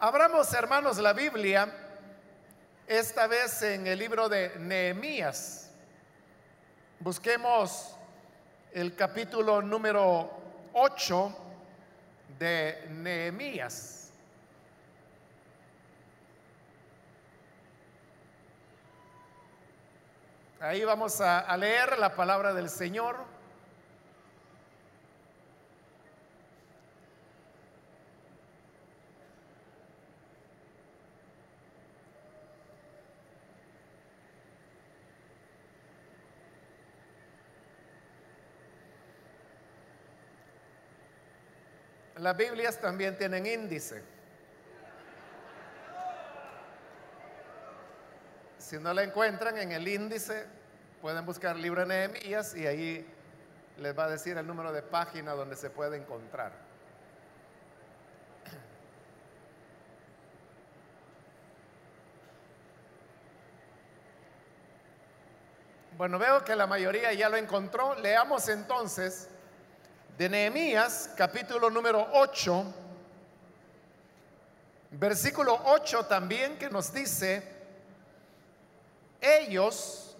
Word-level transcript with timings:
Abramos, 0.00 0.54
hermanos, 0.54 0.98
la 0.98 1.12
Biblia, 1.12 1.74
esta 2.86 3.26
vez 3.26 3.62
en 3.62 3.84
el 3.88 3.98
libro 3.98 4.28
de 4.28 4.56
Nehemías. 4.56 5.72
Busquemos 7.00 7.96
el 8.72 8.94
capítulo 8.94 9.60
número 9.60 10.30
8 10.72 11.36
de 12.38 12.86
Nehemías. 12.90 14.12
Ahí 20.60 20.84
vamos 20.84 21.20
a, 21.20 21.40
a 21.40 21.56
leer 21.56 21.98
la 21.98 22.14
palabra 22.14 22.54
del 22.54 22.70
Señor. 22.70 23.16
Las 42.28 42.36
Biblias 42.36 42.78
también 42.78 43.16
tienen 43.16 43.46
índice. 43.46 44.02
Si 48.58 48.76
no 48.76 48.92
la 48.92 49.02
encuentran 49.02 49.56
en 49.56 49.72
el 49.72 49.88
índice, 49.88 50.44
pueden 51.00 51.24
buscar 51.24 51.56
libro 51.56 51.80
de 51.80 51.86
Nehemías 51.86 52.54
y 52.54 52.66
ahí 52.66 53.06
les 53.78 53.98
va 53.98 54.04
a 54.04 54.08
decir 54.10 54.36
el 54.36 54.46
número 54.46 54.74
de 54.74 54.82
página 54.82 55.32
donde 55.32 55.56
se 55.56 55.70
puede 55.70 55.96
encontrar. 55.96 56.52
Bueno, 65.96 66.18
veo 66.18 66.44
que 66.44 66.54
la 66.54 66.66
mayoría 66.66 67.10
ya 67.14 67.30
lo 67.30 67.38
encontró. 67.38 67.94
Leamos 67.94 68.50
entonces 68.50 69.30
de 70.18 70.28
Nehemías, 70.28 71.10
capítulo 71.16 71.70
número 71.70 72.04
8, 72.12 72.74
versículo 74.90 75.60
8 75.66 76.06
también 76.06 76.58
que 76.58 76.68
nos 76.68 76.92
dice, 76.92 77.40
ellos 79.20 80.16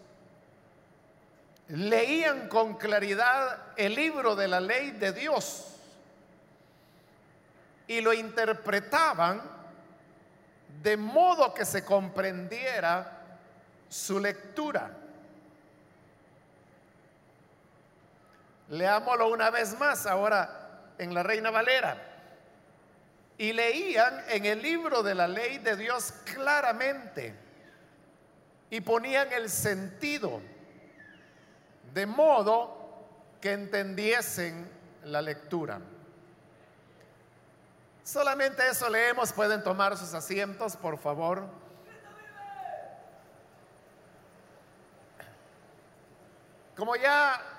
leían 1.66 2.48
con 2.48 2.74
claridad 2.74 3.72
el 3.76 3.96
libro 3.96 4.36
de 4.36 4.46
la 4.46 4.60
ley 4.60 4.92
de 4.92 5.12
Dios 5.12 5.74
y 7.88 8.00
lo 8.00 8.12
interpretaban 8.12 9.42
de 10.80 10.96
modo 10.96 11.52
que 11.52 11.64
se 11.64 11.84
comprendiera 11.84 13.24
su 13.88 14.20
lectura. 14.20 14.92
Leámoslo 18.68 19.28
una 19.28 19.50
vez 19.50 19.78
más 19.78 20.06
ahora 20.06 20.94
en 20.98 21.14
la 21.14 21.22
Reina 21.22 21.50
Valera. 21.50 21.96
Y 23.38 23.52
leían 23.52 24.24
en 24.28 24.44
el 24.46 24.60
libro 24.60 25.02
de 25.02 25.14
la 25.14 25.28
ley 25.28 25.58
de 25.58 25.76
Dios 25.76 26.12
claramente 26.34 27.34
y 28.70 28.80
ponían 28.80 29.32
el 29.32 29.48
sentido 29.48 30.40
de 31.94 32.06
modo 32.06 32.76
que 33.40 33.52
entendiesen 33.52 34.70
la 35.04 35.22
lectura. 35.22 35.80
Solamente 38.02 38.66
eso 38.66 38.88
leemos, 38.88 39.32
pueden 39.32 39.62
tomar 39.62 39.96
sus 39.96 40.12
asientos, 40.14 40.76
por 40.76 40.98
favor. 40.98 41.44
Como 46.76 46.96
ya 46.96 47.57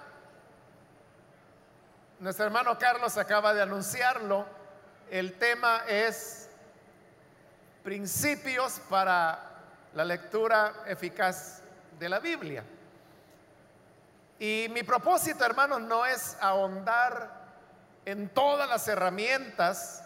nuestro 2.19 2.45
hermano 2.45 2.77
Carlos 2.77 3.17
acaba 3.17 3.53
de 3.53 3.61
anunciarlo. 3.61 4.45
El 5.09 5.33
tema 5.33 5.83
es 5.87 6.49
principios 7.83 8.81
para 8.89 9.39
la 9.93 10.05
lectura 10.05 10.83
eficaz 10.85 11.61
de 11.97 12.09
la 12.09 12.19
Biblia. 12.19 12.63
Y 14.37 14.67
mi 14.71 14.83
propósito, 14.83 15.45
hermanos, 15.45 15.81
no 15.81 16.05
es 16.05 16.37
ahondar 16.39 17.39
en 18.05 18.29
todas 18.29 18.69
las 18.69 18.87
herramientas 18.87 20.03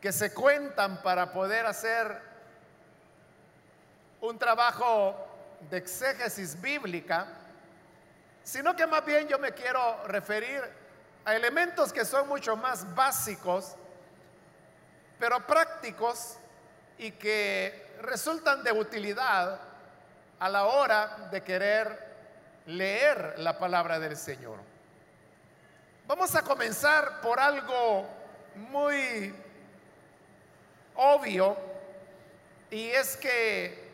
que 0.00 0.12
se 0.12 0.32
cuentan 0.32 1.02
para 1.02 1.32
poder 1.32 1.66
hacer 1.66 2.20
un 4.20 4.38
trabajo 4.38 5.16
de 5.70 5.78
exégesis 5.78 6.60
bíblica 6.60 7.26
sino 8.46 8.76
que 8.76 8.86
más 8.86 9.04
bien 9.04 9.26
yo 9.26 9.40
me 9.40 9.50
quiero 9.50 10.06
referir 10.06 10.62
a 11.24 11.34
elementos 11.34 11.92
que 11.92 12.04
son 12.04 12.28
mucho 12.28 12.56
más 12.56 12.94
básicos, 12.94 13.74
pero 15.18 15.44
prácticos 15.44 16.36
y 16.96 17.10
que 17.10 17.96
resultan 18.02 18.62
de 18.62 18.70
utilidad 18.70 19.60
a 20.38 20.48
la 20.48 20.66
hora 20.66 21.28
de 21.32 21.42
querer 21.42 22.06
leer 22.66 23.34
la 23.38 23.58
palabra 23.58 23.98
del 23.98 24.16
Señor. 24.16 24.60
Vamos 26.06 26.32
a 26.36 26.42
comenzar 26.42 27.20
por 27.22 27.40
algo 27.40 28.06
muy 28.54 29.34
obvio 30.94 31.56
y 32.70 32.90
es 32.90 33.16
que 33.16 33.90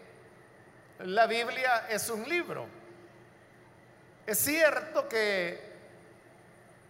la 0.98 1.26
Biblia 1.26 1.86
es 1.88 2.10
un 2.10 2.28
libro. 2.28 2.81
Es 4.26 4.38
cierto 4.38 5.08
que 5.08 5.60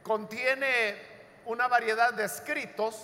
contiene 0.02 0.96
una 1.46 1.66
variedad 1.66 2.12
de 2.12 2.24
escritos 2.24 3.02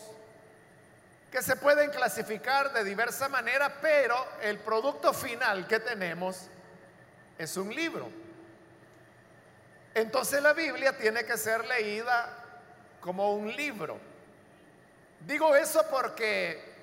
que 1.30 1.42
se 1.42 1.56
pueden 1.56 1.90
clasificar 1.90 2.72
de 2.72 2.84
diversa 2.84 3.28
manera, 3.28 3.80
pero 3.80 4.16
el 4.42 4.58
producto 4.58 5.12
final 5.12 5.66
que 5.66 5.80
tenemos 5.80 6.48
es 7.38 7.56
un 7.56 7.74
libro. 7.74 8.10
Entonces 9.94 10.42
la 10.42 10.52
Biblia 10.52 10.96
tiene 10.96 11.24
que 11.24 11.36
ser 11.36 11.66
leída 11.66 12.44
como 13.00 13.32
un 13.34 13.54
libro. 13.54 13.98
Digo 15.20 15.54
eso 15.56 15.84
porque 15.90 16.76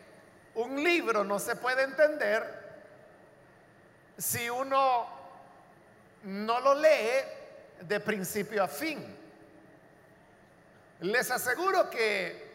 un 0.55 0.83
libro 0.83 1.23
no 1.23 1.39
se 1.39 1.55
puede 1.55 1.83
entender 1.83 2.65
si 4.17 4.49
uno 4.49 5.07
no 6.23 6.59
lo 6.59 6.75
lee 6.75 7.34
de 7.81 7.99
principio 7.99 8.63
a 8.63 8.67
fin. 8.67 9.03
Les 11.01 11.29
aseguro 11.29 11.89
que 11.89 12.53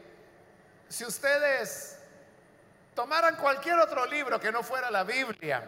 si 0.88 1.04
ustedes 1.04 1.98
tomaran 2.94 3.36
cualquier 3.36 3.78
otro 3.78 4.06
libro 4.06 4.40
que 4.40 4.50
no 4.50 4.62
fuera 4.62 4.90
la 4.90 5.04
Biblia, 5.04 5.62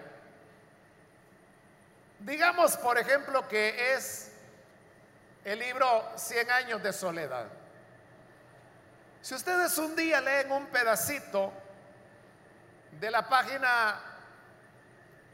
digamos 2.19 2.77
por 2.79 2.99
ejemplo 2.99 3.47
que 3.49 3.95
es 3.95 4.33
el 5.45 5.59
libro 5.59 6.13
Cien 6.17 6.51
años 6.51 6.83
de 6.83 6.93
soledad. 6.93 7.47
Si 9.21 9.35
ustedes 9.35 9.77
un 9.79 9.95
día 9.95 10.21
leen 10.21 10.51
un 10.51 10.67
pedacito 10.67 11.53
de 12.99 13.11
la 13.11 13.29
página 13.29 14.01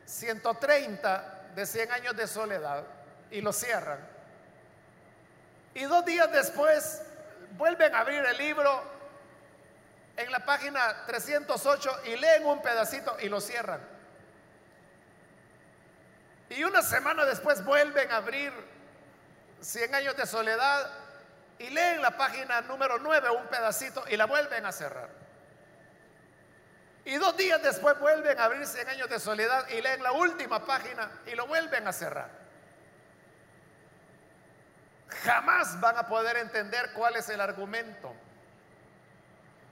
130 0.05 1.50
de 1.55 1.67
100 1.67 1.93
años 1.93 2.17
de 2.17 2.27
soledad 2.27 2.98
y 3.31 3.41
lo 3.41 3.53
cierran. 3.53 3.99
Y 5.75 5.84
dos 5.84 6.05
días 6.05 6.31
después 6.33 7.03
vuelven 7.53 7.94
a 7.94 8.00
abrir 8.00 8.25
el 8.25 8.37
libro 8.37 8.83
en 10.16 10.33
la 10.33 10.44
página 10.44 11.06
308 11.06 12.00
y 12.06 12.17
leen 12.17 12.44
un 12.44 12.61
pedacito 12.61 13.17
y 13.20 13.29
lo 13.29 13.41
cierran. 13.41 13.81
Y 16.50 16.64
una 16.64 16.82
semana 16.82 17.25
después 17.25 17.64
vuelven 17.64 18.11
a 18.11 18.17
abrir 18.17 18.53
100 19.61 19.94
años 19.94 20.17
de 20.17 20.26
soledad 20.26 20.91
y 21.58 21.70
leen 21.70 22.00
la 22.00 22.17
página 22.17 22.61
número 22.62 22.99
9 22.99 23.31
un 23.31 23.47
pedacito 23.49 24.05
y 24.08 24.17
la 24.17 24.26
vuelven 24.26 24.64
a 24.64 24.73
cerrar. 24.73 25.11
Y 27.05 27.17
dos 27.17 27.37
días 27.37 27.62
después 27.62 27.99
vuelven 27.99 28.38
a 28.38 28.44
abrir 28.44 28.67
100 28.67 28.88
años 28.88 29.08
de 29.08 29.19
soledad 29.19 29.69
y 29.69 29.81
leen 29.81 30.03
la 30.03 30.12
última 30.12 30.64
página 30.64 31.11
y 31.26 31.35
lo 31.35 31.47
vuelven 31.47 31.87
a 31.87 31.93
cerrar. 31.93 32.38
Jamás 35.08 35.81
van 35.81 35.96
a 35.96 36.06
poder 36.06 36.37
entender 36.37 36.93
cuál 36.93 37.16
es 37.16 37.28
el 37.28 37.40
argumento 37.40 38.14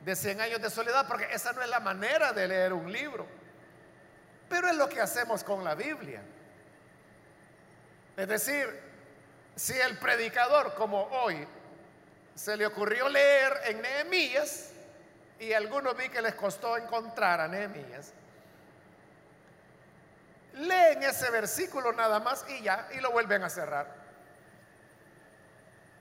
de 0.04 0.16
100 0.16 0.40
años 0.40 0.62
de 0.62 0.70
soledad, 0.70 1.06
porque 1.06 1.28
esa 1.32 1.52
no 1.52 1.62
es 1.62 1.68
la 1.68 1.80
manera 1.80 2.32
de 2.32 2.48
leer 2.48 2.72
un 2.72 2.90
libro. 2.90 3.26
Pero 4.48 4.68
es 4.68 4.76
lo 4.76 4.88
que 4.88 5.00
hacemos 5.00 5.42
con 5.42 5.64
la 5.64 5.74
Biblia. 5.74 6.22
Es 8.16 8.28
decir, 8.28 8.80
si 9.56 9.74
el 9.78 9.98
predicador 9.98 10.74
como 10.74 11.02
hoy 11.02 11.46
se 12.34 12.56
le 12.56 12.66
ocurrió 12.66 13.08
leer 13.08 13.60
en 13.64 13.82
Nehemías, 13.82 14.70
y 15.38 15.52
algunos 15.52 15.96
vi 15.96 16.08
que 16.08 16.22
les 16.22 16.34
costó 16.34 16.76
encontrar 16.76 17.40
a 17.40 17.48
Nehemías, 17.48 18.12
leen 20.54 21.02
ese 21.02 21.30
versículo 21.30 21.92
nada 21.92 22.20
más 22.20 22.44
y 22.48 22.62
ya, 22.62 22.88
y 22.92 23.00
lo 23.00 23.10
vuelven 23.10 23.42
a 23.42 23.50
cerrar. 23.50 24.06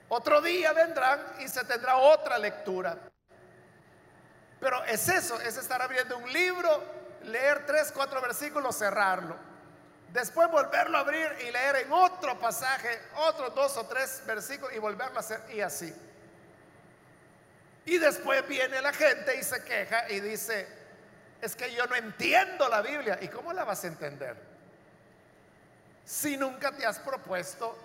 Otro 0.09 0.41
día 0.41 0.71
vendrán 0.73 1.19
y 1.39 1.47
se 1.47 1.63
tendrá 1.63 1.97
otra 1.97 2.37
lectura. 2.37 2.97
Pero 4.59 4.83
es 4.85 5.07
eso, 5.09 5.39
es 5.41 5.57
estar 5.57 5.81
abriendo 5.81 6.17
un 6.17 6.31
libro, 6.31 6.83
leer 7.23 7.65
tres, 7.65 7.91
cuatro 7.91 8.21
versículos, 8.21 8.77
cerrarlo. 8.77 9.35
Después 10.13 10.49
volverlo 10.49 10.97
a 10.97 11.01
abrir 11.01 11.29
y 11.45 11.51
leer 11.51 11.75
en 11.77 11.91
otro 11.91 12.39
pasaje, 12.39 13.01
otros 13.15 13.53
dos 13.53 13.75
o 13.77 13.85
tres 13.85 14.23
versículos 14.25 14.73
y 14.73 14.79
volverlo 14.79 15.17
a 15.17 15.19
hacer 15.19 15.41
y 15.53 15.61
así. 15.61 15.93
Y 17.85 17.97
después 17.97 18.47
viene 18.47 18.81
la 18.81 18.93
gente 18.93 19.35
y 19.35 19.43
se 19.43 19.63
queja 19.63 20.09
y 20.09 20.19
dice, 20.19 20.67
es 21.41 21.55
que 21.55 21.73
yo 21.73 21.85
no 21.85 21.95
entiendo 21.95 22.67
la 22.69 22.81
Biblia. 22.81 23.19
¿Y 23.21 23.27
cómo 23.27 23.53
la 23.53 23.63
vas 23.63 23.83
a 23.83 23.87
entender? 23.87 24.35
Si 26.05 26.37
nunca 26.37 26.71
te 26.71 26.85
has 26.85 26.99
propuesto 26.99 27.77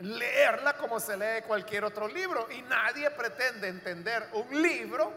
leerla 0.00 0.76
como 0.76 1.00
se 1.00 1.16
lee 1.16 1.42
cualquier 1.46 1.84
otro 1.84 2.08
libro. 2.08 2.50
Y 2.50 2.62
nadie 2.62 3.10
pretende 3.10 3.68
entender 3.68 4.28
un 4.32 4.62
libro 4.62 5.12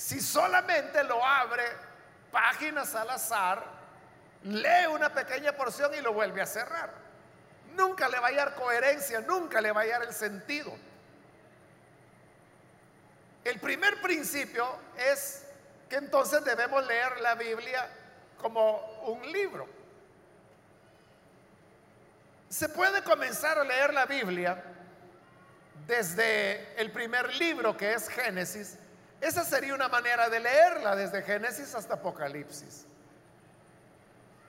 si 0.00 0.18
solamente 0.18 1.04
lo 1.04 1.22
abre 1.22 1.62
páginas 2.32 2.94
al 2.94 3.10
azar, 3.10 3.62
lee 4.44 4.86
una 4.90 5.12
pequeña 5.12 5.52
porción 5.52 5.92
y 5.92 6.00
lo 6.00 6.14
vuelve 6.14 6.40
a 6.40 6.46
cerrar. 6.46 6.90
Nunca 7.74 8.08
le 8.08 8.18
va 8.18 8.28
a 8.28 8.30
hallar 8.30 8.54
coherencia, 8.54 9.20
nunca 9.20 9.60
le 9.60 9.70
va 9.72 9.82
a 9.82 9.84
hallar 9.84 10.02
el 10.04 10.14
sentido. 10.14 10.74
El 13.44 13.60
primer 13.60 14.00
principio 14.00 14.66
es 14.96 15.44
que 15.90 15.96
entonces 15.96 16.42
debemos 16.46 16.86
leer 16.86 17.20
la 17.20 17.34
Biblia 17.34 17.86
como 18.40 19.02
un 19.02 19.30
libro. 19.30 19.68
Se 22.50 22.68
puede 22.68 23.04
comenzar 23.04 23.58
a 23.60 23.64
leer 23.64 23.94
la 23.94 24.06
Biblia 24.06 24.60
desde 25.86 26.74
el 26.80 26.90
primer 26.90 27.32
libro 27.36 27.76
que 27.76 27.94
es 27.94 28.08
Génesis. 28.08 28.76
Esa 29.20 29.44
sería 29.44 29.72
una 29.72 29.88
manera 29.88 30.28
de 30.28 30.40
leerla 30.40 30.96
desde 30.96 31.22
Génesis 31.22 31.72
hasta 31.76 31.94
Apocalipsis. 31.94 32.86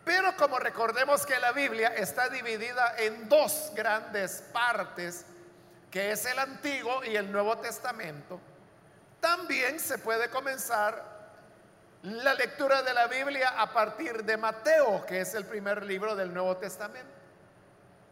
Pero 0.04 0.36
como 0.36 0.58
recordemos 0.58 1.28
que 1.28 1.40
la 1.40 1.52
Biblia 1.52 1.90
está 1.90 2.28
dividida 2.28 2.96
en 2.98 3.30
dos 3.30 3.72
grandes 3.76 4.44
partes, 4.52 5.24
que 5.92 6.12
es 6.12 6.26
el 6.26 6.40
Antiguo 6.40 7.04
y 7.04 7.16
el 7.16 7.32
Nuevo 7.32 7.56
Testamento, 7.60 8.40
también 9.20 9.80
se 9.80 10.00
puede 10.00 10.28
comenzar 10.32 11.06
la 12.02 12.34
lectura 12.34 12.82
de 12.82 12.96
la 12.96 13.06
Biblia 13.06 13.50
a 13.62 13.72
partir 13.72 14.24
de 14.24 14.38
Mateo, 14.38 15.06
que 15.06 15.22
es 15.22 15.36
el 15.36 15.46
primer 15.46 15.86
libro 15.86 16.16
del 16.16 16.34
Nuevo 16.34 16.58
Testamento. 16.58 17.21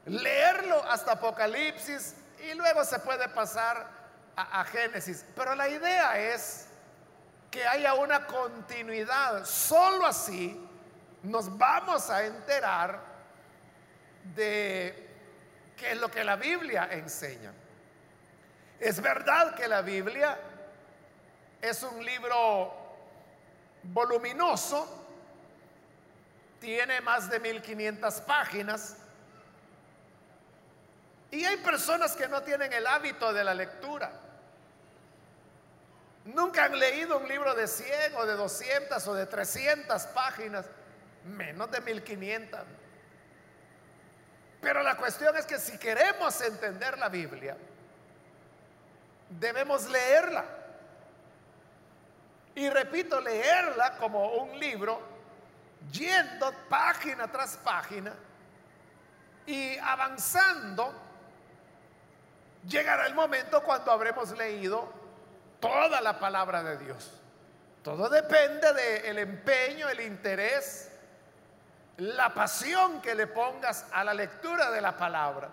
Leerlo 0.10 0.84
hasta 0.90 1.14
Apocalipsis 1.14 2.16
y 2.44 2.54
luego 2.54 2.84
se 2.84 3.00
puede 3.00 3.30
pasar 3.30 3.88
a, 4.36 4.64
Génesis. 4.66 5.26
Pero 5.36 5.56
la 5.56 5.68
idea 5.68 6.18
es 6.18 6.68
que 7.52 7.66
haya 7.68 7.94
una 7.96 8.26
continuidad. 8.26 9.46
Solo 9.46 10.06
así 10.06 10.60
nos 11.24 11.58
vamos 11.58 12.10
a 12.10 12.24
enterar 12.24 13.02
de 14.36 15.10
qué 15.76 15.92
es 15.92 15.98
lo 16.00 16.10
que 16.10 16.24
la 16.24 16.36
Biblia 16.36 16.88
enseña. 16.92 17.52
Es 18.80 19.02
verdad 19.02 19.56
que 19.56 19.68
la 19.68 19.82
Biblia 19.82 20.40
es 21.62 21.84
un 21.84 22.04
libro 22.04 22.74
voluminoso, 23.84 25.06
tiene 26.60 27.02
más 27.02 27.30
de 27.30 27.40
1500 27.40 28.22
páginas, 28.22 28.96
y 31.31 31.46
hay 31.46 31.58
personas 31.58 32.16
que 32.16 32.28
no 32.28 32.42
tienen 32.42 32.74
el 32.74 32.88
hábito 32.88 33.31
de 33.31 33.44
la 33.44 33.54
lectura. 33.54 34.12
Nunca 36.26 36.66
han 36.66 36.78
leído 36.78 37.18
un 37.18 37.28
libro 37.28 37.54
de 37.56 37.68
100 37.68 38.16
o 38.16 38.26
de 38.26 38.34
200 38.34 39.08
o 39.08 39.14
de 39.14 39.26
300 39.26 40.04
páginas 40.08 40.66
menos 41.26 41.72
de 41.72 41.81
1500. 41.81 42.60
Pero 44.62 44.84
la 44.84 44.98
cuestión 44.98 45.36
es 45.38 45.46
que 45.46 45.58
si 45.58 45.78
queremos 45.78 46.42
entender 46.42 46.98
la 46.98 47.10
Biblia, 47.10 47.56
debemos 49.30 49.88
leerla. 49.90 50.46
Y 52.56 52.70
repito, 52.70 53.22
leerla 53.22 53.98
como 53.98 54.34
un 54.34 54.60
libro, 54.60 55.02
yendo 55.92 56.52
página 56.68 57.31
tras 57.31 57.56
página 57.58 58.14
y 59.46 59.78
avanzando, 59.78 61.09
llegará 62.69 63.07
el 63.07 63.16
momento 63.16 63.63
cuando 63.63 63.92
habremos 63.92 64.31
leído 64.38 64.92
toda 65.60 66.00
la 66.00 66.19
palabra 66.19 66.63
de 66.63 66.77
Dios. 66.77 67.12
Todo 67.83 68.07
depende 68.10 68.74
del 68.74 69.18
empeño, 69.18 69.89
el 69.89 70.01
interés 70.01 70.89
la 72.00 72.33
pasión 72.33 73.01
que 73.01 73.13
le 73.13 73.27
pongas 73.27 73.86
a 73.92 74.04
la 74.04 74.13
lectura 74.13 74.71
de 74.71 74.81
la 74.81 74.95
palabra. 74.95 75.50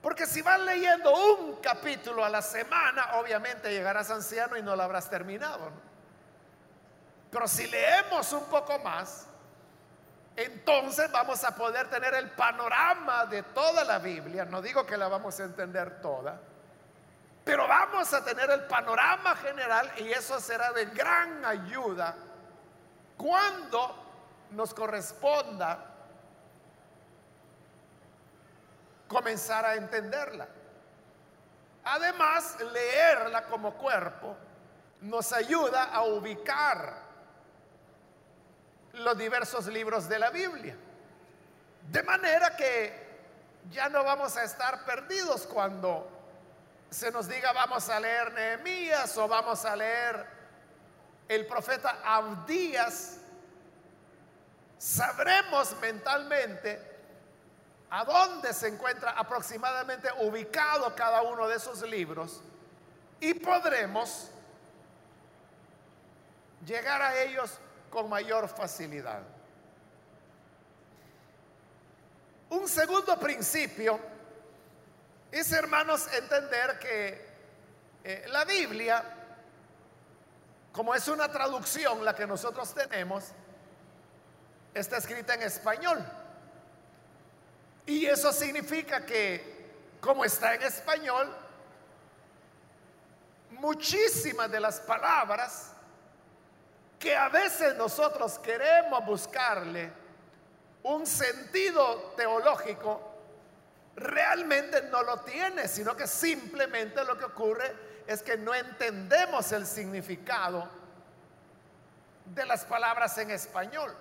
Porque 0.00 0.26
si 0.26 0.40
vas 0.40 0.58
leyendo 0.60 1.12
un 1.14 1.56
capítulo 1.56 2.24
a 2.24 2.30
la 2.30 2.40
semana, 2.40 3.16
obviamente 3.18 3.70
llegarás 3.70 4.10
anciano 4.10 4.56
y 4.56 4.62
no 4.62 4.74
lo 4.74 4.82
habrás 4.82 5.10
terminado. 5.10 5.70
Pero 7.30 7.46
si 7.46 7.66
leemos 7.66 8.32
un 8.32 8.44
poco 8.46 8.78
más, 8.78 9.26
entonces 10.36 11.10
vamos 11.10 11.44
a 11.44 11.54
poder 11.54 11.88
tener 11.88 12.14
el 12.14 12.30
panorama 12.30 13.26
de 13.26 13.42
toda 13.42 13.84
la 13.84 13.98
Biblia. 13.98 14.44
No 14.44 14.62
digo 14.62 14.86
que 14.86 14.96
la 14.96 15.08
vamos 15.08 15.38
a 15.40 15.44
entender 15.44 16.00
toda, 16.00 16.40
pero 17.44 17.66
vamos 17.66 18.12
a 18.14 18.24
tener 18.24 18.50
el 18.50 18.62
panorama 18.62 19.36
general 19.36 19.90
y 19.98 20.10
eso 20.10 20.40
será 20.40 20.72
de 20.72 20.86
gran 20.86 21.44
ayuda 21.44 22.14
cuando 23.16 23.96
nos 24.52 24.72
corresponda 24.72 25.86
comenzar 29.08 29.64
a 29.64 29.74
entenderla. 29.74 30.46
Además, 31.84 32.56
leerla 32.72 33.42
como 33.44 33.74
cuerpo 33.74 34.36
nos 35.00 35.32
ayuda 35.32 35.84
a 35.84 36.02
ubicar 36.02 37.09
los 38.94 39.16
diversos 39.16 39.66
libros 39.66 40.08
de 40.08 40.18
la 40.18 40.30
Biblia. 40.30 40.76
De 41.90 42.02
manera 42.02 42.56
que 42.56 43.08
ya 43.70 43.88
no 43.88 44.04
vamos 44.04 44.36
a 44.36 44.44
estar 44.44 44.84
perdidos 44.84 45.46
cuando 45.46 46.08
se 46.90 47.10
nos 47.10 47.28
diga 47.28 47.52
vamos 47.52 47.88
a 47.88 48.00
leer 48.00 48.32
Nehemías 48.32 49.16
o 49.16 49.28
vamos 49.28 49.64
a 49.64 49.76
leer 49.76 50.26
el 51.28 51.46
profeta 51.46 52.00
Abdías 52.04 53.18
sabremos 54.78 55.76
mentalmente 55.80 56.80
a 57.90 58.04
dónde 58.04 58.52
se 58.54 58.68
encuentra 58.68 59.10
aproximadamente 59.10 60.08
ubicado 60.20 60.94
cada 60.96 61.22
uno 61.22 61.46
de 61.46 61.56
esos 61.56 61.82
libros 61.82 62.40
y 63.20 63.34
podremos 63.34 64.30
llegar 66.64 67.02
a 67.02 67.16
ellos 67.22 67.58
con 67.90 68.08
mayor 68.08 68.48
facilidad. 68.48 69.22
Un 72.50 72.68
segundo 72.68 73.18
principio 73.18 74.00
es, 75.30 75.52
hermanos, 75.52 76.08
entender 76.12 76.78
que 76.78 77.30
eh, 78.02 78.26
la 78.28 78.44
Biblia, 78.44 79.04
como 80.72 80.94
es 80.94 81.06
una 81.08 81.30
traducción 81.30 82.04
la 82.04 82.14
que 82.14 82.26
nosotros 82.26 82.72
tenemos, 82.74 83.26
está 84.74 84.96
escrita 84.96 85.34
en 85.34 85.42
español. 85.42 86.04
Y 87.86 88.06
eso 88.06 88.32
significa 88.32 89.04
que, 89.04 89.98
como 90.00 90.24
está 90.24 90.54
en 90.54 90.62
español, 90.62 91.32
muchísimas 93.50 94.50
de 94.50 94.60
las 94.60 94.80
palabras 94.80 95.72
que 97.00 97.16
a 97.16 97.30
veces 97.30 97.74
nosotros 97.76 98.38
queremos 98.40 99.04
buscarle 99.06 99.90
un 100.82 101.06
sentido 101.06 102.12
teológico, 102.14 103.14
realmente 103.96 104.82
no 104.82 105.02
lo 105.02 105.20
tiene, 105.20 105.66
sino 105.66 105.96
que 105.96 106.06
simplemente 106.06 107.02
lo 107.06 107.16
que 107.16 107.24
ocurre 107.24 107.74
es 108.06 108.22
que 108.22 108.36
no 108.36 108.54
entendemos 108.54 109.50
el 109.52 109.66
significado 109.66 110.68
de 112.26 112.44
las 112.44 112.66
palabras 112.66 113.16
en 113.16 113.30
español. 113.30 113.96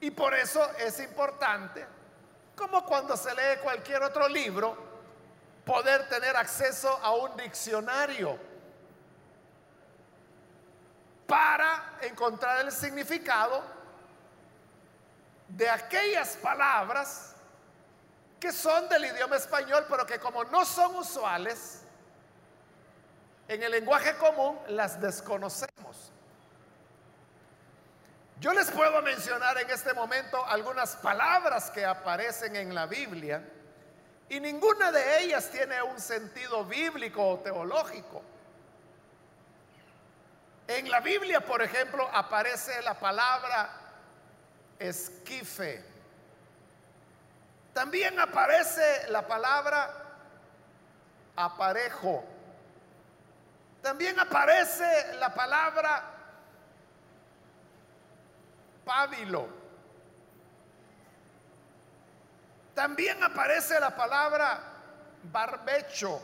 Y 0.00 0.12
por 0.12 0.34
eso 0.34 0.64
es 0.78 1.00
importante, 1.00 1.84
como 2.54 2.86
cuando 2.86 3.16
se 3.16 3.34
lee 3.34 3.58
cualquier 3.60 4.04
otro 4.04 4.28
libro, 4.28 4.76
poder 5.64 6.08
tener 6.08 6.36
acceso 6.36 6.96
a 7.02 7.10
un 7.10 7.36
diccionario 7.36 8.49
para 11.30 11.92
encontrar 12.02 12.66
el 12.66 12.72
significado 12.72 13.62
de 15.46 15.70
aquellas 15.70 16.36
palabras 16.38 17.36
que 18.40 18.50
son 18.50 18.88
del 18.88 19.04
idioma 19.04 19.36
español, 19.36 19.86
pero 19.88 20.04
que 20.04 20.18
como 20.18 20.42
no 20.42 20.64
son 20.64 20.96
usuales, 20.96 21.82
en 23.46 23.62
el 23.62 23.70
lenguaje 23.70 24.16
común 24.16 24.58
las 24.70 25.00
desconocemos. 25.00 26.10
Yo 28.40 28.52
les 28.52 28.68
puedo 28.72 29.00
mencionar 29.00 29.56
en 29.58 29.70
este 29.70 29.94
momento 29.94 30.44
algunas 30.46 30.96
palabras 30.96 31.70
que 31.70 31.84
aparecen 31.84 32.56
en 32.56 32.74
la 32.74 32.86
Biblia 32.86 33.48
y 34.28 34.40
ninguna 34.40 34.90
de 34.90 35.22
ellas 35.22 35.48
tiene 35.50 35.80
un 35.80 36.00
sentido 36.00 36.64
bíblico 36.64 37.24
o 37.28 37.38
teológico. 37.38 38.20
En 40.70 40.88
la 40.88 41.00
Biblia, 41.00 41.40
por 41.40 41.60
ejemplo, 41.62 42.08
aparece 42.12 42.80
la 42.82 42.94
palabra 42.94 43.70
esquife. 44.78 45.84
También 47.74 48.20
aparece 48.20 49.08
la 49.08 49.26
palabra 49.26 49.90
aparejo. 51.34 52.24
También 53.82 54.20
aparece 54.20 55.16
la 55.16 55.34
palabra 55.34 56.04
pábilo. 58.84 59.48
También 62.76 63.20
aparece 63.24 63.80
la 63.80 63.96
palabra 63.96 64.60
barbecho. 65.24 66.22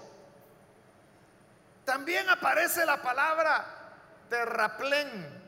También 1.85 2.31
aparece 2.31 2.87
la 2.87 3.03
palabra 3.03 3.76
terraplén. 4.29 5.45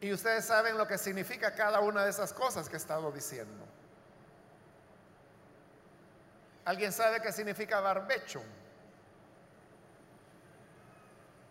Y 0.00 0.12
ustedes 0.12 0.44
saben 0.44 0.78
lo 0.78 0.86
que 0.86 0.96
significa 0.96 1.54
cada 1.54 1.80
una 1.80 2.04
de 2.04 2.10
esas 2.10 2.32
cosas 2.32 2.68
que 2.68 2.74
he 2.74 2.78
estado 2.78 3.10
diciendo. 3.10 3.66
¿Alguien 6.64 6.92
sabe 6.92 7.20
qué 7.20 7.32
significa 7.32 7.80
barbecho? 7.80 8.42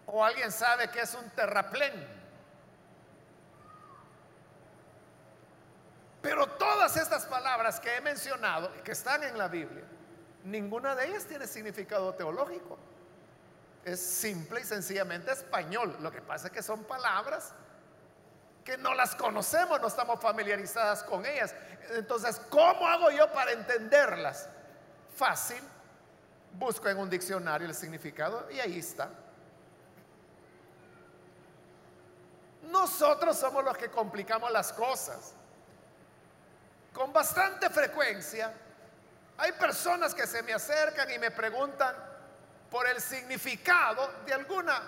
¿O 0.06 0.24
alguien 0.24 0.52
sabe 0.52 0.90
qué 0.90 1.02
es 1.02 1.14
un 1.16 1.30
terraplén? 1.32 2.18
Pero 6.22 6.48
todas 6.48 6.96
estas 6.98 7.26
palabras 7.26 7.80
que 7.80 7.96
he 7.96 8.02
mencionado 8.02 8.72
que 8.84 8.92
están 8.92 9.24
en 9.24 9.38
la 9.38 9.48
Biblia, 9.48 9.86
ninguna 10.44 10.96
de 10.96 11.08
ellas 11.08 11.26
tiene 11.26 11.48
significado 11.48 12.14
teológico. 12.14 12.78
Es 13.88 14.02
simple 14.02 14.60
y 14.60 14.64
sencillamente 14.66 15.32
español. 15.32 15.96
Lo 16.02 16.12
que 16.12 16.22
pasa 16.22 16.48
es 16.48 16.54
que 16.54 16.62
son 16.62 16.84
palabras 16.84 17.54
que 18.66 18.78
no 18.78 18.94
las 18.94 19.16
conocemos, 19.16 19.80
no 19.80 19.88
estamos 19.88 20.20
familiarizadas 20.20 21.04
con 21.04 21.26
ellas. 21.26 21.56
Entonces, 21.92 22.42
¿cómo 22.50 22.86
hago 22.86 23.10
yo 23.12 23.32
para 23.32 23.54
entenderlas? 23.54 24.50
Fácil, 25.16 25.64
busco 26.52 26.90
en 26.90 26.98
un 26.98 27.10
diccionario 27.10 27.66
el 27.66 27.74
significado 27.74 28.52
y 28.52 28.60
ahí 28.60 28.80
está. 28.80 29.10
Nosotros 32.64 33.38
somos 33.40 33.64
los 33.64 33.78
que 33.78 33.90
complicamos 33.90 34.52
las 34.52 34.74
cosas. 34.74 35.32
Con 36.94 37.14
bastante 37.14 37.70
frecuencia 37.70 38.52
hay 39.38 39.54
personas 39.54 40.14
que 40.14 40.28
se 40.28 40.44
me 40.44 40.54
acercan 40.54 41.10
y 41.10 41.18
me 41.20 41.32
preguntan 41.32 42.07
por 42.70 42.88
el 42.88 43.02
significado 43.02 44.12
de 44.26 44.34
alguna 44.34 44.82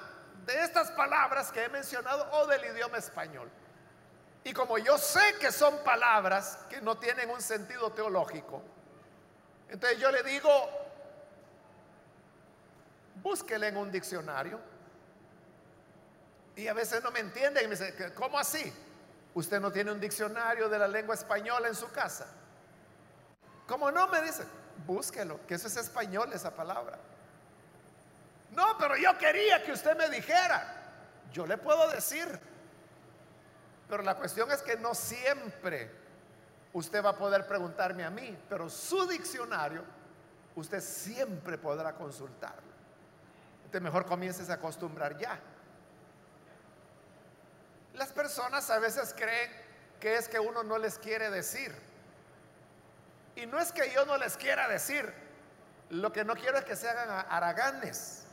de 0.45 0.63
estas 0.63 0.91
palabras 0.91 1.51
que 1.51 1.63
he 1.63 1.69
mencionado 1.69 2.27
o 2.31 2.47
del 2.47 2.65
idioma 2.65 2.97
español. 2.97 3.49
Y 4.43 4.53
como 4.53 4.77
yo 4.77 4.97
sé 4.97 5.35
que 5.39 5.51
son 5.51 5.83
palabras 5.83 6.59
que 6.69 6.81
no 6.81 6.97
tienen 6.97 7.29
un 7.29 7.41
sentido 7.41 7.91
teológico, 7.91 8.61
entonces 9.69 9.99
yo 9.99 10.11
le 10.11 10.23
digo, 10.23 10.49
búsquele 13.21 13.67
en 13.67 13.77
un 13.77 13.91
diccionario. 13.91 14.59
Y 16.55 16.67
a 16.67 16.73
veces 16.73 17.03
no 17.03 17.11
me 17.11 17.19
entienden 17.19 17.65
y 17.65 17.67
me 17.67 17.75
dicen, 17.75 18.13
¿cómo 18.15 18.39
así? 18.39 18.73
¿Usted 19.33 19.59
no 19.59 19.71
tiene 19.71 19.91
un 19.91 19.99
diccionario 19.99 20.67
de 20.67 20.79
la 20.79 20.87
lengua 20.87 21.15
española 21.15 21.67
en 21.67 21.75
su 21.75 21.89
casa? 21.91 22.27
¿Cómo 23.67 23.91
no? 23.91 24.07
Me 24.07 24.21
dice, 24.23 24.43
búsquelo, 24.85 25.45
que 25.45 25.53
eso 25.53 25.67
es 25.67 25.77
español, 25.77 26.31
esa 26.33 26.55
palabra. 26.55 26.97
No, 28.51 28.77
pero 28.77 28.95
yo 28.97 29.17
quería 29.17 29.63
que 29.63 29.71
usted 29.71 29.95
me 29.97 30.09
dijera. 30.09 30.75
Yo 31.31 31.45
le 31.45 31.57
puedo 31.57 31.89
decir, 31.89 32.27
pero 33.87 34.03
la 34.03 34.15
cuestión 34.15 34.51
es 34.51 34.61
que 34.61 34.77
no 34.77 34.95
siempre 34.95 35.91
usted 36.73 37.03
va 37.03 37.09
a 37.09 37.17
poder 37.17 37.47
preguntarme 37.47 38.03
a 38.03 38.09
mí, 38.09 38.37
pero 38.49 38.69
su 38.69 39.07
diccionario 39.07 39.83
usted 40.55 40.81
siempre 40.81 41.57
podrá 41.57 41.93
consultarlo. 41.93 42.69
Entonces 43.57 43.81
mejor 43.81 44.05
comiences 44.05 44.49
a 44.49 44.53
acostumbrar 44.53 45.17
ya. 45.17 45.39
Las 47.93 48.09
personas 48.09 48.69
a 48.69 48.79
veces 48.79 49.13
creen 49.15 49.51
que 49.99 50.15
es 50.15 50.27
que 50.27 50.39
uno 50.39 50.63
no 50.63 50.77
les 50.77 50.97
quiere 50.97 51.29
decir. 51.29 51.75
Y 53.35 53.45
no 53.45 53.59
es 53.59 53.71
que 53.71 53.91
yo 53.91 54.05
no 54.05 54.17
les 54.17 54.37
quiera 54.37 54.67
decir, 54.67 55.13
lo 55.89 56.11
que 56.11 56.25
no 56.25 56.35
quiero 56.35 56.57
es 56.57 56.65
que 56.65 56.75
se 56.75 56.89
hagan 56.89 57.25
haraganes 57.29 58.28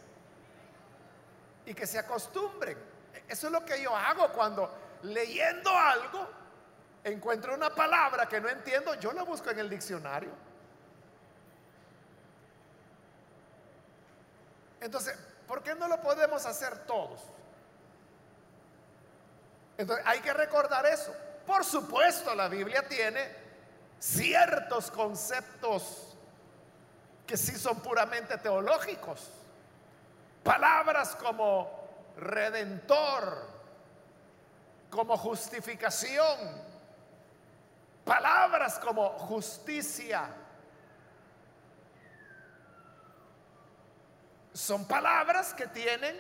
y 1.67 1.75
que 1.75 1.87
se 1.87 1.99
acostumbren. 1.99 2.79
Eso 3.29 3.49
es 3.49 3.53
lo 3.53 3.65
que 3.65 3.83
yo 3.83 3.95
hago 3.95 4.33
cuando 4.33 4.73
leyendo 5.03 5.71
algo, 5.71 6.29
encuentro 7.05 7.55
una 7.55 7.71
palabra 7.71 8.27
que 8.27 8.41
no 8.41 8.49
entiendo, 8.49 8.95
yo 8.95 9.13
la 9.13 9.25
busco 9.25 9.51
en 9.51 9.59
el 9.59 9.69
diccionario. 9.69 10.31
Entonces, 14.81 15.19
¿por 15.47 15.63
qué 15.63 15.75
no 15.75 15.89
lo 15.89 16.01
podemos 16.01 16.47
hacer 16.47 16.87
todos? 16.87 17.21
Entonces, 19.77 20.07
hay 20.07 20.21
que 20.21 20.33
recordar 20.33 20.87
eso. 20.87 21.15
Por 21.47 21.65
supuesto, 21.65 22.35
la 22.35 22.49
Biblia 22.49 22.87
tiene 22.89 23.29
ciertos 23.99 24.91
conceptos 24.91 26.17
que 27.27 27.37
sí 27.37 27.57
son 27.57 27.81
puramente 27.81 28.39
teológicos. 28.39 29.31
Palabras 30.47 31.17
como 31.17 32.15
redentor, 32.17 33.49
como 34.89 35.19
justificación, 35.19 36.39
palabras 38.05 38.79
como 38.79 39.09
justicia. 39.19 40.29
Son 44.53 44.87
palabras 44.87 45.53
que 45.53 45.67
tienen 45.67 46.17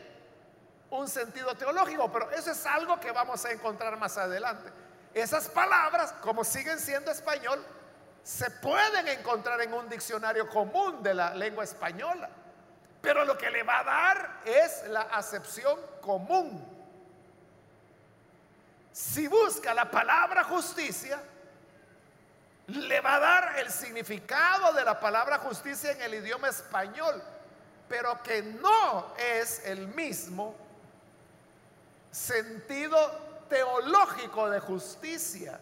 un 0.90 1.08
sentido 1.08 1.54
teológico, 1.54 2.10
pero 2.10 2.28
eso 2.32 2.50
es 2.50 2.66
algo 2.66 2.98
que 2.98 3.12
vamos 3.12 3.44
a 3.44 3.52
encontrar 3.52 3.96
más 3.96 4.18
adelante. 4.18 4.72
Esas 5.14 5.48
palabras, 5.48 6.12
como 6.14 6.42
siguen 6.42 6.80
siendo 6.80 7.12
español, 7.12 7.64
se 8.24 8.50
pueden 8.50 9.06
encontrar 9.06 9.60
en 9.60 9.72
un 9.72 9.88
diccionario 9.88 10.48
común 10.48 11.00
de 11.04 11.14
la 11.14 11.32
lengua 11.32 11.62
española, 11.62 12.28
pero 13.06 13.24
lo 13.24 13.38
que 13.38 13.48
le 13.48 13.62
va 13.62 13.78
a 13.78 13.84
dar 13.84 14.40
es 14.44 14.82
la 14.88 15.02
acepción 15.02 15.78
común 16.00 16.76
si 18.96 19.28
busca 19.28 19.74
la 19.74 19.90
palabra 19.90 20.42
justicia, 20.42 21.22
le 22.68 23.00
va 23.02 23.16
a 23.16 23.20
dar 23.20 23.58
el 23.58 23.70
significado 23.70 24.72
de 24.72 24.82
la 24.82 24.98
palabra 24.98 25.36
justicia 25.36 25.92
en 25.92 26.00
el 26.00 26.14
idioma 26.14 26.48
español, 26.48 27.22
pero 27.90 28.22
que 28.22 28.42
no 28.42 29.14
es 29.18 29.66
el 29.66 29.86
mismo 29.88 30.56
sentido 32.10 32.96
teológico 33.50 34.48
de 34.48 34.60
justicia. 34.60 35.60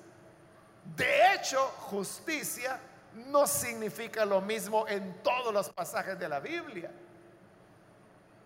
De 0.96 1.34
hecho, 1.34 1.60
justicia 1.90 2.78
no 3.14 3.48
significa 3.48 4.24
lo 4.24 4.40
mismo 4.40 4.86
en 4.86 5.22
todos 5.24 5.52
los 5.52 5.70
pasajes 5.70 6.16
de 6.20 6.28
la 6.28 6.38
Biblia. 6.38 6.92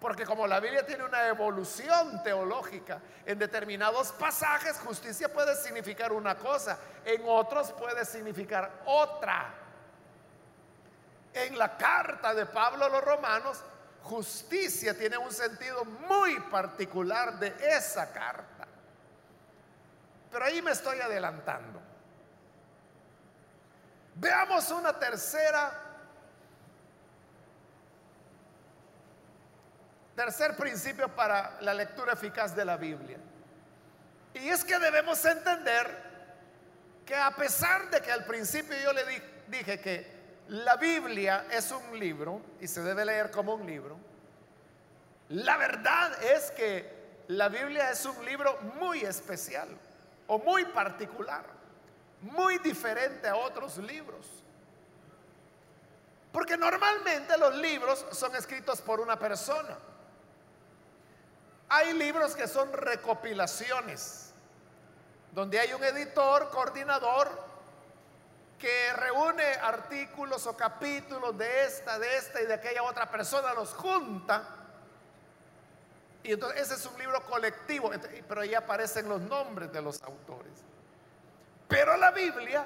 Porque 0.01 0.25
como 0.25 0.47
la 0.47 0.61
Biblia 0.61 0.87
tiene 0.87 1.05
una 1.05 1.27
evolución 1.27 2.23
teológica, 2.23 3.01
en 3.27 3.39
determinados 3.39 4.13
pasajes 4.13 4.79
justicia 4.79 5.33
puede 5.33 5.57
significar 5.57 6.13
una 6.13 6.37
cosa, 6.37 6.79
en 7.05 7.23
otros 7.27 7.73
puede 7.73 8.05
significar 8.05 8.71
otra. 8.87 9.55
En 11.33 11.59
la 11.59 11.77
carta 11.77 12.33
de 12.33 12.47
Pablo 12.47 12.85
a 12.85 12.89
los 12.89 13.03
romanos, 13.03 13.63
justicia 14.03 14.97
tiene 14.97 15.19
un 15.19 15.33
sentido 15.33 15.85
muy 15.85 16.39
particular 16.43 17.39
de 17.39 17.55
esa 17.61 18.13
carta. 18.13 18.67
Pero 20.31 20.45
ahí 20.45 20.63
me 20.63 20.71
estoy 20.71 21.01
adelantando. 21.01 21.81
Veamos 24.15 24.71
una 24.71 24.99
tercera, 24.99 25.88
tercer 30.19 30.57
principio 30.57 31.09
para 31.15 31.59
la 31.61 31.73
lectura 31.73 32.15
eficaz 32.15 32.53
de 32.57 32.65
la 32.65 32.77
Biblia. 32.77 33.19
Y 34.35 34.49
es 34.49 34.65
que 34.65 34.77
debemos 34.77 35.25
entender 35.25 35.87
que 37.07 37.15
a 37.15 37.31
pesar 37.37 37.89
de 37.89 38.01
que 38.01 38.11
al 38.11 38.25
principio 38.25 38.77
yo 38.83 38.93
le 38.93 39.05
dije 39.47 39.79
que 39.79 40.19
la 40.49 40.75
Biblia 40.75 41.47
es 41.53 41.71
un 41.71 41.97
libro 41.97 42.43
y 42.61 42.67
se 42.67 42.83
debe 42.83 43.05
leer 43.05 43.31
como 43.31 43.55
un 43.55 43.65
libro, 43.65 43.97
la 45.29 45.57
verdad 45.57 46.21
es 46.21 46.51
que 46.51 47.23
la 47.29 47.49
Biblia 47.49 47.89
es 47.93 48.05
un 48.05 48.25
libro 48.25 48.59
muy 48.81 49.03
especial 49.03 49.69
o 50.27 50.41
muy 50.41 50.65
particular, 50.65 51.45
muy 52.23 52.59
diferente 52.59 53.29
a 53.29 53.37
otros 53.37 53.79
libros. 53.79 54.27
Porque 56.33 56.57
normalmente 56.57 57.39
los 57.39 57.55
libros 57.55 58.05
son 58.11 58.35
escritos 58.35 58.81
por 58.81 58.99
una 58.99 59.17
persona. 59.17 59.79
Hay 61.69 61.93
libros 61.93 62.35
que 62.35 62.49
son 62.49 62.73
recopilaciones, 62.73 64.33
donde 65.33 65.61
hay 65.61 65.73
un 65.75 65.85
editor, 65.85 66.49
coordinador, 66.49 67.29
que 68.59 68.93
reúne 68.95 69.45
artículos 69.45 70.47
o 70.47 70.57
capítulos 70.57 71.37
de 71.37 71.65
esta, 71.65 71.99
de 71.99 72.17
esta 72.17 72.41
y 72.41 72.47
de 72.47 72.55
aquella 72.55 72.83
otra 72.83 73.11
persona, 73.11 73.53
los 73.53 73.75
junta. 73.75 74.49
Y 76.23 76.33
entonces 76.33 76.63
ese 76.63 76.75
es 76.75 76.87
un 76.87 76.99
libro 76.99 77.23
colectivo, 77.27 77.91
pero 78.27 78.41
ahí 78.41 78.55
aparecen 78.55 79.09
los 79.09 79.21
nombres 79.21 79.71
de 79.71 79.83
los 79.83 80.03
autores. 80.03 80.53
Pero 81.69 81.99
la 81.99 82.11
Biblia, 82.11 82.65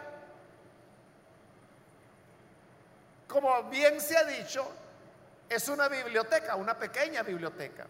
como 3.26 3.64
bien 3.64 4.00
se 4.00 4.16
ha 4.16 4.24
dicho, 4.24 4.64
es 5.48 5.68
una 5.68 5.88
biblioteca, 5.88 6.54
una 6.54 6.78
pequeña 6.78 7.24
biblioteca 7.24 7.86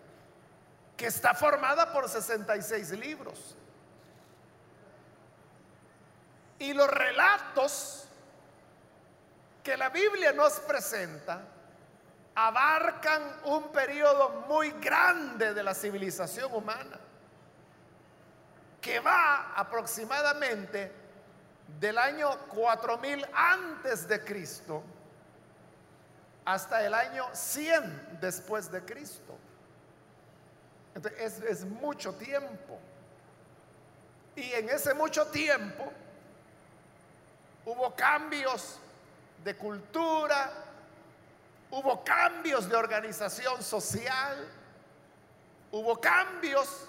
que 1.03 1.09
está 1.09 1.35
formada 1.35 1.93
por 1.93 2.09
66 2.09 2.91
libros. 2.93 3.57
Y 6.61 6.73
los 6.75 6.89
relatos 6.89 8.05
que 9.65 9.77
la 9.77 9.89
Biblia 9.89 10.33
nos 10.33 10.61
presenta 10.61 11.41
abarcan 12.37 13.21
un 13.47 13.73
periodo 13.73 14.45
muy 14.47 14.71
grande 14.71 15.53
de 15.53 15.65
la 15.65 15.75
civilización 15.75 16.55
humana, 16.55 17.01
que 18.81 19.01
va 19.01 19.55
aproximadamente 19.57 20.93
del 21.81 21.99
año 21.99 22.47
4000 22.47 23.27
antes 23.35 24.07
de 24.07 24.23
Cristo 24.23 24.85
hasta 26.45 26.87
el 26.87 26.95
año 26.95 27.27
100 27.33 28.19
después 28.21 28.71
de 28.71 28.85
Cristo. 28.85 29.37
Entonces, 30.95 31.21
es, 31.21 31.41
es 31.41 31.65
mucho 31.65 32.15
tiempo. 32.15 32.79
Y 34.37 34.53
en 34.53 34.69
ese 34.71 34.95
mucho 34.95 35.27
tiempo 35.27 35.93
hubo 37.65 37.95
cambios 37.95 38.79
de 39.45 39.57
cultura, 39.57 40.51
hubo 41.71 42.03
cambios 42.05 42.69
de 42.69 42.77
organización 42.77 43.63
social, 43.63 44.49
hubo 45.71 46.01
cambios 46.01 46.89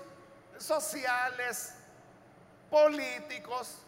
sociales, 0.58 1.76
políticos, 2.70 3.80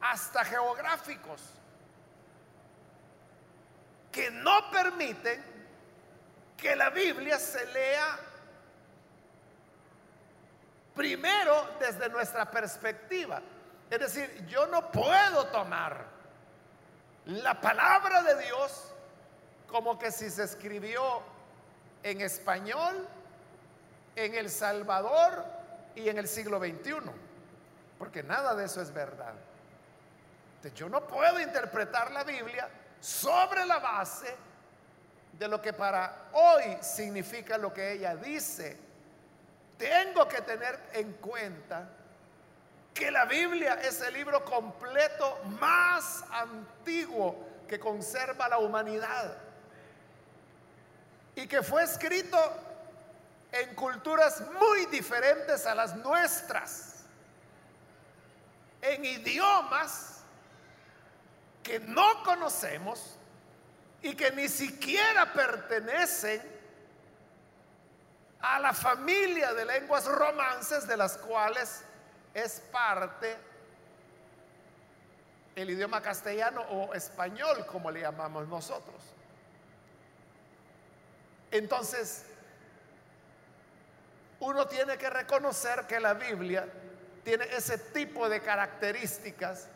hasta 0.00 0.44
geográficos, 0.44 1.40
que 4.12 4.30
no 4.30 4.70
permiten 4.70 5.42
que 6.56 6.76
la 6.76 6.90
Biblia 6.90 7.38
se 7.38 7.64
lea 7.66 8.18
primero 10.94 11.76
desde 11.78 12.08
nuestra 12.08 12.50
perspectiva. 12.50 13.40
Es 13.90 13.98
decir, 13.98 14.46
yo 14.46 14.66
no 14.66 14.90
puedo 14.90 15.46
tomar 15.46 16.06
la 17.26 17.60
palabra 17.60 18.22
de 18.22 18.42
Dios 18.44 18.92
como 19.66 19.98
que 19.98 20.10
si 20.10 20.30
se 20.30 20.44
escribió 20.44 21.22
en 22.02 22.20
español, 22.20 23.08
en 24.14 24.34
El 24.34 24.50
Salvador 24.50 25.44
y 25.94 26.08
en 26.08 26.18
el 26.18 26.28
siglo 26.28 26.58
XXI, 26.58 26.94
porque 27.98 28.22
nada 28.22 28.54
de 28.54 28.66
eso 28.66 28.80
es 28.80 28.92
verdad. 28.92 29.34
yo 30.74 30.88
no 30.88 31.06
puedo 31.06 31.40
interpretar 31.40 32.10
la 32.12 32.24
Biblia 32.24 32.68
sobre 33.00 33.66
la 33.66 33.78
base 33.78 34.34
de 35.32 35.48
lo 35.48 35.60
que 35.60 35.72
para 35.72 36.28
hoy 36.32 36.78
significa 36.80 37.58
lo 37.58 37.72
que 37.72 37.92
ella 37.92 38.16
dice. 38.16 38.78
Tengo 39.78 40.28
que 40.28 40.40
tener 40.42 40.78
en 40.92 41.12
cuenta 41.14 41.88
que 42.92 43.10
la 43.10 43.24
Biblia 43.24 43.74
es 43.82 44.00
el 44.00 44.14
libro 44.14 44.44
completo 44.44 45.40
más 45.60 46.24
antiguo 46.30 47.44
que 47.68 47.80
conserva 47.80 48.48
la 48.48 48.58
humanidad 48.58 49.36
y 51.34 51.46
que 51.48 51.62
fue 51.62 51.82
escrito 51.82 52.38
en 53.50 53.74
culturas 53.74 54.42
muy 54.52 54.86
diferentes 54.86 55.66
a 55.66 55.74
las 55.74 55.96
nuestras, 55.96 57.04
en 58.82 59.04
idiomas 59.04 60.22
que 61.62 61.80
no 61.80 62.22
conocemos 62.22 63.16
y 64.02 64.14
que 64.14 64.30
ni 64.32 64.48
siquiera 64.48 65.32
pertenecen 65.32 66.53
a 68.44 68.58
la 68.58 68.74
familia 68.74 69.54
de 69.54 69.64
lenguas 69.64 70.04
romances 70.04 70.86
de 70.86 70.98
las 70.98 71.16
cuales 71.16 71.82
es 72.34 72.60
parte 72.70 73.38
el 75.56 75.70
idioma 75.70 76.02
castellano 76.02 76.60
o 76.62 76.92
español, 76.92 77.64
como 77.64 77.90
le 77.90 78.02
llamamos 78.02 78.46
nosotros. 78.46 79.02
Entonces, 81.50 82.26
uno 84.40 84.66
tiene 84.66 84.98
que 84.98 85.08
reconocer 85.08 85.86
que 85.86 85.98
la 85.98 86.12
Biblia 86.12 86.68
tiene 87.22 87.44
ese 87.46 87.78
tipo 87.78 88.28
de 88.28 88.40
características 88.40 89.68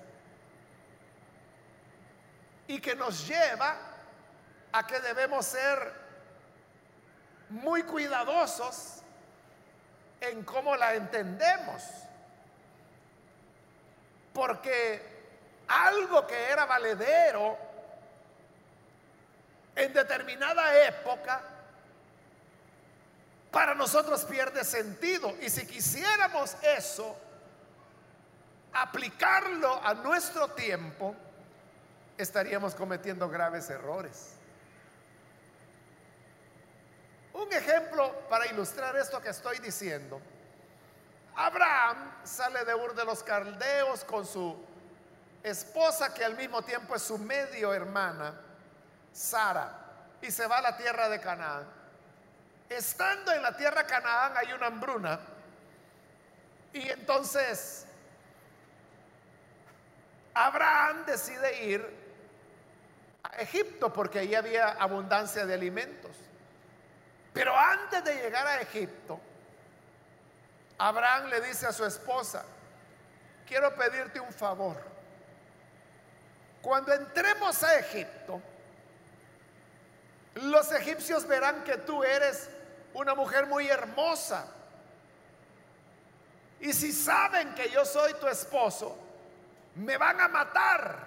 y 2.67 2.81
que 2.81 2.95
nos 2.95 3.27
lleva 3.27 3.79
a 4.73 4.87
que 4.87 5.01
debemos 5.01 5.47
ser 5.47 6.08
muy 7.51 7.83
cuidadosos 7.83 9.03
en 10.21 10.43
cómo 10.45 10.77
la 10.77 10.95
entendemos. 10.95 11.83
Porque 14.33 15.03
algo 15.69 16.27
que 16.27 16.51
era 16.51 16.65
valedero 16.65 17.59
en 19.75 19.93
determinada 19.93 20.77
época, 20.87 21.41
para 23.51 23.75
nosotros 23.75 24.25
pierde 24.25 24.65
sentido. 24.65 25.35
Y 25.41 25.49
si 25.51 25.67
quisiéramos 25.67 26.57
eso, 26.63 27.17
aplicarlo 28.73 29.81
a 29.85 29.95
nuestro 29.95 30.49
tiempo, 30.49 31.15
estaríamos 32.17 32.75
cometiendo 32.75 33.29
graves 33.29 33.71
errores. 33.71 34.38
Un 37.39 37.53
ejemplo 37.53 38.27
para 38.29 38.49
ilustrar 38.49 38.97
esto 38.97 39.23
que 39.23 39.29
estoy 39.29 39.61
diciendo 39.61 40.21
Abraham 41.37 42.17
sale 42.25 42.65
de 42.65 42.75
Ur 42.75 42.97
de 42.97 43.05
los 43.05 43.23
Caldeos 43.23 44.03
con 44.03 44.27
su 44.27 44.61
esposa, 45.41 46.13
que 46.13 46.25
al 46.25 46.37
mismo 46.37 46.63
tiempo 46.63 46.97
es 46.97 47.03
su 47.03 47.17
medio 47.17 47.73
hermana, 47.73 48.41
Sara, 49.13 49.73
y 50.21 50.33
se 50.33 50.49
va 50.49 50.59
a 50.59 50.63
la 50.63 50.77
tierra 50.77 51.09
de 51.09 51.21
Canaán. 51.21 51.65
Estando 52.69 53.31
en 53.31 53.41
la 53.41 53.57
tierra 53.57 53.85
de 53.85 53.89
Canaán 53.89 54.33
hay 54.37 54.53
una 54.53 54.67
hambruna, 54.67 55.21
y 56.73 56.89
entonces 56.89 57.87
Abraham 60.35 61.07
decide 61.07 61.67
ir 61.67 61.99
a 63.23 63.37
Egipto 63.37 63.93
porque 63.93 64.19
ahí 64.19 64.35
había 64.35 64.71
abundancia 64.71 65.47
de 65.47 65.55
alimentos. 65.55 66.28
Pero 67.39 67.57
antes 67.57 68.03
de 68.03 68.17
llegar 68.17 68.45
a 68.49 68.61
Egipto, 68.61 69.21
Abraham 70.77 71.29
le 71.29 71.41
dice 71.41 71.69
a 71.69 71.73
su 71.73 71.85
esposa, 71.85 72.45
quiero 73.47 73.73
pedirte 73.77 74.19
un 74.19 74.33
favor. 74.33 74.77
Cuando 76.61 76.93
entremos 76.93 77.63
a 77.63 77.79
Egipto, 77.79 78.43
los 80.35 80.73
egipcios 80.73 81.29
verán 81.29 81.63
que 81.63 81.77
tú 81.77 82.03
eres 82.03 82.51
una 82.93 83.15
mujer 83.15 83.47
muy 83.47 83.69
hermosa. 83.69 84.45
Y 86.59 86.73
si 86.73 86.91
saben 86.91 87.55
que 87.55 87.71
yo 87.71 87.85
soy 87.85 88.15
tu 88.15 88.27
esposo, 88.27 88.99
me 89.77 89.97
van 89.97 90.21
a 90.21 90.27
matar 90.27 91.07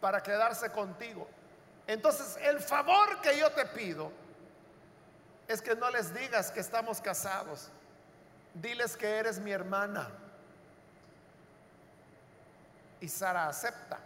para 0.00 0.22
quedarse 0.22 0.70
contigo. 0.70 1.28
Entonces, 1.88 2.38
el 2.42 2.60
favor 2.60 3.20
que 3.20 3.36
yo 3.36 3.50
te 3.50 3.66
pido 3.66 4.21
es 5.52 5.62
que 5.62 5.74
no 5.76 5.90
les 5.90 6.14
digas 6.14 6.50
que 6.50 6.60
estamos 6.60 7.00
casados. 7.00 7.68
Diles 8.54 8.96
que 8.96 9.08
eres 9.08 9.38
mi 9.38 9.52
hermana. 9.52 10.08
Y 13.00 13.08
Sara 13.08 13.48
acepta. 13.48 13.98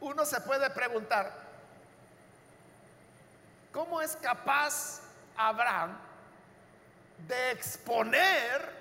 Uno 0.00 0.24
se 0.24 0.40
puede 0.40 0.70
preguntar, 0.70 1.32
¿cómo 3.72 4.00
es 4.00 4.14
capaz 4.16 5.00
Abraham 5.36 5.98
de 7.26 7.50
exponer 7.50 8.72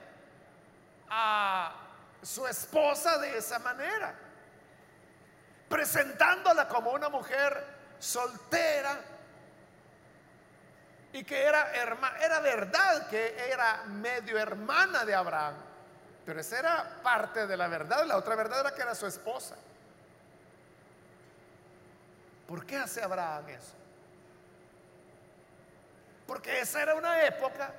a 1.09 1.73
su 2.21 2.45
esposa 2.45 3.17
de 3.17 3.37
esa 3.37 3.59
manera? 3.59 4.13
Presentándola 5.67 6.67
como 6.67 6.91
una 6.91 7.09
mujer 7.09 7.74
soltera 8.05 8.99
y 11.11 11.23
que 11.23 11.43
era 11.43 11.71
hermana, 11.73 12.17
era 12.19 12.39
verdad 12.39 13.07
que 13.07 13.49
era 13.49 13.83
medio 13.85 14.37
hermana 14.37 15.03
de 15.05 15.15
Abraham, 15.15 15.55
pero 16.25 16.39
esa 16.39 16.59
era 16.59 16.99
parte 17.01 17.47
de 17.47 17.57
la 17.57 17.67
verdad, 17.67 18.05
la 18.05 18.17
otra 18.17 18.35
verdad 18.35 18.59
era 18.59 18.75
que 18.75 18.81
era 18.81 18.93
su 18.93 19.07
esposa. 19.07 19.55
¿Por 22.47 22.65
qué 22.65 22.77
hace 22.77 23.01
Abraham 23.01 23.49
eso? 23.49 23.73
Porque 26.27 26.59
esa 26.59 26.83
era 26.83 26.95
una 26.95 27.25
época 27.25 27.73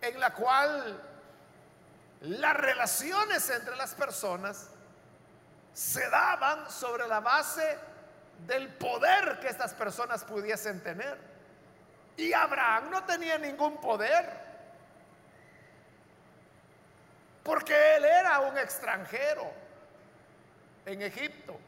en 0.00 0.18
la 0.18 0.32
cual 0.32 0.98
las 2.22 2.56
relaciones 2.56 3.50
entre 3.50 3.76
las 3.76 3.94
personas 3.94 4.68
se 5.74 6.08
daban 6.08 6.70
sobre 6.70 7.06
la 7.06 7.20
base 7.20 7.89
del 8.46 8.68
poder 8.68 9.38
que 9.40 9.48
estas 9.48 9.74
personas 9.74 10.24
pudiesen 10.24 10.82
tener. 10.82 11.18
Y 12.16 12.32
Abraham 12.32 12.90
no 12.90 13.04
tenía 13.04 13.38
ningún 13.38 13.80
poder. 13.80 14.28
Porque 17.42 17.96
él 17.96 18.04
era 18.04 18.40
un 18.40 18.58
extranjero 18.58 19.50
en 20.84 21.02
Egipto 21.02 21.58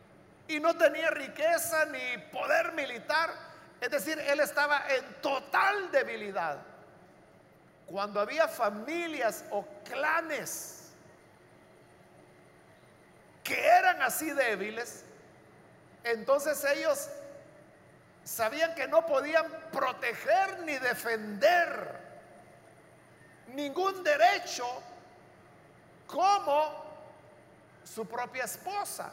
y 0.48 0.60
no 0.60 0.76
tenía 0.76 1.10
riqueza 1.10 1.86
ni 1.86 2.18
poder 2.30 2.72
militar. 2.72 3.30
Es 3.80 3.90
decir, 3.90 4.18
él 4.18 4.40
estaba 4.40 4.84
en 4.94 5.04
total 5.20 5.90
debilidad. 5.90 6.58
Cuando 7.86 8.20
había 8.20 8.48
familias 8.48 9.44
o 9.50 9.66
clanes 9.84 10.92
que 13.42 13.66
eran 13.66 14.00
así 14.02 14.30
débiles, 14.30 15.04
entonces 16.04 16.62
ellos 16.64 17.08
sabían 18.24 18.74
que 18.74 18.88
no 18.88 19.06
podían 19.06 19.46
proteger 19.72 20.60
ni 20.60 20.76
defender 20.78 22.00
ningún 23.48 24.02
derecho 24.02 24.66
como 26.06 26.84
su 27.84 28.06
propia 28.06 28.44
esposa. 28.44 29.12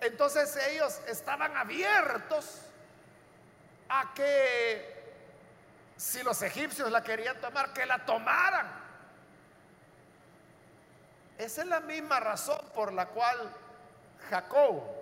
Entonces 0.00 0.54
ellos 0.68 1.00
estaban 1.06 1.56
abiertos 1.56 2.60
a 3.88 4.12
que 4.14 4.94
si 5.96 6.22
los 6.22 6.42
egipcios 6.42 6.90
la 6.90 7.02
querían 7.02 7.40
tomar, 7.40 7.72
que 7.72 7.86
la 7.86 8.04
tomaran. 8.04 8.84
Esa 11.38 11.62
es 11.62 11.66
la 11.66 11.80
misma 11.80 12.20
razón 12.20 12.60
por 12.74 12.92
la 12.92 13.06
cual 13.06 13.52
Jacob 14.30 14.95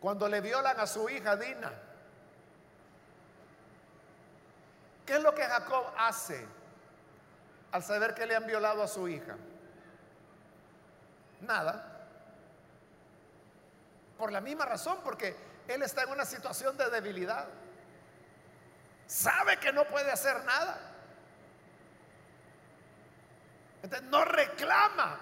cuando 0.00 0.28
le 0.28 0.40
violan 0.40 0.78
a 0.78 0.86
su 0.86 1.08
hija 1.08 1.36
Dina. 1.36 1.72
¿Qué 5.04 5.16
es 5.16 5.22
lo 5.22 5.34
que 5.34 5.42
Jacob 5.42 5.86
hace 5.96 6.46
al 7.72 7.82
saber 7.82 8.14
que 8.14 8.26
le 8.26 8.36
han 8.36 8.46
violado 8.46 8.82
a 8.82 8.88
su 8.88 9.08
hija? 9.08 9.36
Nada. 11.40 12.06
Por 14.18 14.32
la 14.32 14.40
misma 14.40 14.66
razón, 14.66 14.98
porque 15.02 15.34
él 15.66 15.82
está 15.82 16.02
en 16.02 16.10
una 16.10 16.24
situación 16.24 16.76
de 16.76 16.90
debilidad. 16.90 17.46
Sabe 19.06 19.58
que 19.58 19.72
no 19.72 19.84
puede 19.86 20.10
hacer 20.10 20.44
nada. 20.44 20.78
Entonces 23.82 24.08
no 24.08 24.24
reclama, 24.24 25.18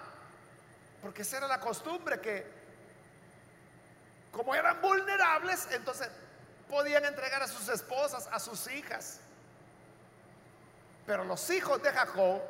porque 1.03 1.23
esa 1.23 1.37
era 1.39 1.47
la 1.47 1.61
costumbre 1.61 2.21
que 2.21 2.56
como 4.33 4.55
eran 4.55 4.81
vulnerables, 4.81 5.69
entonces 5.71 6.09
podían 6.69 7.05
entregar 7.05 7.43
a 7.43 7.49
sus 7.49 7.69
esposas, 7.69 8.29
a 8.31 8.39
sus 8.39 8.71
hijas. 8.71 9.21
Pero 11.07 11.25
los 11.25 11.49
hijos 11.51 11.83
de 11.83 11.91
Jacob 11.91 12.43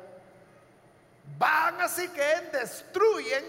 van 1.37 1.81
así 1.81 2.07
que 2.09 2.49
destruyen 2.51 3.43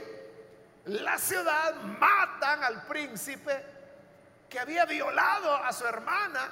la 0.84 1.18
ciudad, 1.18 1.74
matan 1.74 2.64
al 2.64 2.86
príncipe 2.86 3.64
que 4.48 4.58
había 4.58 4.84
violado 4.84 5.54
a 5.56 5.72
su 5.72 5.86
hermana. 5.86 6.50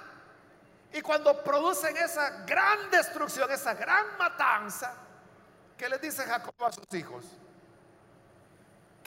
Y 0.93 1.01
cuando 1.03 1.43
producen 1.43 1.97
esa 1.97 2.45
gran 2.45 2.91
destrucción, 2.91 3.51
esa 3.51 3.75
gran 3.75 4.17
matanza, 4.19 4.95
¿qué 5.77 5.89
les 5.89 6.01
dice 6.01 6.25
Jacob 6.25 6.55
a 6.65 6.73
sus 6.73 6.87
hijos? 6.93 7.25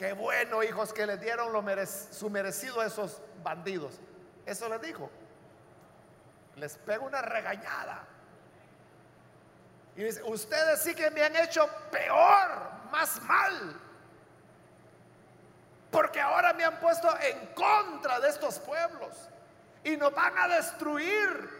Qué 0.00 0.14
bueno, 0.14 0.62
hijos, 0.62 0.94
que 0.94 1.06
le 1.06 1.18
dieron 1.18 1.52
lo 1.52 1.62
su 1.86 2.30
merecido 2.30 2.80
a 2.80 2.86
esos 2.86 3.20
bandidos. 3.44 4.00
Eso 4.46 4.66
les 4.70 4.80
dijo. 4.80 5.10
Les 6.56 6.78
pego 6.78 7.04
una 7.04 7.20
regañada. 7.20 8.06
Y 9.94 10.04
dice, 10.04 10.22
ustedes 10.22 10.80
sí 10.80 10.94
que 10.94 11.10
me 11.10 11.22
han 11.22 11.36
hecho 11.36 11.68
peor, 11.90 12.48
más 12.90 13.20
mal. 13.24 13.78
Porque 15.90 16.18
ahora 16.18 16.54
me 16.54 16.64
han 16.64 16.80
puesto 16.80 17.14
en 17.20 17.48
contra 17.48 18.20
de 18.20 18.30
estos 18.30 18.58
pueblos. 18.58 19.28
Y 19.84 19.98
nos 19.98 20.14
van 20.14 20.32
a 20.38 20.48
destruir. 20.48 21.50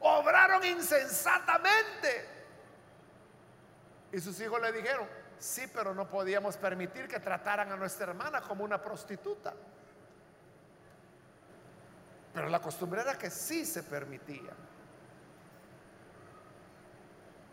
Obraron 0.00 0.64
insensatamente. 0.64 2.26
Y 4.10 4.20
sus 4.20 4.40
hijos 4.40 4.58
le 4.58 4.72
dijeron, 4.72 5.06
Sí, 5.38 5.70
pero 5.72 5.94
no 5.94 6.08
podíamos 6.08 6.56
permitir 6.56 7.06
que 7.06 7.20
trataran 7.20 7.70
a 7.70 7.76
nuestra 7.76 8.08
hermana 8.08 8.40
como 8.40 8.64
una 8.64 8.82
prostituta. 8.82 9.54
Pero 12.34 12.48
la 12.48 12.60
costumbre 12.60 13.00
era 13.00 13.16
que 13.16 13.30
sí 13.30 13.64
se 13.64 13.82
permitía. 13.82 14.52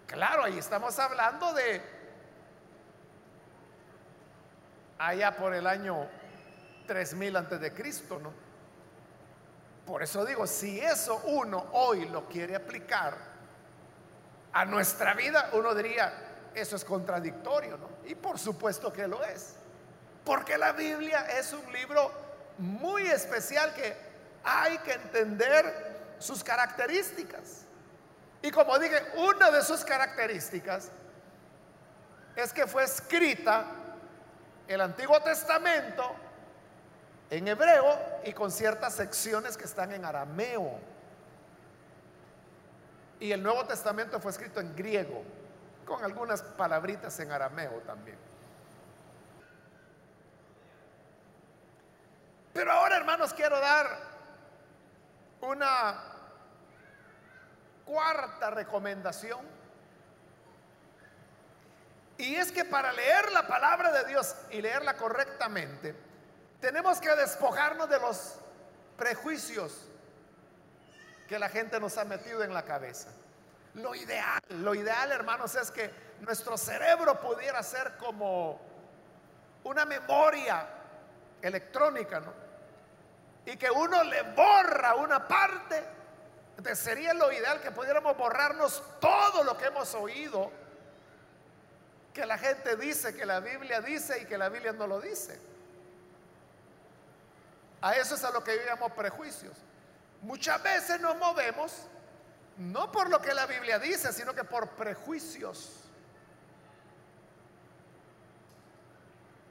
Claro, 0.07 0.43
ahí 0.43 0.57
estamos 0.57 0.97
hablando 0.99 1.53
de 1.53 1.81
allá 4.97 5.35
por 5.35 5.53
el 5.53 5.67
año 5.67 6.07
3000 6.87 7.35
antes 7.35 7.59
de 7.59 7.73
Cristo, 7.73 8.19
¿no? 8.19 8.31
Por 9.85 10.01
eso 10.01 10.25
digo, 10.25 10.47
si 10.47 10.79
eso 10.79 11.21
uno 11.25 11.67
hoy 11.73 12.07
lo 12.09 12.27
quiere 12.27 12.55
aplicar 12.55 13.17
a 14.53 14.65
nuestra 14.65 15.13
vida, 15.13 15.49
uno 15.53 15.75
diría, 15.75 16.24
eso 16.55 16.75
es 16.75 16.85
contradictorio, 16.85 17.77
¿no? 17.77 17.89
Y 18.05 18.15
por 18.15 18.39
supuesto 18.39 18.91
que 18.91 19.07
lo 19.07 19.23
es. 19.23 19.55
Porque 20.23 20.57
la 20.57 20.71
Biblia 20.71 21.27
es 21.37 21.53
un 21.53 21.71
libro 21.71 22.11
muy 22.57 23.07
especial 23.07 23.73
que 23.73 23.95
hay 24.43 24.77
que 24.79 24.93
entender 24.93 26.15
sus 26.17 26.43
características. 26.43 27.65
Y 28.41 28.51
como 28.51 28.77
dije, 28.79 29.01
una 29.17 29.51
de 29.51 29.61
sus 29.63 29.83
características 29.83 30.89
es 32.35 32.53
que 32.53 32.65
fue 32.67 32.83
escrita 32.83 33.65
el 34.67 34.81
Antiguo 34.81 35.19
Testamento 35.21 36.15
en 37.29 37.47
hebreo 37.47 37.99
y 38.23 38.33
con 38.33 38.51
ciertas 38.51 38.95
secciones 38.95 39.57
que 39.57 39.65
están 39.65 39.91
en 39.91 40.05
arameo. 40.05 40.79
Y 43.19 43.31
el 43.31 43.41
Nuevo 43.43 43.65
Testamento 43.65 44.19
fue 44.19 44.31
escrito 44.31 44.59
en 44.59 44.75
griego 44.75 45.23
con 45.85 46.03
algunas 46.03 46.41
palabritas 46.41 47.19
en 47.19 47.31
arameo 47.31 47.79
también. 47.81 48.17
Pero 52.53 52.71
ahora, 52.71 52.97
hermanos, 52.97 53.33
quiero 53.33 53.59
dar 53.59 53.99
una 55.41 56.01
cuarta 57.85 58.49
recomendación. 58.49 59.41
Y 62.17 62.35
es 62.35 62.51
que 62.51 62.63
para 62.63 62.93
leer 62.93 63.31
la 63.33 63.45
palabra 63.45 63.91
de 63.91 64.05
Dios 64.05 64.35
y 64.49 64.61
leerla 64.61 64.95
correctamente, 64.95 65.95
tenemos 66.61 66.99
que 66.99 67.13
despojarnos 67.15 67.89
de 67.89 67.99
los 67.99 68.35
prejuicios 68.97 69.87
que 71.27 71.37
la 71.37 71.49
gente 71.49 71.79
nos 71.79 71.97
ha 71.97 72.05
metido 72.05 72.43
en 72.43 72.53
la 72.53 72.63
cabeza. 72.63 73.09
Lo 73.75 73.93
ideal, 73.93 74.41
lo 74.49 74.73
ideal, 74.73 75.11
hermanos, 75.11 75.53
es 75.55 75.69
que 75.69 75.91
nuestro 76.21 76.57
cerebro 76.57 77.19
pudiera 77.19 77.61
ser 77.61 77.97
como 77.97 78.59
una 79.65 79.85
memoria 79.85 80.65
electrónica, 81.41 82.21
¿no? 82.21 82.33
Y 83.45 83.57
que 83.57 83.69
uno 83.69 84.03
le 84.03 84.21
borra 84.33 84.95
una 84.95 85.27
parte, 85.27 85.83
entonces 86.57 86.79
sería 86.79 87.13
lo 87.13 87.31
ideal 87.31 87.61
que 87.61 87.71
pudiéramos 87.71 88.15
borrarnos 88.17 88.81
todo 88.99 89.43
lo 89.43 89.57
que 89.57 89.65
hemos 89.65 89.93
oído, 89.93 90.51
que 92.13 92.25
la 92.25 92.37
gente 92.37 92.77
dice, 92.77 93.13
que 93.13 93.25
la 93.25 93.41
Biblia 93.41 93.81
dice 93.81 94.21
y 94.21 94.25
que 94.25 94.37
la 94.37 94.47
Biblia 94.47 94.71
no 94.71 94.87
lo 94.87 95.01
dice. 95.01 95.37
A 97.81 97.93
eso 97.97 98.15
es 98.15 98.23
a 98.23 98.31
lo 98.31 98.41
que 98.41 98.55
llamamos 98.65 98.93
prejuicios. 98.93 99.53
Muchas 100.21 100.63
veces 100.63 100.99
nos 101.01 101.17
movemos 101.17 101.87
no 102.57 102.91
por 102.91 103.09
lo 103.09 103.21
que 103.21 103.33
la 103.33 103.45
Biblia 103.45 103.79
dice, 103.79 104.13
sino 104.13 104.33
que 104.33 104.43
por 104.43 104.69
prejuicios. 104.71 105.81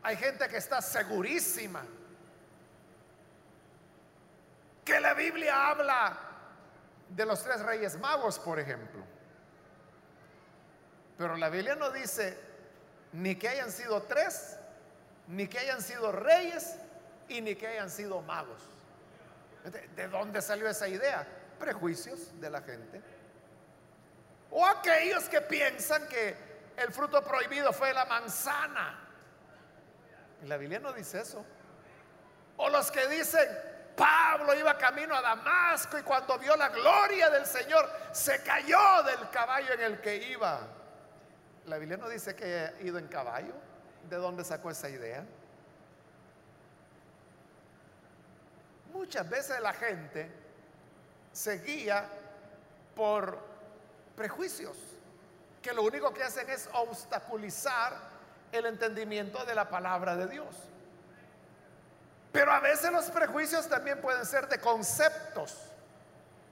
Hay 0.02 0.16
gente 0.16 0.48
que 0.48 0.58
está 0.58 0.82
segurísima 0.82 1.84
que 4.84 5.00
la 5.00 5.14
Biblia 5.14 5.70
habla 5.70 6.18
de 7.08 7.24
los 7.24 7.42
tres 7.42 7.60
reyes 7.62 7.98
magos, 7.98 8.38
por 8.38 8.58
ejemplo. 8.58 9.02
Pero 11.16 11.36
la 11.36 11.48
Biblia 11.48 11.74
no 11.74 11.90
dice 11.90 12.38
ni 13.12 13.36
que 13.36 13.48
hayan 13.48 13.70
sido 13.70 14.02
tres, 14.02 14.58
ni 15.28 15.46
que 15.46 15.58
hayan 15.58 15.80
sido 15.80 16.12
reyes, 16.12 16.76
y 17.28 17.40
ni 17.40 17.54
que 17.54 17.66
hayan 17.66 17.90
sido 17.90 18.20
magos. 18.22 18.60
¿De 19.96 20.08
dónde 20.08 20.42
salió 20.42 20.68
esa 20.68 20.88
idea? 20.88 21.26
Prejuicios 21.64 22.38
de 22.38 22.50
la 22.50 22.60
gente. 22.60 23.00
O 24.50 24.66
aquellos 24.66 25.30
que 25.30 25.40
piensan 25.40 26.06
que 26.08 26.36
el 26.76 26.92
fruto 26.92 27.24
prohibido 27.24 27.72
fue 27.72 27.94
la 27.94 28.04
manzana. 28.04 29.00
la 30.42 30.58
Biblia 30.58 30.78
no 30.78 30.92
dice 30.92 31.22
eso. 31.22 31.42
O 32.58 32.68
los 32.68 32.90
que 32.90 33.08
dicen, 33.08 33.48
Pablo 33.96 34.54
iba 34.54 34.76
camino 34.76 35.14
a 35.14 35.22
Damasco 35.22 35.96
y 35.96 36.02
cuando 36.02 36.38
vio 36.38 36.54
la 36.54 36.68
gloria 36.68 37.30
del 37.30 37.46
Señor 37.46 37.90
se 38.12 38.42
cayó 38.42 39.02
del 39.04 39.30
caballo 39.30 39.72
en 39.72 39.80
el 39.80 40.00
que 40.02 40.16
iba. 40.16 40.68
La 41.64 41.78
Biblia 41.78 41.96
no 41.96 42.10
dice 42.10 42.36
que 42.36 42.44
haya 42.44 42.80
ido 42.82 42.98
en 42.98 43.08
caballo. 43.08 43.54
¿De 44.10 44.16
dónde 44.16 44.44
sacó 44.44 44.70
esa 44.70 44.90
idea? 44.90 45.24
Muchas 48.92 49.26
veces 49.30 49.58
la 49.60 49.72
gente 49.72 50.43
se 51.34 51.58
guía 51.58 52.08
por 52.94 53.38
prejuicios 54.16 54.76
que 55.60 55.72
lo 55.72 55.82
único 55.82 56.14
que 56.14 56.22
hacen 56.22 56.48
es 56.48 56.68
obstaculizar 56.72 57.92
el 58.52 58.66
entendimiento 58.66 59.44
de 59.44 59.54
la 59.54 59.68
palabra 59.68 60.14
de 60.14 60.28
Dios. 60.28 60.54
Pero 62.30 62.52
a 62.52 62.60
veces 62.60 62.92
los 62.92 63.06
prejuicios 63.06 63.68
también 63.68 64.00
pueden 64.00 64.24
ser 64.24 64.48
de 64.48 64.60
conceptos 64.60 65.56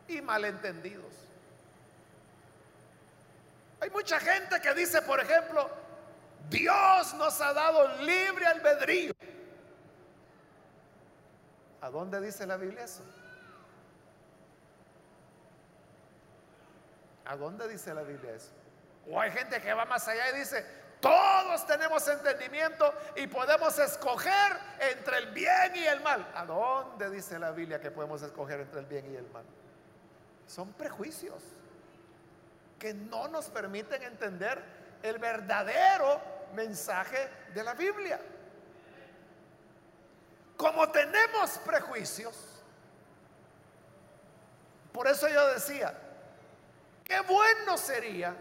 y 0.09 0.21
malentendidos. 0.21 1.13
Hay 3.81 3.91
mucha 3.91 4.19
gente 4.19 4.61
que 4.61 4.75
dice, 4.75 5.03
por 5.03 5.21
ejemplo, 5.21 5.71
Dios 6.49 7.15
nos 7.15 7.41
ha 7.41 7.53
dado 7.53 7.97
libre 7.99 8.47
albedrío. 8.47 9.13
¿A 11.81 11.91
dónde 11.91 12.21
dice 12.21 12.47
la 12.47 12.57
Biblia 12.57 12.85
eso? 12.85 13.03
¿A 17.25 17.37
dónde 17.37 17.69
dice 17.69 17.95
la 17.95 18.03
Biblia 18.03 18.35
eso? 18.35 18.51
O 19.11 19.21
hay 19.21 19.31
gente 19.31 19.61
que 19.61 19.73
va 19.73 19.85
más 19.85 20.07
allá 20.09 20.31
y 20.31 20.39
dice, 20.39 20.65
todos 21.01 21.67
tenemos 21.67 22.07
entendimiento 22.07 22.95
y 23.17 23.27
podemos 23.27 23.77
escoger 23.79 24.57
entre 24.79 25.19
el 25.19 25.33
bien 25.33 25.75
y 25.75 25.85
el 25.85 26.01
mal. 26.01 26.31
¿A 26.35 26.45
dónde 26.47 27.11
dice 27.11 27.39
la 27.39 27.51
Biblia 27.51 27.81
que 27.81 27.91
podemos 27.91 28.23
escoger 28.23 28.61
entre 28.61 28.81
el 28.81 28.87
bien 28.87 29.13
y 29.13 29.17
el 29.17 29.29
mal? 29.31 29.45
Son 30.47 30.73
prejuicios 30.75 31.43
que 32.79 32.95
no 32.95 33.29
nos 33.29 33.49
permiten 33.49 34.03
entender 34.03 34.63
el 35.03 35.19
verdadero 35.19 36.21
mensaje 36.55 37.29
de 37.55 37.65
la 37.65 37.75
Biblia. 37.75 38.21
Como 40.57 40.89
tenemos 40.91 41.59
prejuicios, 41.59 42.63
por 44.93 45.09
eso 45.09 45.29
yo 45.29 45.49
decía, 45.49 45.97
qué 47.13 47.21
bueno 47.21 47.77
sería 47.77 48.35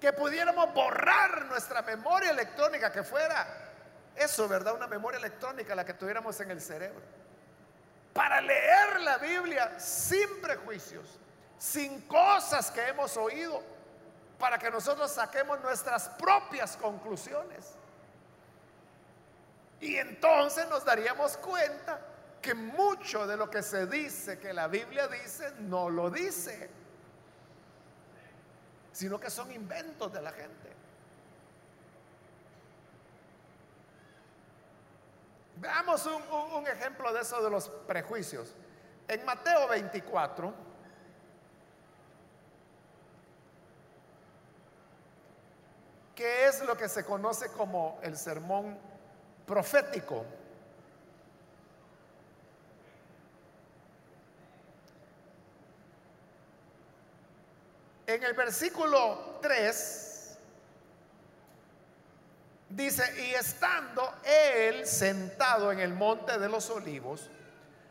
que 0.00 0.12
pudiéramos 0.12 0.72
borrar 0.72 1.46
nuestra 1.46 1.82
memoria 1.82 2.30
electrónica, 2.30 2.92
que 2.92 3.02
fuera 3.02 3.46
eso, 4.14 4.46
¿verdad? 4.46 4.74
Una 4.74 4.86
memoria 4.86 5.18
electrónica 5.18 5.74
la 5.74 5.84
que 5.84 5.94
tuviéramos 5.94 6.38
en 6.40 6.52
el 6.52 6.60
cerebro. 6.60 7.02
Para 8.12 8.40
leer 8.40 9.00
la 9.00 9.18
Biblia 9.18 9.78
sin 9.80 10.40
prejuicios, 10.40 11.18
sin 11.58 12.02
cosas 12.02 12.70
que 12.70 12.86
hemos 12.86 13.16
oído, 13.16 13.60
para 14.38 14.56
que 14.56 14.70
nosotros 14.70 15.10
saquemos 15.10 15.60
nuestras 15.60 16.10
propias 16.10 16.76
conclusiones. 16.76 17.74
Y 19.80 19.96
entonces 19.96 20.68
nos 20.68 20.84
daríamos 20.84 21.36
cuenta 21.38 22.00
que 22.40 22.54
mucho 22.54 23.26
de 23.26 23.36
lo 23.36 23.50
que 23.50 23.64
se 23.64 23.86
dice 23.86 24.38
que 24.38 24.52
la 24.52 24.68
Biblia 24.68 25.08
dice 25.08 25.52
no 25.58 25.90
lo 25.90 26.08
dice, 26.08 26.70
sino 28.98 29.20
que 29.20 29.30
son 29.30 29.52
inventos 29.52 30.12
de 30.12 30.20
la 30.20 30.32
gente. 30.32 30.72
Veamos 35.54 36.04
un, 36.04 36.66
ejemplo 36.66 37.12
de 37.12 37.20
eso 37.20 37.40
de 37.40 37.48
los 37.48 37.68
prejuicios. 37.68 38.56
En 39.06 39.24
Mateo 39.24 39.68
24, 39.68 40.52
¿qué 46.16 46.46
es 46.48 46.60
lo 46.64 46.76
que 46.76 46.88
se 46.88 47.04
conoce 47.04 47.52
como 47.52 48.00
el 48.02 48.16
sermón 48.16 48.76
profético. 49.46 50.24
En 58.08 58.24
el 58.24 58.32
versículo 58.32 59.38
3 59.42 60.38
dice, 62.70 63.22
y 63.22 63.34
estando 63.34 64.14
él 64.24 64.86
sentado 64.86 65.70
en 65.70 65.78
el 65.78 65.92
monte 65.92 66.38
de 66.38 66.48
los 66.48 66.70
olivos, 66.70 67.28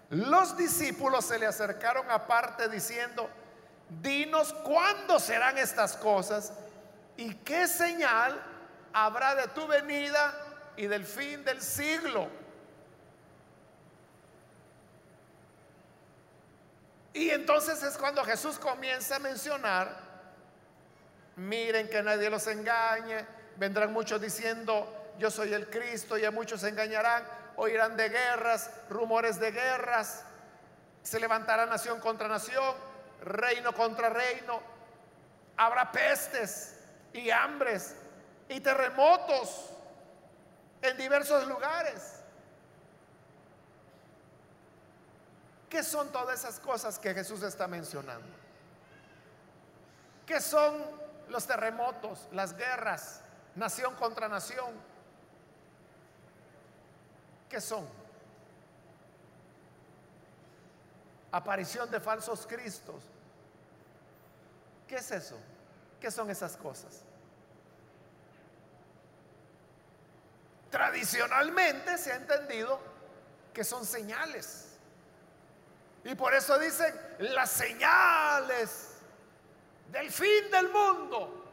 los 0.10 0.58
discípulos 0.58 1.24
se 1.24 1.38
le 1.38 1.46
acercaron 1.46 2.10
aparte 2.10 2.68
diciendo, 2.68 3.30
dinos 4.02 4.54
cuándo 4.54 5.20
serán 5.20 5.60
estas 5.60 5.96
cosas 5.96 6.52
y 7.16 7.36
qué 7.36 7.68
señal 7.68 8.44
habrá 8.94 9.36
de 9.36 9.48
tu 9.50 9.68
venida 9.68 10.34
y 10.78 10.88
del 10.88 11.06
fin 11.06 11.46
del 11.46 11.62
siglo. 11.62 12.28
Y 17.14 17.30
entonces 17.30 17.84
es 17.84 17.96
cuando 18.00 18.24
Jesús 18.24 18.58
comienza 18.58 19.18
a 19.18 19.20
mencionar, 19.20 20.07
miren 21.38 21.88
que 21.88 22.04
nadie 22.04 22.30
los 22.30 22.46
engañe, 22.48 23.26
vendrán 23.56 23.94
muchos 23.94 24.20
diciendo, 24.20 25.14
yo 25.18 25.32
soy 25.32 25.54
el 25.54 25.70
Cristo 25.70 26.18
y 26.18 26.26
a 26.26 26.32
muchos 26.32 26.62
se 26.62 26.70
engañarán, 26.70 27.24
oirán 27.56 27.96
de 27.96 28.10
guerras, 28.10 28.70
rumores 28.90 29.40
de 29.40 29.52
guerras, 29.52 30.24
se 31.02 31.20
levantará 31.20 31.66
nación 31.66 32.00
contra 32.00 32.28
nación, 32.28 32.76
reino 33.22 33.74
contra 33.74 34.10
reino, 34.10 34.62
habrá 35.56 35.92
pestes 35.92 36.76
y 37.14 37.30
hambres 37.30 37.96
y 38.50 38.60
terremotos 38.60 39.70
en 40.82 40.98
diversos 40.98 41.48
lugares. 41.48 42.14
¿Qué 45.70 45.84
son 45.84 46.12
todas 46.12 46.40
esas 46.40 46.60
cosas 46.60 46.98
que 46.98 47.14
Jesús 47.14 47.44
está 47.44 47.68
mencionando? 47.68 48.36
¿Qué 50.26 50.40
son 50.42 51.07
los 51.30 51.46
terremotos, 51.46 52.28
las 52.32 52.56
guerras, 52.56 53.22
nación 53.56 53.96
contra 53.96 54.28
nación? 54.28 54.74
¿Qué 57.50 57.62
son? 57.62 57.88
Aparición 61.32 61.90
de 61.92 62.00
falsos 62.00 62.46
cristos. 62.48 63.04
¿Qué 64.88 64.96
es 64.96 65.12
eso? 65.12 65.38
¿Qué 66.00 66.12
son 66.12 66.30
esas 66.30 66.56
cosas? 66.56 67.02
Tradicionalmente 70.70 71.98
se 71.98 72.12
ha 72.12 72.16
entendido 72.16 72.80
que 73.54 73.64
son 73.64 73.86
señales. 73.86 74.68
Y 76.04 76.16
por 76.16 76.34
eso 76.34 76.58
dicen 76.60 76.94
las 77.20 77.50
señales 77.50 78.87
del 79.92 80.10
fin 80.12 80.52
del 80.52 80.70
mundo. 80.70 81.46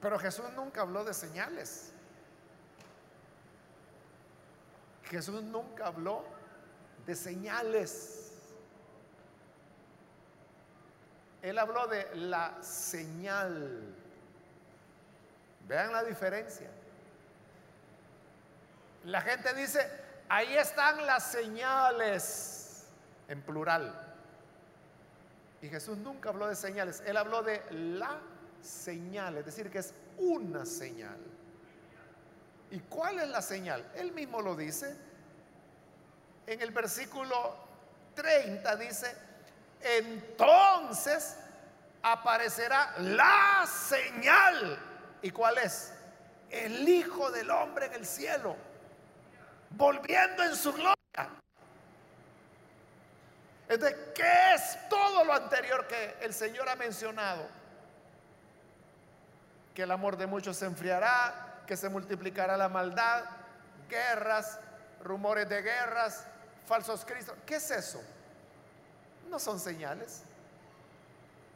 Pero 0.00 0.18
Jesús 0.18 0.50
nunca 0.54 0.82
habló 0.82 1.04
de 1.04 1.12
señales. 1.12 1.92
Jesús 5.04 5.42
nunca 5.42 5.86
habló 5.86 6.24
de 7.06 7.14
señales. 7.14 8.32
Él 11.42 11.58
habló 11.58 11.86
de 11.86 12.14
la 12.14 12.62
señal. 12.62 13.94
Vean 15.66 15.92
la 15.92 16.04
diferencia. 16.04 16.70
La 19.04 19.20
gente 19.22 19.54
dice, 19.54 19.88
ahí 20.28 20.56
están 20.56 21.06
las 21.06 21.30
señales, 21.30 22.84
en 23.28 23.40
plural. 23.42 24.07
Y 25.60 25.68
Jesús 25.68 25.98
nunca 25.98 26.28
habló 26.28 26.46
de 26.46 26.54
señales, 26.54 27.02
él 27.04 27.16
habló 27.16 27.42
de 27.42 27.62
la 27.70 28.20
señal, 28.62 29.36
es 29.38 29.46
decir, 29.46 29.70
que 29.70 29.78
es 29.78 29.92
una 30.18 30.64
señal. 30.64 31.18
¿Y 32.70 32.80
cuál 32.80 33.18
es 33.20 33.28
la 33.28 33.42
señal? 33.42 33.84
Él 33.94 34.12
mismo 34.12 34.42
lo 34.42 34.54
dice. 34.54 34.96
En 36.46 36.60
el 36.60 36.70
versículo 36.70 37.56
30 38.14 38.76
dice, 38.76 39.16
entonces 39.80 41.36
aparecerá 42.02 42.94
la 42.98 43.66
señal. 43.66 44.78
¿Y 45.22 45.30
cuál 45.30 45.58
es? 45.58 45.92
El 46.50 46.88
Hijo 46.88 47.30
del 47.30 47.50
Hombre 47.50 47.86
en 47.86 47.94
el 47.94 48.06
cielo, 48.06 48.56
volviendo 49.70 50.44
en 50.44 50.56
su 50.56 50.72
gloria. 50.72 50.94
Entonces, 53.68 53.98
¿qué 54.14 54.54
es 54.54 54.88
todo 54.88 55.24
lo 55.24 55.34
anterior 55.34 55.86
que 55.86 56.16
el 56.22 56.32
Señor 56.32 56.68
ha 56.68 56.76
mencionado? 56.76 57.46
Que 59.74 59.82
el 59.82 59.90
amor 59.90 60.16
de 60.16 60.26
muchos 60.26 60.56
se 60.56 60.64
enfriará, 60.64 61.62
que 61.66 61.76
se 61.76 61.88
multiplicará 61.88 62.56
la 62.56 62.68
maldad, 62.70 63.24
guerras, 63.88 64.58
rumores 65.02 65.48
de 65.48 65.60
guerras, 65.60 66.24
falsos 66.66 67.04
cristos. 67.04 67.36
¿Qué 67.44 67.56
es 67.56 67.70
eso? 67.70 68.02
No 69.28 69.38
son 69.38 69.60
señales. 69.60 70.22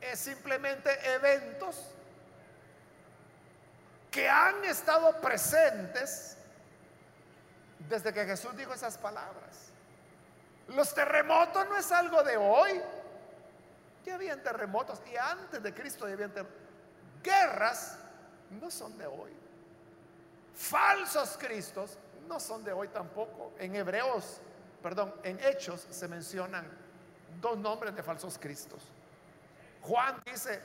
Es 0.00 0.18
simplemente 0.18 0.90
eventos 1.14 1.76
que 4.10 4.28
han 4.28 4.62
estado 4.66 5.18
presentes 5.20 6.36
desde 7.88 8.12
que 8.12 8.26
Jesús 8.26 8.54
dijo 8.54 8.74
esas 8.74 8.98
palabras. 8.98 9.71
Los 10.74 10.94
terremotos 10.94 11.68
no 11.68 11.76
es 11.76 11.90
algo 11.92 12.22
de 12.22 12.36
hoy. 12.36 12.80
Ya 14.04 14.14
habían 14.14 14.42
terremotos 14.42 15.00
y 15.10 15.16
antes 15.16 15.62
de 15.62 15.74
Cristo 15.74 16.06
ya 16.06 16.14
habían 16.14 16.30
terremotos. 16.30 16.60
Guerras 17.22 17.98
no 18.60 18.70
son 18.70 18.96
de 18.98 19.06
hoy. 19.06 19.32
Falsos 20.54 21.36
cristos 21.38 21.98
no 22.26 22.40
son 22.40 22.64
de 22.64 22.72
hoy 22.72 22.88
tampoco. 22.88 23.52
En 23.58 23.76
Hebreos, 23.76 24.40
perdón, 24.82 25.14
en 25.22 25.38
Hechos 25.40 25.86
se 25.90 26.08
mencionan 26.08 26.66
dos 27.40 27.56
nombres 27.58 27.94
de 27.94 28.02
falsos 28.02 28.38
cristos. 28.38 28.82
Juan 29.82 30.20
dice, 30.24 30.60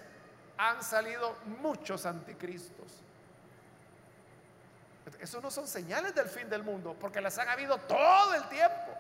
han 0.58 0.82
salido 0.84 1.38
muchos 1.62 2.06
anticristos. 2.06 3.04
Eso 5.20 5.42
no 5.42 5.50
son 5.50 5.68
señales 5.68 6.14
del 6.14 6.28
fin 6.28 6.50
del 6.50 6.64
mundo, 6.64 6.96
porque 7.00 7.22
las 7.22 7.38
han 7.38 7.48
habido 7.48 7.78
todo 7.80 8.34
el 8.34 8.48
tiempo 8.50 8.97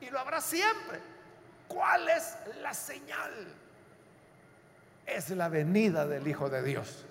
y 0.00 0.10
lo 0.10 0.18
habrá 0.18 0.40
siempre. 0.40 1.00
¿Cuál 1.68 2.08
es 2.08 2.36
la 2.60 2.72
señal? 2.74 3.32
Es 5.04 5.30
la 5.30 5.48
venida 5.48 6.06
del 6.06 6.26
Hijo 6.26 6.48
de 6.48 6.62
Dios. 6.62 7.04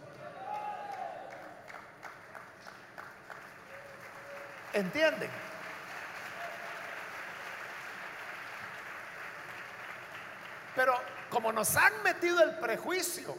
¿Entienden? 4.73 5.29
Pero 10.75 10.93
como 11.29 11.53
nos 11.53 11.75
han 11.77 12.03
metido 12.03 12.43
el 12.43 12.59
prejuicio, 12.59 13.37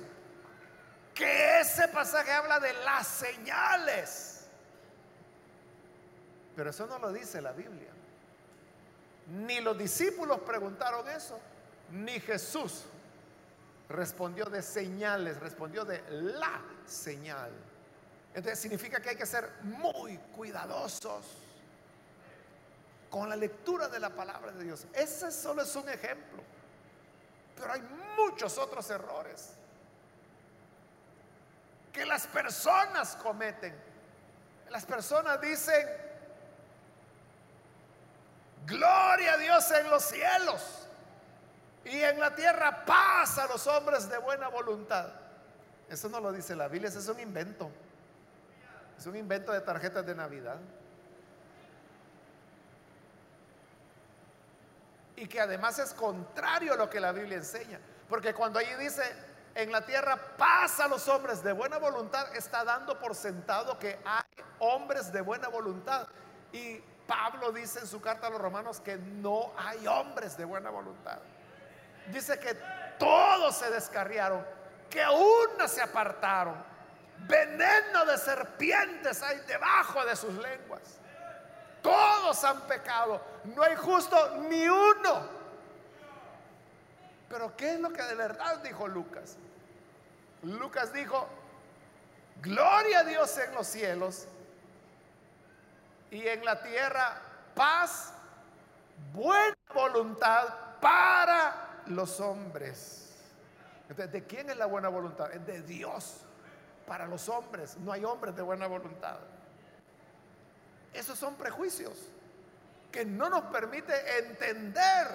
que 1.15 1.61
ese 1.61 1.89
pasaje 1.89 2.33
habla 2.33 2.59
de 2.59 2.73
las 2.85 3.07
señales, 3.07 4.47
pero 6.55 6.71
eso 6.71 6.87
no 6.87 6.99
lo 6.99 7.13
dice 7.13 7.43
la 7.43 7.53
Biblia. 7.53 7.96
Ni 9.29 9.61
los 9.61 9.77
discípulos 9.77 10.41
preguntaron 10.41 11.09
eso, 11.09 11.39
ni 11.91 12.21
Jesús 12.21 12.85
respondió 13.89 14.47
de 14.47 14.63
señales, 14.63 15.39
respondió 15.41 15.85
de 15.85 16.03
la 16.09 16.61
señal. 16.87 17.51
Entonces 18.35 18.59
significa 18.59 19.01
que 19.01 19.11
hay 19.11 19.17
que 19.17 19.27
ser 19.27 19.51
muy 19.63 20.19
cuidadosos 20.37 21.25
con 23.11 23.29
la 23.29 23.37
lectura 23.37 23.89
de 23.89 23.99
la 23.99 24.11
palabra 24.11 24.53
de 24.53 24.65
Dios. 24.65 24.87
Ese 24.93 25.31
solo 25.33 25.63
es 25.63 25.75
un 25.75 25.89
ejemplo, 25.89 26.43
pero 27.57 27.73
hay 27.73 27.83
muchos 28.17 28.59
otros 28.59 28.91
errores 28.91 29.53
que 31.93 32.05
las 32.05 32.27
personas 32.27 33.17
cometen. 33.17 33.75
Las 34.69 34.85
personas 34.85 35.41
dicen, 35.41 35.87
Gloria 38.67 39.35
a 39.35 39.37
Dios 39.37 39.71
en 39.71 39.89
los 39.89 40.03
cielos 40.05 40.89
y 41.85 42.03
en 42.03 42.19
la 42.19 42.35
tierra 42.35 42.85
paz 42.85 43.39
a 43.39 43.47
los 43.47 43.67
hombres 43.69 44.11
de 44.11 44.19
buena 44.19 44.49
voluntad. 44.49 45.09
Eso 45.89 46.09
no 46.09 46.19
lo 46.19 46.33
dice 46.33 46.57
la 46.57 46.67
Biblia, 46.67 46.89
eso 46.89 46.99
es 46.99 47.09
un 47.09 47.21
invento. 47.21 47.71
Es 48.99 49.07
un 49.07 49.15
invento 49.15 49.53
de 49.53 49.61
tarjetas 49.61 50.05
de 50.05 50.15
Navidad. 50.15 50.57
Y 55.15 55.29
que 55.29 55.41
además 55.41 55.79
es 55.79 55.95
contrario 55.95 56.75
a 56.75 56.77
lo 56.77 56.91
que 56.91 56.99
la 56.99 57.13
Biblia 57.13 57.37
enseña. 57.37 57.79
Porque 58.09 58.35
cuando 58.35 58.59
allí 58.59 58.75
dice, 58.81 59.03
en 59.55 59.71
la 59.71 59.87
tierra 59.87 60.17
paz 60.37 60.81
a 60.81 60.89
los 60.89 61.07
hombres 61.09 61.43
de 61.43 61.53
buena 61.53 61.79
voluntad, 61.79 62.35
está 62.35 62.65
dando 62.65 62.99
por 62.99 63.15
sentado 63.15 63.79
que 63.79 63.99
hay 64.05 64.45
hombres 64.59 65.13
de 65.13 65.21
buena 65.21 65.49
voluntad. 65.49 66.09
Y 66.53 66.83
Pablo 67.07 67.53
dice 67.53 67.81
en 67.81 67.87
su 67.87 68.01
carta 68.01 68.27
a 68.27 68.31
los 68.31 68.41
romanos 68.41 68.81
que 68.81 68.97
no 68.97 69.53
hay 69.57 69.87
hombres 69.87 70.37
de 70.37 70.45
buena 70.45 70.71
voluntad. 70.71 71.19
Dice 72.13 72.39
que 72.39 72.57
todos 72.99 73.57
se 73.57 73.71
descarriaron, 73.71 74.45
que 74.91 75.05
unas 75.07 75.71
se 75.71 75.83
apartaron. 75.83 76.55
Veneno 77.29 78.05
de 78.05 78.19
serpientes 78.19 79.23
hay 79.23 79.39
debajo 79.41 80.05
de 80.05 80.17
sus 80.17 80.35
lenguas. 80.35 80.83
Todos 81.83 82.43
han 82.45 82.61
pecado. 82.63 83.21
No 83.45 83.63
hay 83.63 83.77
justo 83.77 84.39
ni 84.49 84.69
uno. 84.69 85.37
Pero 87.29 87.57
¿qué 87.57 87.75
es 87.75 87.81
lo 87.81 87.93
que 87.93 88.03
de 88.03 88.15
verdad 88.15 88.59
dijo 88.59 88.87
Lucas? 88.87 89.37
Lucas 90.43 90.93
dijo, 90.93 91.29
gloria 92.43 93.01
a 93.01 93.05
Dios 93.05 93.37
en 93.39 93.55
los 93.55 93.67
cielos 93.67 94.27
y 96.11 96.27
en 96.27 96.45
la 96.45 96.63
tierra 96.63 97.21
paz, 97.55 98.13
buena 99.13 99.57
voluntad 99.75 100.49
para 100.81 101.83
los 101.87 102.21
hombres. 102.21 103.15
Entonces, 103.89 104.13
¿de 104.13 104.25
quién 104.25 104.51
es 104.51 104.57
la 104.57 104.67
buena 104.67 104.89
voluntad? 104.89 105.33
Es 105.33 105.45
de 105.47 105.63
Dios 105.63 106.23
para 106.87 107.07
los 107.07 107.29
hombres. 107.29 107.77
No 107.79 107.93
hay 107.93 108.05
hombres 108.05 108.35
de 108.37 108.43
buena 108.43 108.67
voluntad. 108.67 109.19
Esos 110.93 111.19
son 111.19 111.37
prejuicios 111.37 112.09
que 112.91 113.05
no 113.05 113.29
nos 113.29 113.43
permite 113.45 114.19
entender 114.19 115.07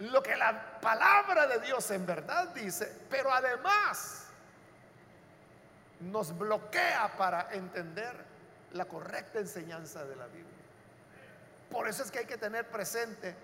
lo 0.00 0.22
que 0.22 0.36
la 0.36 0.80
palabra 0.80 1.46
de 1.46 1.60
Dios 1.60 1.90
en 1.90 2.04
verdad 2.04 2.48
dice, 2.48 3.00
pero 3.08 3.32
además 3.32 4.26
nos 6.00 6.36
bloquea 6.36 7.16
para 7.16 7.52
entender 7.52 8.33
la 8.74 8.84
correcta 8.86 9.38
enseñanza 9.38 10.04
de 10.04 10.16
la 10.16 10.26
Biblia. 10.26 10.44
Por 11.70 11.88
eso 11.88 12.02
es 12.02 12.10
que 12.10 12.18
hay 12.20 12.26
que 12.26 12.36
tener 12.36 12.68
presente 12.68 13.34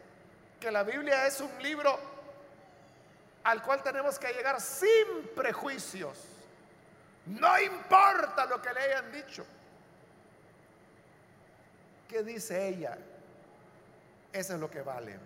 que 0.59 0.71
la 0.71 0.83
Biblia 0.83 1.27
es 1.27 1.41
un 1.41 1.51
libro 1.63 1.99
al 3.45 3.63
cual 3.63 3.83
tenemos 3.83 4.19
que 4.19 4.33
llegar 4.33 4.61
sin 4.61 5.29
prejuicios. 5.35 6.19
No 7.27 7.59
importa 7.61 8.45
lo 8.47 8.61
que 8.61 8.73
le 8.73 8.81
hayan 8.81 9.13
dicho. 9.13 9.47
¿Qué 12.09 12.23
dice 12.25 12.69
ella? 12.69 12.99
Eso 14.33 14.55
es 14.55 14.61
lo 14.61 14.69
que 14.69 14.83
vale. 14.83 15.17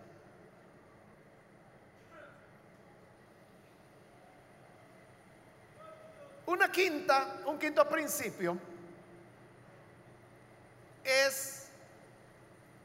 Una 6.46 6.70
quinta, 6.70 7.38
un 7.46 7.58
quinto 7.58 7.88
principio 7.88 8.73
es 11.04 11.66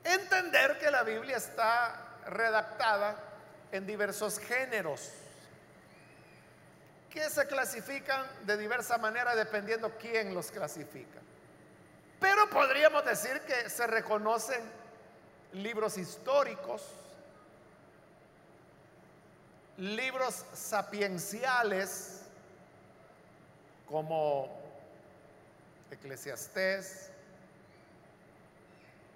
entender 0.03 0.77
que 0.77 0.91
la 0.91 1.03
Biblia 1.03 1.37
está 1.37 2.19
redactada 2.27 3.15
en 3.71 3.85
diversos 3.85 4.39
géneros. 4.39 5.11
que 7.09 7.27
se 7.27 7.47
clasifican 7.47 8.23
de 8.45 8.55
diversa 8.55 8.99
manera 8.99 9.35
dependiendo 9.35 9.97
quién 9.97 10.31
los 10.31 10.51
clasifica. 10.51 11.19
Pero 12.19 12.47
podríamos 12.51 13.03
decir 13.03 13.41
que 13.47 13.67
se 13.67 13.87
reconocen 13.87 14.61
libros 15.53 15.97
históricos, 15.97 16.83
libros 19.77 20.45
sapienciales 20.53 22.21
como 23.87 24.59
Eclesiastés, 25.89 27.09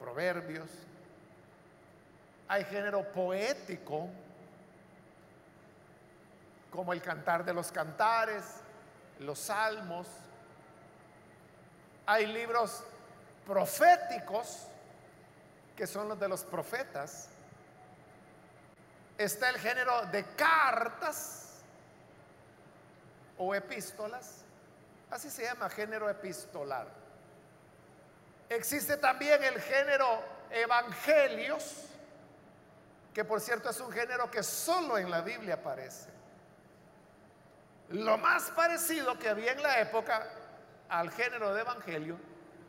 Proverbios. 0.04 0.70
Hay 2.50 2.66
género 2.66 3.10
poético 3.10 4.10
como 6.70 6.92
el 6.92 7.02
cantar 7.02 7.46
de 7.46 7.54
los 7.54 7.72
cantares, 7.72 8.44
los 9.20 9.40
salmos. 9.40 10.06
Hay 12.06 12.26
libros 12.28 12.84
proféticos 13.48 14.68
que 15.78 15.88
son 15.88 16.10
los 16.10 16.20
de 16.20 16.28
los 16.28 16.44
profetas. 16.44 17.30
Está 19.18 19.52
el 19.52 19.58
género 19.58 20.06
de 20.08 20.26
cartas 20.36 21.62
o 23.38 23.56
epístolas. 23.56 24.44
Así 25.10 25.30
se 25.30 25.44
llama 25.44 25.70
género 25.70 26.10
epistolar. 26.10 27.03
Existe 28.54 28.98
también 28.98 29.44
el 29.44 29.60
género 29.60 30.24
evangelios, 30.52 31.86
que 33.12 33.26
por 33.26 33.42
cierto 33.42 33.72
es 33.72 33.80
un 33.80 33.92
género 33.92 34.30
que 34.30 34.44
solo 34.44 35.00
en 35.00 35.10
la 35.10 35.22
Biblia 35.22 35.56
aparece. 35.56 36.12
Lo 37.90 38.20
más 38.20 38.52
parecido 38.52 39.18
que 39.18 39.30
había 39.30 39.54
en 39.54 39.64
la 39.64 39.80
época 39.80 40.30
al 40.88 41.10
género 41.10 41.52
de 41.54 41.62
evangelio 41.62 42.20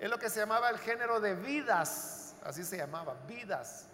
es 0.00 0.08
lo 0.08 0.18
que 0.18 0.30
se 0.30 0.40
llamaba 0.40 0.70
el 0.70 0.78
género 0.78 1.20
de 1.20 1.34
vidas, 1.34 2.34
así 2.44 2.64
se 2.64 2.78
llamaba, 2.78 3.14
vidas. 3.28 3.84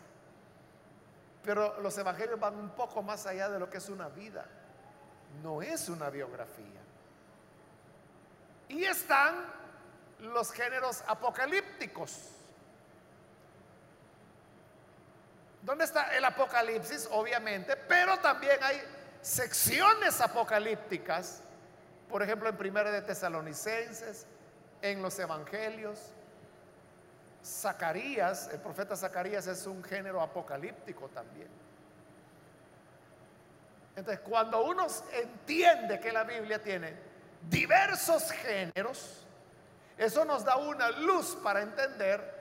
Pero 1.43 1.81
los 1.81 1.99
evangelios 1.99 2.39
van 2.39 2.55
un 2.55 2.71
poco 2.71 3.03
más 3.03 3.27
allá 3.27 3.49
de 3.49 3.59
lo 3.59 3.69
que 3.69 3.79
es 3.79 3.89
una 3.89 4.09
vida. 4.09 4.47
No 5.43 5.61
es 5.61 5.89
una 5.89 6.09
biografía. 6.09 6.81
Y 8.69 8.85
están 8.85 9.60
los 10.21 10.53
géneros 10.53 11.03
apocalípticos. 11.07 12.31
¿Dónde 15.63 15.85
está 15.85 16.17
el 16.17 16.25
apocalipsis? 16.25 17.09
Obviamente, 17.13 17.77
pero 17.77 18.19
también 18.19 18.59
hay 18.63 18.81
secciones 19.21 20.21
apocalípticas, 20.21 21.43
por 22.09 22.23
ejemplo 22.23 22.49
en 22.49 22.57
Primera 22.57 22.91
de 22.91 23.03
Tesalonicenses, 23.03 24.27
en 24.81 25.03
los 25.03 25.19
evangelios. 25.19 25.99
Zacarías, 27.45 28.49
el 28.53 28.61
profeta 28.61 28.97
Zacarías 28.97 29.47
es 29.47 29.67
un 29.67 29.83
género 29.83 30.21
apocalíptico 30.21 31.09
también. 31.09 31.49
Entonces, 33.97 34.21
cuando 34.21 34.65
uno 34.65 34.87
entiende 35.13 36.01
que 36.01 36.13
la 36.13 36.25
Biblia 36.25 36.63
tiene 36.63 36.95
diversos 37.49 38.31
géneros, 38.31 39.27
eso 40.01 40.25
nos 40.25 40.47
da 40.47 40.57
una 40.57 40.91
luz 40.93 41.37
para 41.43 41.61
entender 41.61 42.41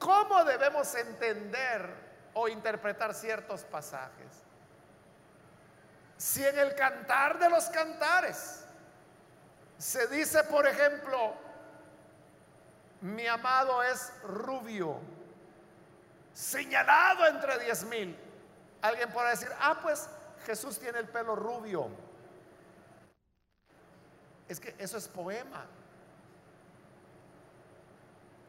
cómo 0.00 0.44
debemos 0.44 0.92
entender 0.96 1.94
o 2.34 2.48
interpretar 2.48 3.14
ciertos 3.14 3.62
pasajes. 3.62 4.42
Si 6.16 6.44
en 6.44 6.58
el 6.58 6.74
cantar 6.74 7.38
de 7.38 7.48
los 7.48 7.66
cantares 7.66 8.64
se 9.78 10.08
dice, 10.08 10.42
por 10.42 10.66
ejemplo, 10.66 11.34
mi 13.02 13.28
amado 13.28 13.84
es 13.84 14.12
rubio, 14.24 14.98
señalado 16.32 17.28
entre 17.28 17.60
diez 17.60 17.84
mil. 17.84 18.18
Alguien 18.82 19.12
podrá 19.12 19.30
decir, 19.30 19.52
ah, 19.60 19.78
pues 19.80 20.08
Jesús 20.46 20.80
tiene 20.80 20.98
el 20.98 21.08
pelo 21.08 21.36
rubio. 21.36 22.05
Es 24.48 24.60
que 24.60 24.74
eso 24.78 24.96
es 24.96 25.08
poema. 25.08 25.66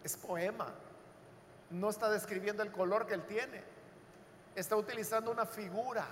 Es 0.04 0.16
poema. 0.16 0.74
No 1.70 1.90
está 1.90 2.10
describiendo 2.10 2.64
el 2.64 2.72
color 2.72 3.08
que 3.08 3.16
él 3.16 3.26
tiene. 3.26 3.64
Está 4.56 4.76
utilizando 4.76 5.32
una 5.32 5.46
figura. 5.46 6.06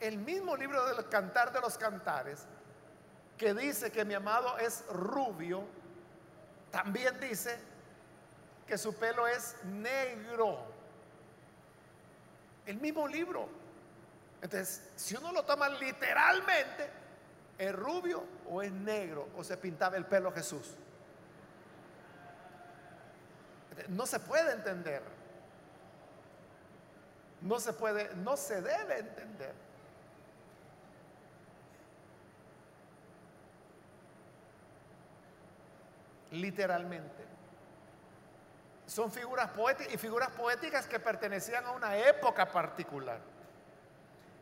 El 0.00 0.18
mismo 0.18 0.56
libro 0.56 0.84
del 0.86 1.08
Cantar 1.08 1.52
de 1.52 1.60
los 1.60 1.78
Cantares 1.78 2.46
que 3.36 3.52
dice 3.54 3.90
que 3.90 4.04
mi 4.04 4.14
amado 4.14 4.58
es 4.58 4.84
rubio, 4.88 5.64
también 6.70 7.18
dice 7.20 7.58
que 8.66 8.78
su 8.78 8.94
pelo 8.94 9.26
es 9.26 9.56
negro. 9.64 10.64
El 12.66 12.76
mismo 12.80 13.06
libro. 13.06 13.48
Entonces, 14.40 14.90
si 14.96 15.16
uno 15.16 15.32
lo 15.32 15.44
toma 15.44 15.68
literalmente, 15.68 16.90
¿es 17.58 17.74
rubio 17.74 18.24
o 18.48 18.62
es 18.62 18.72
negro? 18.72 19.28
¿O 19.36 19.44
se 19.44 19.56
pintaba 19.56 19.96
el 19.96 20.06
pelo 20.06 20.32
Jesús? 20.32 20.74
No 23.88 24.06
se 24.06 24.20
puede 24.20 24.52
entender. 24.52 25.02
No 27.40 27.60
se 27.60 27.72
puede, 27.72 28.14
no 28.16 28.36
se 28.36 28.62
debe 28.62 28.98
entender. 28.98 29.64
literalmente. 36.34 37.24
Son 38.86 39.10
figuras 39.10 39.50
poéticas 39.50 39.94
y 39.94 39.98
figuras 39.98 40.30
poéticas 40.30 40.86
que 40.86 41.00
pertenecían 41.00 41.64
a 41.64 41.70
una 41.70 41.96
época 41.96 42.50
particular. 42.50 43.18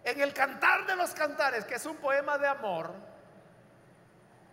En 0.05 0.21
el 0.21 0.33
Cantar 0.35 0.87
de 0.87 0.97
los 0.97 1.13
Cantares, 1.13 1.65
que 1.65 1.77
es 1.77 1.87
un 1.87 1.97
poema 1.97 2.39
de 2.39 2.49
amor, 2.49 2.93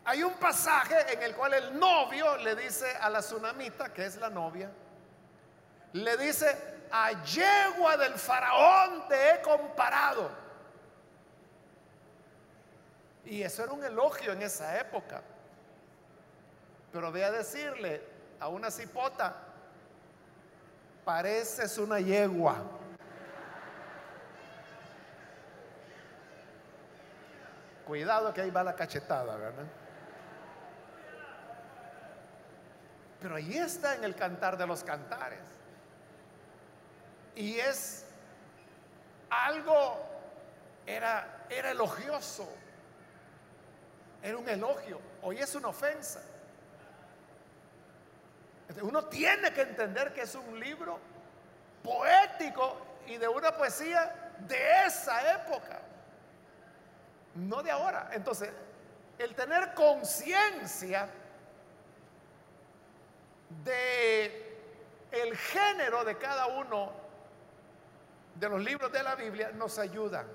hay 0.05 0.23
un 0.23 0.33
pasaje 0.33 1.13
en 1.13 1.21
el 1.23 1.35
cual 1.35 1.53
el 1.53 1.77
novio 1.77 2.37
le 2.37 2.55
dice 2.55 2.95
a 2.99 3.09
la 3.09 3.19
tsunamita, 3.19 3.93
que 3.93 4.05
es 4.05 4.17
la 4.17 4.29
novia, 4.29 4.71
le 5.93 6.17
dice, 6.17 6.79
a 6.91 7.11
yegua 7.23 7.97
del 7.97 8.13
faraón 8.13 9.07
te 9.07 9.31
he 9.31 9.41
comparado. 9.41 10.31
Y 13.25 13.43
eso 13.43 13.63
era 13.63 13.73
un 13.73 13.83
elogio 13.83 14.33
en 14.33 14.41
esa 14.41 14.79
época. 14.79 15.21
Pero 16.91 17.11
ve 17.11 17.23
a 17.23 17.31
decirle 17.31 18.01
a 18.39 18.47
una 18.47 18.71
cipota, 18.71 19.35
pareces 21.05 21.77
una 21.77 21.99
yegua. 21.99 22.55
Cuidado 27.89 28.31
que 28.31 28.41
ahí 28.41 28.51
va 28.51 28.63
la 28.63 28.75
cachetada, 28.75 29.35
¿verdad? 29.35 29.65
Pero 33.19 33.35
ahí 33.35 33.57
está 33.57 33.95
en 33.95 34.03
el 34.03 34.13
cantar 34.13 34.57
de 34.57 34.67
los 34.67 34.83
cantares. 34.83 35.39
Y 37.33 37.57
es 37.57 38.05
algo, 39.31 40.07
era, 40.85 41.45
era 41.49 41.71
elogioso. 41.71 42.47
Era 44.21 44.37
un 44.37 44.47
elogio. 44.47 45.01
Hoy 45.23 45.39
es 45.39 45.55
una 45.55 45.69
ofensa. 45.69 46.21
Uno 48.83 49.05
tiene 49.05 49.51
que 49.51 49.61
entender 49.61 50.13
que 50.13 50.21
es 50.21 50.35
un 50.35 50.59
libro 50.59 50.99
poético 51.83 52.77
y 53.07 53.17
de 53.17 53.27
una 53.27 53.51
poesía 53.57 54.31
de 54.47 54.85
esa 54.85 55.33
época, 55.33 55.79
no 57.39 57.63
de 57.63 57.71
ahora. 57.71 58.09
Entonces, 58.13 58.49
el 59.17 59.35
tener 59.35 59.73
conciencia 59.73 61.09
de 63.63 64.49
el 65.11 65.35
género 65.35 66.03
de 66.03 66.17
cada 66.17 66.47
uno 66.47 66.91
de 68.35 68.49
los 68.49 68.63
libros 68.63 68.91
de 68.91 69.03
la 69.03 69.15
Biblia 69.15 69.51
nos 69.51 69.79
ayuda 69.79 70.25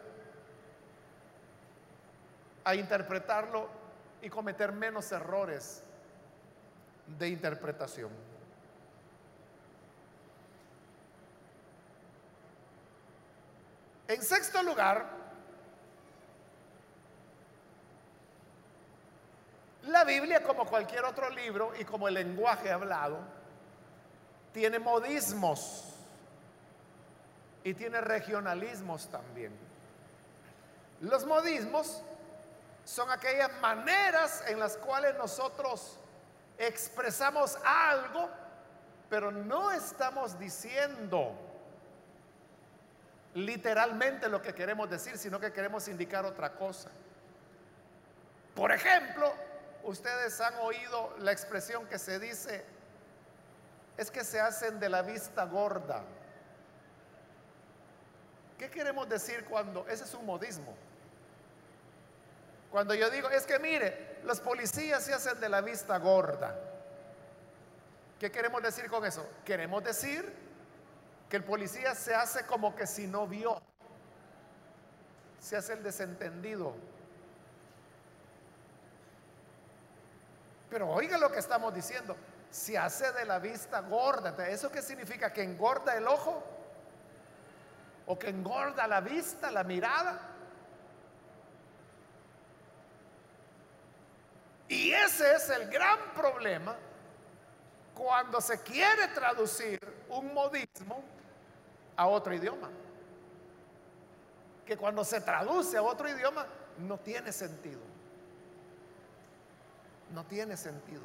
a 2.65 2.75
interpretarlo 2.75 3.69
y 4.21 4.29
cometer 4.29 4.73
menos 4.73 5.13
errores 5.13 5.83
de 7.19 7.29
interpretación. 7.29 8.11
En 14.09 14.23
sexto 14.23 14.63
lugar, 14.63 15.24
la 19.87 20.05
Biblia, 20.05 20.43
como 20.43 20.67
cualquier 20.67 21.05
otro 21.05 21.31
libro 21.31 21.73
y 21.79 21.85
como 21.85 22.09
el 22.09 22.15
lenguaje 22.15 22.71
hablado, 22.71 23.19
tiene 24.53 24.79
modismos 24.79 25.95
y 27.65 27.75
tiene 27.75 28.01
regionalismos 28.01 29.09
también. 29.09 29.53
Los 31.01 31.27
modismos 31.27 32.03
son 32.85 33.11
aquellas 33.11 33.51
maneras 33.61 34.45
en 34.47 34.61
las 34.61 34.77
cuales 34.77 35.17
nosotros 35.17 35.99
expresamos 36.59 37.59
algo, 37.65 38.29
pero 39.11 39.31
no 39.31 39.73
estamos 39.73 40.39
diciendo 40.39 41.35
literalmente 43.35 44.29
lo 44.29 44.41
que 44.41 44.55
queremos 44.55 44.89
decir, 44.89 45.19
sino 45.19 45.41
que 45.41 45.53
queremos 45.53 45.89
indicar 45.89 46.25
otra 46.25 46.53
cosa. 46.53 46.91
Por 48.55 48.71
ejemplo, 48.71 49.33
ustedes 49.85 50.41
han 50.41 50.55
oído 50.57 51.15
la 51.19 51.33
expresión 51.33 51.87
que 51.87 51.99
se 51.99 52.19
dice, 52.19 52.65
es 53.97 54.11
que 54.11 54.25
se 54.25 54.41
hacen 54.41 54.81
de 54.81 54.89
la 54.89 55.03
vista 55.03 55.45
gorda. 55.45 56.03
¿Qué 58.59 58.71
queremos 58.71 59.09
decir 59.09 59.45
cuando 59.45 59.87
ese 59.89 60.05
es 60.05 60.15
un 60.15 60.27
modismo? 60.27 60.75
Cuando 62.71 62.95
yo 62.95 63.09
digo, 63.11 63.29
es 63.31 63.47
que 63.47 63.59
mire, 63.59 64.19
los 64.25 64.41
policías 64.41 65.05
se 65.05 65.15
hacen 65.15 65.39
de 65.41 65.49
la 65.49 65.61
vista 65.61 65.97
gorda. 65.99 66.57
¿Qué 68.19 68.33
queremos 68.33 68.63
decir 68.63 68.89
con 68.89 69.05
eso? 69.05 69.29
Queremos 69.45 69.85
decir 69.85 70.33
que 71.29 71.37
el 71.37 71.45
policía 71.45 71.95
se 71.95 72.15
hace 72.15 72.47
como 72.47 72.75
que 72.75 72.87
si 72.87 73.07
no 73.07 73.27
vio. 73.27 73.61
Se 75.39 75.57
hace 75.57 75.75
el 75.75 75.83
desentendido. 75.83 76.75
Pero 80.75 80.91
oiga 80.91 81.17
lo 81.19 81.31
que 81.31 81.39
estamos 81.39 81.73
diciendo. 81.73 82.17
Se 82.51 82.77
hace 82.77 83.13
de 83.13 83.25
la 83.25 83.39
vista 83.39 83.79
gorda. 83.79 84.35
¿Eso 84.49 84.73
qué 84.73 84.83
significa? 84.83 85.33
¿Que 85.33 85.45
engorda 85.45 85.97
el 85.97 86.05
ojo? 86.09 86.43
¿O 88.07 88.19
que 88.19 88.31
engorda 88.31 88.85
la 88.89 89.01
vista, 89.01 89.53
la 89.53 89.63
mirada? 89.63 90.19
Y 94.67 94.91
ese 94.91 95.37
es 95.37 95.49
el 95.51 95.71
gran 95.71 96.13
problema 96.13 96.75
cuando 97.95 98.41
se 98.41 98.61
quiere 98.61 99.07
traducir 99.15 99.79
un 100.09 100.35
modismo 100.35 101.05
a 101.97 102.09
otro 102.09 102.35
idioma. 102.35 102.69
Que 104.67 104.77
cuando 104.77 105.05
se 105.05 105.21
traduce 105.21 105.77
a 105.77 105.83
otro 105.85 106.09
idioma 106.09 106.45
no 106.79 106.99
tiene 106.99 107.31
sentido. 107.31 107.94
No 110.15 110.23
tiene 110.25 110.57
sentido. 110.57 111.03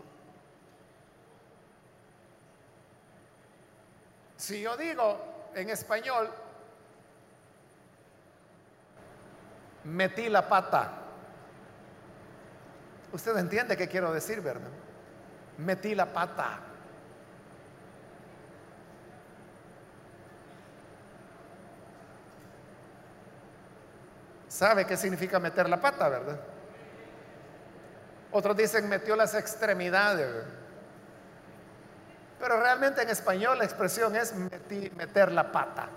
Si 4.37 4.61
yo 4.61 4.77
digo 4.77 5.49
en 5.55 5.71
español, 5.71 6.29
metí 9.83 10.29
la 10.29 10.47
pata. 10.47 10.91
Usted 13.11 13.35
entiende 13.37 13.75
qué 13.75 13.87
quiero 13.87 14.13
decir, 14.13 14.41
¿verdad? 14.41 14.69
Metí 15.57 15.95
la 15.95 16.05
pata. 16.05 16.59
¿Sabe 24.47 24.85
qué 24.85 24.95
significa 24.95 25.39
meter 25.39 25.67
la 25.67 25.81
pata, 25.81 26.07
verdad? 26.09 26.39
Otros 28.31 28.55
dicen 28.55 28.87
metió 28.87 29.15
las 29.15 29.33
extremidades. 29.33 30.45
Pero 32.39 32.59
realmente 32.59 33.01
en 33.01 33.09
español 33.09 33.57
la 33.57 33.65
expresión 33.65 34.15
es 34.15 34.33
meter 34.33 35.31
la 35.31 35.51
pata. 35.51 35.89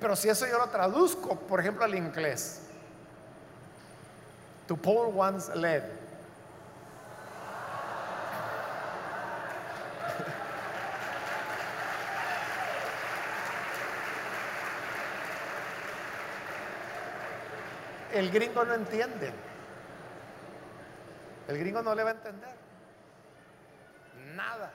Pero 0.00 0.16
si 0.16 0.28
eso 0.28 0.46
yo 0.46 0.58
lo 0.58 0.68
traduzco, 0.68 1.36
por 1.36 1.60
ejemplo, 1.60 1.84
al 1.84 1.94
inglés. 1.94 2.62
To 4.66 4.76
pull 4.76 5.12
one's 5.16 5.54
leg. 5.54 5.82
el 18.12 18.30
gringo 18.30 18.64
no 18.64 18.74
entiende. 18.74 19.32
El 21.52 21.58
gringo 21.58 21.82
no 21.82 21.94
le 21.94 22.02
va 22.02 22.10
a 22.10 22.14
entender. 22.14 22.54
Nada. 24.34 24.72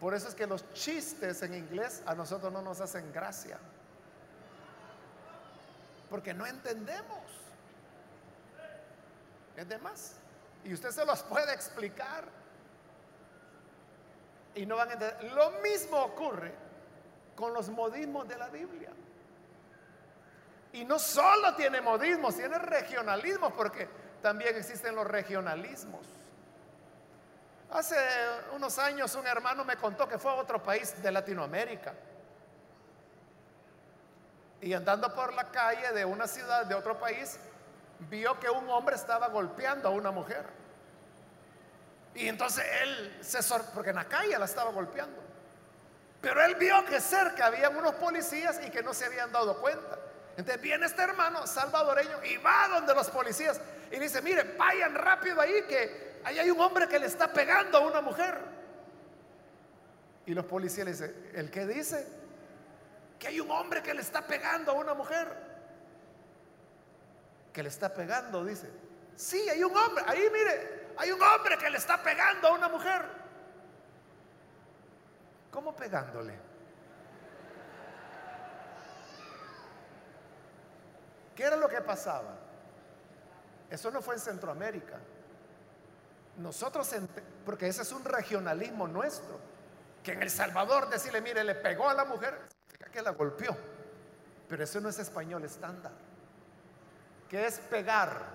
Por 0.00 0.14
eso 0.14 0.28
es 0.28 0.34
que 0.34 0.46
los 0.46 0.72
chistes 0.72 1.42
en 1.42 1.52
inglés 1.52 2.02
a 2.06 2.14
nosotros 2.14 2.50
no 2.50 2.62
nos 2.62 2.80
hacen 2.80 3.12
gracia. 3.12 3.58
Porque 6.08 6.32
no 6.32 6.46
entendemos. 6.46 7.20
Es 9.58 9.68
de 9.68 9.76
más. 9.78 10.14
Y 10.64 10.72
usted 10.72 10.90
se 10.90 11.04
los 11.04 11.22
puede 11.22 11.52
explicar. 11.52 12.24
Y 14.54 14.64
no 14.64 14.76
van 14.76 14.88
a 14.88 14.92
entender. 14.94 15.32
Lo 15.34 15.50
mismo 15.60 15.98
ocurre 15.98 16.54
con 17.36 17.52
los 17.52 17.68
modismos 17.68 18.26
de 18.26 18.38
la 18.38 18.48
Biblia. 18.48 18.90
Y 20.72 20.86
no 20.86 20.98
solo 20.98 21.54
tiene 21.56 21.82
modismos, 21.82 22.36
tiene 22.36 22.58
regionalismos, 22.58 23.52
porque 23.52 24.03
también 24.24 24.56
existen 24.56 24.94
los 24.94 25.06
regionalismos. 25.06 26.06
Hace 27.70 27.94
unos 28.54 28.78
años 28.78 29.14
un 29.16 29.26
hermano 29.26 29.66
me 29.66 29.76
contó 29.76 30.08
que 30.08 30.18
fue 30.18 30.30
a 30.30 30.36
otro 30.36 30.62
país 30.62 31.02
de 31.02 31.12
Latinoamérica. 31.12 31.92
Y 34.62 34.72
andando 34.72 35.14
por 35.14 35.34
la 35.34 35.50
calle 35.50 35.92
de 35.92 36.06
una 36.06 36.26
ciudad 36.26 36.64
de 36.64 36.74
otro 36.74 36.98
país, 36.98 37.38
vio 38.08 38.40
que 38.40 38.48
un 38.48 38.66
hombre 38.70 38.96
estaba 38.96 39.28
golpeando 39.28 39.88
a 39.88 39.90
una 39.90 40.10
mujer. 40.10 40.46
Y 42.14 42.26
entonces 42.26 42.64
él 42.80 43.18
se 43.20 43.42
sorprendió, 43.42 43.74
porque 43.74 43.90
en 43.90 43.96
la 43.96 44.06
calle 44.06 44.38
la 44.38 44.46
estaba 44.46 44.70
golpeando. 44.70 45.22
Pero 46.22 46.42
él 46.42 46.54
vio 46.54 46.82
que 46.86 46.98
cerca 46.98 47.48
había 47.48 47.68
unos 47.68 47.96
policías 47.96 48.58
y 48.66 48.70
que 48.70 48.82
no 48.82 48.94
se 48.94 49.04
habían 49.04 49.30
dado 49.30 49.60
cuenta. 49.60 49.98
Entonces 50.36 50.60
viene 50.60 50.86
este 50.86 51.02
hermano 51.02 51.46
salvadoreño 51.46 52.24
y 52.24 52.36
va 52.38 52.68
donde 52.68 52.94
los 52.94 53.08
policías 53.10 53.60
y 53.90 53.98
dice, 53.98 54.20
mire, 54.20 54.56
vayan 54.58 54.94
rápido 54.94 55.40
ahí 55.40 55.62
que 55.68 56.20
ahí 56.24 56.38
hay 56.38 56.50
un 56.50 56.60
hombre 56.60 56.88
que 56.88 56.98
le 56.98 57.06
está 57.06 57.32
pegando 57.32 57.78
a 57.78 57.80
una 57.82 58.00
mujer. 58.00 58.38
Y 60.26 60.34
los 60.34 60.44
policías 60.46 60.86
le 60.86 60.92
dicen, 60.92 61.30
¿el 61.34 61.50
qué 61.50 61.66
dice? 61.66 62.06
Que 63.18 63.28
hay 63.28 63.40
un 63.40 63.50
hombre 63.50 63.82
que 63.82 63.94
le 63.94 64.00
está 64.00 64.26
pegando 64.26 64.72
a 64.72 64.74
una 64.74 64.94
mujer. 64.94 65.28
Que 67.52 67.62
le 67.62 67.68
está 67.68 67.94
pegando, 67.94 68.44
dice. 68.44 68.68
Sí, 69.14 69.48
hay 69.48 69.62
un 69.62 69.76
hombre, 69.76 70.02
ahí 70.08 70.28
mire, 70.32 70.88
hay 70.96 71.12
un 71.12 71.22
hombre 71.22 71.56
que 71.58 71.70
le 71.70 71.78
está 71.78 72.02
pegando 72.02 72.48
a 72.48 72.52
una 72.52 72.68
mujer. 72.68 73.04
¿Cómo 75.52 75.76
pegándole? 75.76 76.34
¿Qué 81.34 81.44
era 81.44 81.56
lo 81.56 81.68
que 81.68 81.80
pasaba? 81.80 82.36
Eso 83.70 83.90
no 83.90 84.00
fue 84.00 84.14
en 84.14 84.20
Centroamérica. 84.20 84.98
Nosotros, 86.38 86.90
porque 87.44 87.68
ese 87.68 87.82
es 87.82 87.92
un 87.92 88.04
regionalismo 88.04 88.86
nuestro, 88.88 89.38
que 90.02 90.12
en 90.12 90.22
El 90.22 90.30
Salvador 90.30 90.88
decirle, 90.90 91.20
mire, 91.20 91.44
le 91.44 91.54
pegó 91.54 91.88
a 91.88 91.94
la 91.94 92.04
mujer, 92.04 92.38
que 92.92 93.02
la 93.02 93.10
golpeó. 93.10 93.56
Pero 94.48 94.62
eso 94.62 94.80
no 94.80 94.88
es 94.88 94.98
español 94.98 95.44
estándar. 95.44 95.92
¿Qué 97.28 97.46
es 97.46 97.58
pegar? 97.58 98.34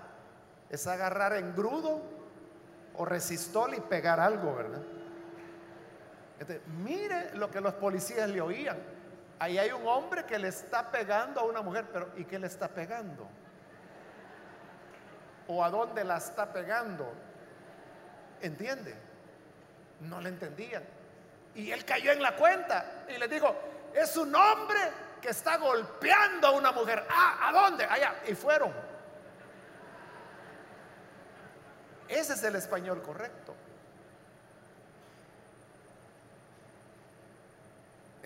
Es 0.68 0.86
agarrar 0.86 1.34
en 1.34 1.54
grudo 1.54 2.02
o 2.96 3.04
resistol 3.04 3.74
y 3.74 3.80
pegar 3.80 4.20
algo, 4.20 4.54
¿verdad? 4.54 4.82
mire 6.82 7.34
lo 7.34 7.50
que 7.50 7.60
los 7.60 7.74
policías 7.74 8.28
le 8.28 8.40
oían. 8.40 8.78
Ahí 9.40 9.56
hay 9.58 9.72
un 9.72 9.88
hombre 9.88 10.26
que 10.26 10.38
le 10.38 10.48
está 10.48 10.90
pegando 10.90 11.40
a 11.40 11.44
una 11.44 11.62
mujer, 11.62 11.86
pero 11.90 12.12
¿y 12.14 12.26
qué 12.26 12.38
le 12.38 12.46
está 12.46 12.68
pegando? 12.68 13.26
¿O 15.48 15.64
a 15.64 15.70
dónde 15.70 16.04
la 16.04 16.18
está 16.18 16.52
pegando? 16.52 17.10
¿Entiende? 18.42 18.94
No 20.00 20.20
le 20.20 20.28
entendían. 20.28 20.84
Y 21.54 21.70
él 21.70 21.86
cayó 21.86 22.12
en 22.12 22.22
la 22.22 22.36
cuenta 22.36 23.06
y 23.08 23.18
le 23.18 23.28
dijo, 23.28 23.56
es 23.94 24.14
un 24.18 24.34
hombre 24.34 24.78
que 25.22 25.30
está 25.30 25.56
golpeando 25.56 26.48
a 26.48 26.50
una 26.50 26.70
mujer. 26.70 27.06
Ah, 27.08 27.48
¿a 27.48 27.52
dónde? 27.52 27.84
Allá. 27.84 28.16
Y 28.28 28.34
fueron. 28.34 28.74
Ese 32.08 32.34
es 32.34 32.42
el 32.44 32.56
español 32.56 33.00
correcto. 33.02 33.54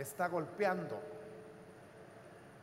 Está 0.04 0.28
golpeando. 0.28 1.00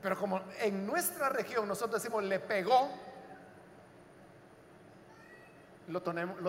Pero 0.02 0.18
como 0.18 0.42
en 0.60 0.88
nuestra 0.88 1.30
región 1.30 1.68
nosotros 1.68 2.02
decimos 2.02 2.24
le 2.24 2.40
pegó, 2.40 2.90
lo, 5.88 6.02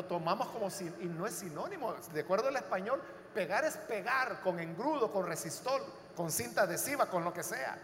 tomamos 0.05 0.49
como 0.49 0.70
si, 0.70 0.86
y 1.01 1.07
no 1.07 1.26
es 1.26 1.34
sinónimo. 1.34 1.95
De 2.12 2.20
acuerdo 2.20 2.49
al 2.49 2.57
español, 2.57 3.03
pegar 3.34 3.64
es 3.64 3.76
pegar 3.76 4.40
con 4.40 4.61
engrudo, 4.61 5.12
con 5.12 5.26
resistol, 5.26 5.82
con 6.16 6.30
cinta 6.30 6.62
adhesiva, 6.62 7.07
con 7.07 7.24
lo 7.24 7.32
que 7.32 7.43
sea. 7.43 7.76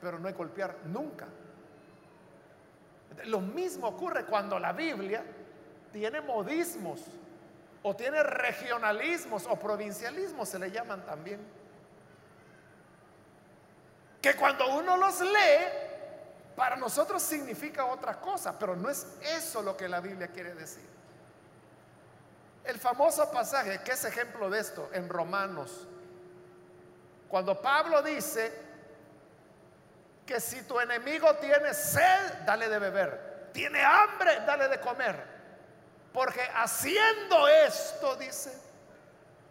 Pero 0.00 0.18
no 0.18 0.28
hay 0.28 0.34
golpear 0.34 0.76
nunca. 0.84 1.26
Lo 3.24 3.40
mismo 3.40 3.88
ocurre 3.88 4.24
cuando 4.24 4.58
la 4.58 4.72
Biblia 4.72 5.24
tiene 5.92 6.20
modismos 6.20 7.00
o 7.82 7.96
tiene 7.96 8.22
regionalismos 8.22 9.46
o 9.46 9.56
provincialismos, 9.56 10.48
se 10.48 10.58
le 10.58 10.70
llaman 10.70 11.04
también. 11.04 11.40
Que 14.28 14.36
cuando 14.36 14.68
uno 14.76 14.94
los 14.98 15.22
lee, 15.22 15.64
para 16.54 16.76
nosotros 16.76 17.22
significa 17.22 17.86
otra 17.86 18.20
cosa, 18.20 18.58
pero 18.58 18.76
no 18.76 18.90
es 18.90 19.06
eso 19.22 19.62
lo 19.62 19.74
que 19.74 19.88
la 19.88 20.00
Biblia 20.00 20.28
quiere 20.28 20.54
decir. 20.54 20.86
El 22.62 22.78
famoso 22.78 23.30
pasaje, 23.30 23.80
que 23.82 23.92
es 23.92 24.04
ejemplo 24.04 24.50
de 24.50 24.60
esto, 24.60 24.90
en 24.92 25.08
Romanos, 25.08 25.88
cuando 27.26 27.58
Pablo 27.58 28.02
dice 28.02 28.52
que 30.26 30.38
si 30.42 30.60
tu 30.64 30.78
enemigo 30.78 31.34
tiene 31.36 31.72
sed, 31.72 32.44
dale 32.44 32.68
de 32.68 32.78
beber, 32.78 33.48
tiene 33.54 33.82
hambre, 33.82 34.40
dale 34.44 34.68
de 34.68 34.78
comer. 34.78 35.24
Porque 36.12 36.42
haciendo 36.54 37.48
esto, 37.48 38.14
dice, 38.16 38.52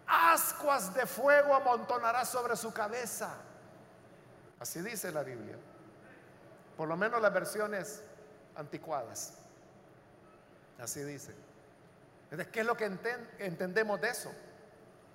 ascuas 0.06 0.94
de 0.94 1.04
fuego 1.04 1.52
amontonará 1.52 2.24
sobre 2.24 2.54
su 2.54 2.72
cabeza. 2.72 3.34
Así 4.60 4.80
dice 4.80 5.12
la 5.12 5.22
Biblia. 5.22 5.56
Por 6.76 6.88
lo 6.88 6.96
menos 6.96 7.20
las 7.20 7.32
versiones 7.32 8.02
anticuadas. 8.56 9.34
Así 10.80 11.02
dice. 11.02 11.34
¿Qué 12.52 12.60
es 12.60 12.66
lo 12.66 12.76
que 12.76 12.84
entendemos 13.38 14.00
de 14.00 14.08
eso? 14.08 14.32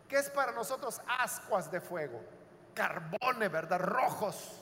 ¿Qué 0.08 0.18
es 0.18 0.30
para 0.30 0.52
nosotros 0.52 1.02
ascuas 1.08 1.72
de 1.72 1.80
fuego? 1.80 2.22
Carbones, 2.74 3.52
¿verdad? 3.52 3.80
Rojos. 3.80 4.60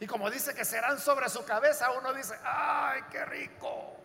Y 0.00 0.06
como 0.06 0.30
dice 0.30 0.54
que 0.54 0.64
serán 0.64 0.98
sobre 0.98 1.28
su 1.28 1.44
cabeza, 1.44 1.90
uno 1.92 2.12
dice, 2.12 2.34
¡ay, 2.44 3.02
qué 3.10 3.24
rico! 3.24 3.96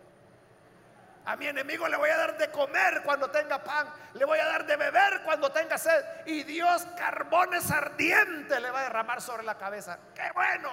A 1.30 1.36
mi 1.36 1.46
enemigo 1.46 1.86
le 1.86 1.96
voy 1.96 2.10
a 2.10 2.16
dar 2.16 2.36
de 2.36 2.50
comer 2.50 3.02
cuando 3.04 3.30
tenga 3.30 3.62
pan, 3.62 3.86
le 4.14 4.24
voy 4.24 4.40
a 4.40 4.46
dar 4.46 4.66
de 4.66 4.74
beber 4.74 5.22
cuando 5.24 5.52
tenga 5.52 5.78
sed. 5.78 6.04
Y 6.26 6.42
Dios 6.42 6.84
carbones 6.96 7.70
ardientes 7.70 8.60
le 8.60 8.68
va 8.68 8.80
a 8.80 8.82
derramar 8.82 9.22
sobre 9.22 9.44
la 9.44 9.56
cabeza. 9.56 9.96
¡Qué 10.12 10.28
bueno! 10.34 10.70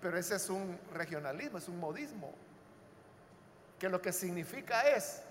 Pero 0.00 0.18
ese 0.18 0.34
es 0.34 0.50
un 0.50 0.76
regionalismo, 0.92 1.58
es 1.58 1.68
un 1.68 1.78
modismo. 1.78 2.34
Que 3.78 3.88
lo 3.88 4.02
que 4.02 4.12
significa 4.12 4.88
es, 4.88 5.22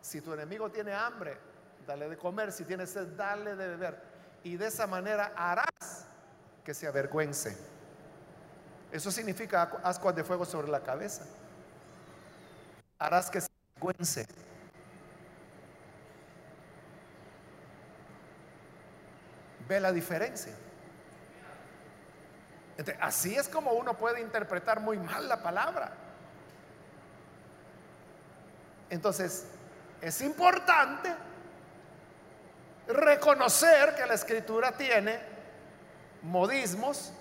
si 0.00 0.20
tu 0.20 0.34
enemigo 0.34 0.70
tiene 0.70 0.94
hambre, 0.94 1.36
dale 1.84 2.08
de 2.08 2.16
comer, 2.16 2.52
si 2.52 2.64
tiene 2.64 2.86
sed, 2.86 3.08
dale 3.16 3.56
de 3.56 3.66
beber. 3.70 4.00
Y 4.44 4.56
de 4.56 4.68
esa 4.68 4.86
manera 4.86 5.32
harás 5.34 6.06
que 6.64 6.72
se 6.72 6.86
avergüence. 6.86 7.58
Eso 8.92 9.10
significa 9.10 9.62
ascuas 9.82 10.14
de 10.14 10.22
fuego 10.22 10.44
sobre 10.44 10.68
la 10.68 10.84
cabeza 10.84 11.24
harás 12.98 13.30
que 13.30 13.40
se 13.40 13.48
avergüence. 13.76 14.26
¿Ve 19.68 19.80
la 19.80 19.92
diferencia? 19.92 20.54
así 23.00 23.34
es 23.34 23.48
como 23.48 23.72
uno 23.72 23.96
puede 23.96 24.20
interpretar 24.20 24.80
muy 24.80 24.98
mal 24.98 25.28
la 25.28 25.42
palabra. 25.42 25.92
Entonces, 28.90 29.46
es 30.00 30.20
importante 30.20 31.14
reconocer 32.86 33.94
que 33.96 34.06
la 34.06 34.14
escritura 34.14 34.72
tiene 34.72 35.18
modismos 36.22 37.12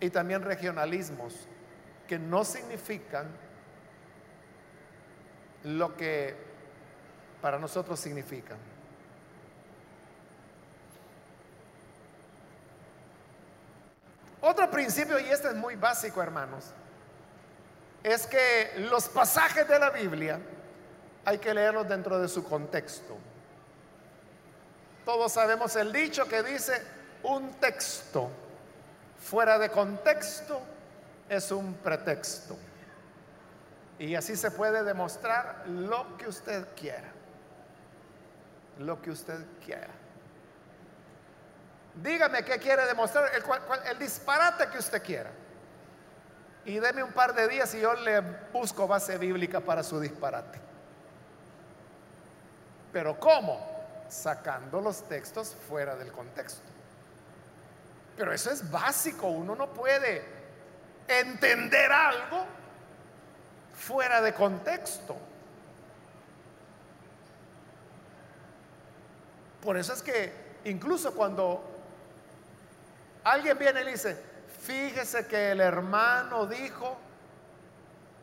y 0.00 0.08
también 0.10 0.42
regionalismos 0.42 1.34
que 2.06 2.18
no 2.18 2.44
significan 2.44 3.26
lo 5.64 5.96
que 5.96 6.36
para 7.40 7.58
nosotros 7.58 7.98
significa. 7.98 8.56
Otro 14.40 14.70
principio, 14.70 15.18
y 15.18 15.24
este 15.24 15.48
es 15.48 15.54
muy 15.54 15.74
básico, 15.74 16.22
hermanos, 16.22 16.66
es 18.02 18.26
que 18.26 18.74
los 18.90 19.08
pasajes 19.08 19.66
de 19.66 19.78
la 19.78 19.88
Biblia 19.88 20.38
hay 21.24 21.38
que 21.38 21.54
leerlos 21.54 21.88
dentro 21.88 22.18
de 22.18 22.28
su 22.28 22.44
contexto. 22.44 23.16
Todos 25.06 25.32
sabemos 25.32 25.74
el 25.76 25.92
dicho 25.92 26.28
que 26.28 26.42
dice, 26.42 26.82
un 27.22 27.54
texto 27.54 28.30
fuera 29.18 29.58
de 29.58 29.70
contexto 29.70 30.60
es 31.28 31.50
un 31.50 31.74
pretexto. 31.74 32.56
Y 33.98 34.14
así 34.14 34.36
se 34.36 34.50
puede 34.50 34.82
demostrar 34.82 35.64
lo 35.68 36.16
que 36.16 36.28
usted 36.28 36.66
quiera. 36.74 37.12
Lo 38.78 39.00
que 39.00 39.10
usted 39.10 39.38
quiera. 39.64 39.90
Dígame 42.02 42.44
qué 42.44 42.58
quiere 42.58 42.86
demostrar, 42.86 43.30
el, 43.88 43.98
disparate 43.98 44.68
que 44.68 44.78
usted 44.78 45.02
quiera. 45.02 45.30
Y 46.64 46.78
deme 46.80 47.04
un 47.04 47.12
par 47.12 47.34
de 47.34 47.46
días 47.46 47.72
y 47.74 47.80
yo 47.80 47.94
le 47.94 48.20
busco 48.52 48.88
base 48.88 49.16
bíblica 49.16 49.60
para 49.60 49.82
su 49.84 50.00
disparate. 50.00 50.58
Pero 52.92 53.18
¿cómo? 53.20 53.74
Sacando 54.08 54.80
los 54.80 55.06
textos 55.08 55.54
fuera 55.68 55.94
del 55.94 56.10
contexto. 56.10 56.62
Pero 58.16 58.32
eso 58.32 58.50
es 58.50 58.68
básico, 58.70 59.28
uno 59.28 59.54
no 59.54 59.72
puede 59.72 60.24
entender 61.06 61.92
algo 61.92 62.46
fuera 63.74 64.20
de 64.20 64.32
contexto. 64.32 65.16
Por 69.62 69.76
eso 69.76 69.92
es 69.92 70.02
que 70.02 70.32
incluso 70.64 71.14
cuando 71.14 71.64
alguien 73.24 73.58
viene 73.58 73.82
y 73.82 73.92
dice, 73.92 74.16
fíjese 74.60 75.26
que 75.26 75.52
el 75.52 75.60
hermano 75.60 76.46
dijo 76.46 76.98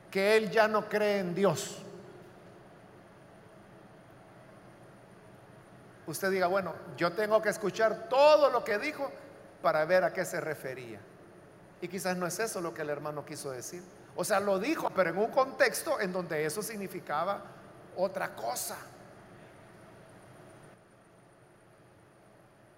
que 0.10 0.38
él 0.38 0.52
ya 0.52 0.68
no 0.68 0.88
cree 0.88 1.20
en 1.20 1.34
Dios. 1.34 1.78
Usted 6.06 6.30
diga, 6.30 6.47
bueno, 6.47 6.74
yo 6.97 7.14
tengo 7.14 7.41
que 7.41 7.49
escuchar 7.49 8.10
todo 8.10 8.49
lo 8.49 8.64
que 8.64 8.78
dijo 8.78 9.12
para 9.62 9.86
ver 9.86 10.04
a 10.04 10.12
qué 10.12 10.26
se 10.26 10.41
refería. 10.41 10.99
Y 11.82 11.88
quizás 11.88 12.18
no 12.18 12.28
es 12.28 12.38
eso 12.39 12.62
lo 12.62 12.74
que 12.74 12.82
el 12.82 12.89
hermano 12.89 13.26
quiso 13.26 13.52
decir. 13.52 13.82
O 14.16 14.24
sea, 14.24 14.39
lo 14.39 14.59
dijo, 14.59 14.89
pero 14.89 15.09
en 15.09 15.18
un 15.18 15.32
contexto 15.32 15.99
en 15.99 16.12
donde 16.12 16.45
eso 16.45 16.62
significaba 16.62 17.41
otra 17.95 18.36
cosa. 18.36 18.78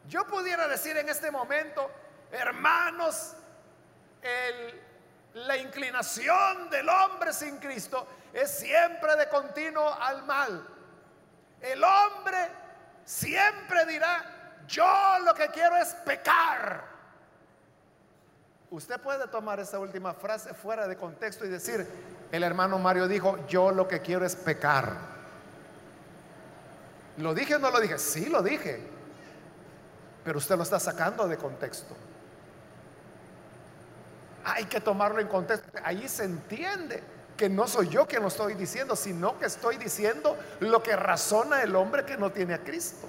Yo 0.08 0.28
pudiera 0.28 0.68
decir 0.68 0.96
en 0.98 1.10
este 1.10 1.32
momento, 1.32 1.90
hermanos, 2.32 3.34
la 5.34 5.58
inclinación 5.58 6.70
del 6.70 6.88
hombre 6.88 7.34
sin 7.34 7.58
Cristo 7.58 8.08
es 8.32 8.52
siempre 8.52 9.16
de 9.16 9.28
continuo 9.28 9.94
al 9.94 10.24
mal. 10.24 10.68
El 11.62 11.84
hombre 11.84 12.50
siempre 13.06 13.86
dirá, 13.86 14.62
yo 14.68 15.20
lo 15.24 15.34
que 15.34 15.48
quiero 15.48 15.78
es 15.78 15.94
pecar. 16.06 16.93
Usted 18.74 19.00
puede 19.00 19.28
tomar 19.28 19.60
esa 19.60 19.78
última 19.78 20.16
frase 20.16 20.52
fuera 20.56 20.88
de 20.88 20.98
contexto 20.98 21.46
y 21.46 21.48
decir, 21.48 21.88
el 22.32 22.42
hermano 22.42 22.80
Mario 22.80 23.08
dijo, 23.08 23.38
yo 23.48 23.70
lo 23.70 23.88
que 23.88 24.02
quiero 24.02 24.26
es 24.26 24.36
pecar. 24.36 24.98
¿Lo 27.18 27.36
dije 27.36 27.54
o 27.54 27.60
no 27.60 27.70
lo 27.70 27.80
dije? 27.80 28.00
Sí, 28.00 28.26
lo 28.30 28.42
dije. 28.42 28.82
Pero 30.24 30.40
usted 30.40 30.58
lo 30.58 30.64
está 30.64 30.80
sacando 30.80 31.28
de 31.28 31.38
contexto. 31.38 31.96
Hay 34.44 34.66
que 34.66 34.82
tomarlo 34.82 35.22
en 35.22 35.28
contexto. 35.28 35.70
Ahí 35.84 36.10
se 36.10 36.24
entiende 36.24 37.04
que 37.38 37.50
no 37.50 37.68
soy 37.68 37.90
yo 37.90 38.08
quien 38.08 38.24
lo 38.24 38.30
estoy 38.30 38.56
diciendo, 38.56 38.96
sino 38.96 39.38
que 39.38 39.46
estoy 39.46 39.78
diciendo 39.78 40.36
lo 40.62 40.82
que 40.82 40.96
razona 40.96 41.62
el 41.62 41.76
hombre 41.76 42.06
que 42.06 42.18
no 42.18 42.32
tiene 42.32 42.56
a 42.56 42.64
Cristo. 42.64 43.08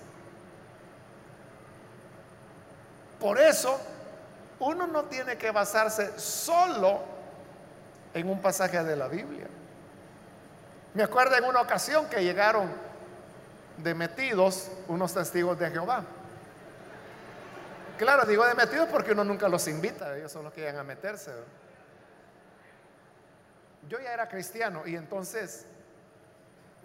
Por 3.19 3.41
eso 3.41 3.81
uno 4.61 4.87
no 4.87 5.05
tiene 5.05 5.37
que 5.37 5.51
basarse 5.51 6.19
solo 6.19 7.01
en 8.13 8.29
un 8.29 8.41
pasaje 8.41 8.83
de 8.83 8.97
la 8.97 9.09
Biblia. 9.09 9.47
Me 10.95 11.03
acuerdo 11.03 11.37
en 11.37 11.45
una 11.45 11.61
ocasión 11.61 12.09
que 12.09 12.23
llegaron 12.23 12.71
de 13.79 13.95
metidos 13.95 14.71
unos 14.87 15.13
testigos 15.13 15.59
de 15.59 15.71
Jehová. 15.71 16.05
Claro, 17.99 18.25
digo 18.25 18.47
de 18.47 18.55
metidos 18.55 18.89
porque 18.89 19.13
uno 19.13 19.25
nunca 19.25 19.49
los 19.49 19.67
invita, 19.69 20.17
ellos 20.17 20.31
son 20.31 20.45
los 20.45 20.53
que 20.53 20.61
llegan 20.61 20.79
a 20.79 20.85
meterse. 20.85 21.33
Yo 23.89 24.01
ya 24.01 24.13
era 24.13 24.29
cristiano 24.29 24.83
y 24.87 24.97
entonces 24.97 25.67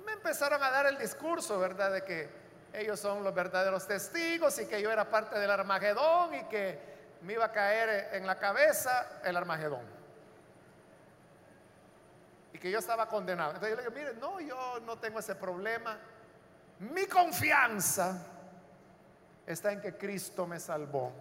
me 0.05 0.13
empezaron 0.13 0.61
a 0.61 0.69
dar 0.69 0.87
el 0.87 0.97
discurso, 0.97 1.59
¿verdad? 1.59 1.93
De 1.93 2.03
que 2.03 2.29
ellos 2.73 2.99
son 2.99 3.23
los 3.23 3.33
verdaderos 3.33 3.87
testigos 3.87 4.59
y 4.59 4.65
que 4.65 4.81
yo 4.81 4.91
era 4.91 5.09
parte 5.09 5.39
del 5.39 5.49
Armagedón 5.49 6.35
y 6.35 6.43
que 6.45 6.98
me 7.21 7.33
iba 7.33 7.45
a 7.45 7.51
caer 7.51 8.13
en 8.13 8.25
la 8.25 8.37
cabeza 8.37 9.21
el 9.23 9.35
Armagedón. 9.35 9.99
y 12.51 12.57
que 12.57 12.71
yo 12.71 12.79
estaba 12.79 13.07
condenado. 13.07 13.51
Entonces 13.51 13.69
yo 13.69 13.75
le 13.75 13.81
digo, 13.83 13.95
mire, 13.95 14.13
no, 14.19 14.39
yo 14.39 14.79
no 14.85 14.97
tengo 14.97 15.19
ese 15.19 15.35
problema. 15.35 15.97
Mi 16.79 17.05
confianza 17.05 18.25
está 19.45 19.71
en 19.71 19.81
que 19.81 19.95
Cristo 19.95 20.47
me 20.47 20.59
salvó 20.59 21.11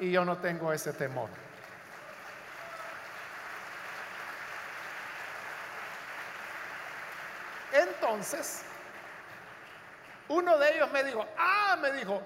y 0.00 0.10
yo 0.10 0.24
no 0.24 0.38
tengo 0.38 0.72
ese 0.72 0.92
temor. 0.92 1.28
Entonces, 7.72 8.62
uno 10.28 10.58
de 10.58 10.74
ellos 10.74 10.90
me 10.90 11.04
dijo, 11.04 11.24
ah, 11.36 11.76
me 11.80 11.92
dijo, 11.92 12.22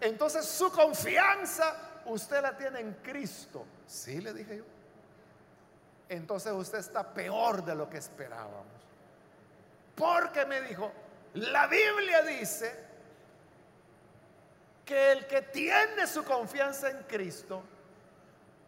entonces 0.00 0.46
su 0.46 0.70
confianza 0.70 1.85
usted 2.06 2.42
la 2.42 2.56
tiene 2.56 2.80
en 2.80 2.94
Cristo. 2.94 3.64
Sí, 3.86 4.20
le 4.20 4.32
dije 4.32 4.58
yo. 4.58 4.64
Entonces 6.08 6.52
usted 6.52 6.78
está 6.78 7.12
peor 7.12 7.64
de 7.64 7.74
lo 7.74 7.88
que 7.88 7.98
esperábamos. 7.98 8.66
Porque 9.94 10.44
me 10.46 10.60
dijo, 10.60 10.92
la 11.34 11.66
Biblia 11.66 12.22
dice 12.22 12.84
que 14.84 15.12
el 15.12 15.26
que 15.26 15.42
tiene 15.42 16.06
su 16.06 16.24
confianza 16.24 16.90
en 16.90 17.02
Cristo 17.04 17.62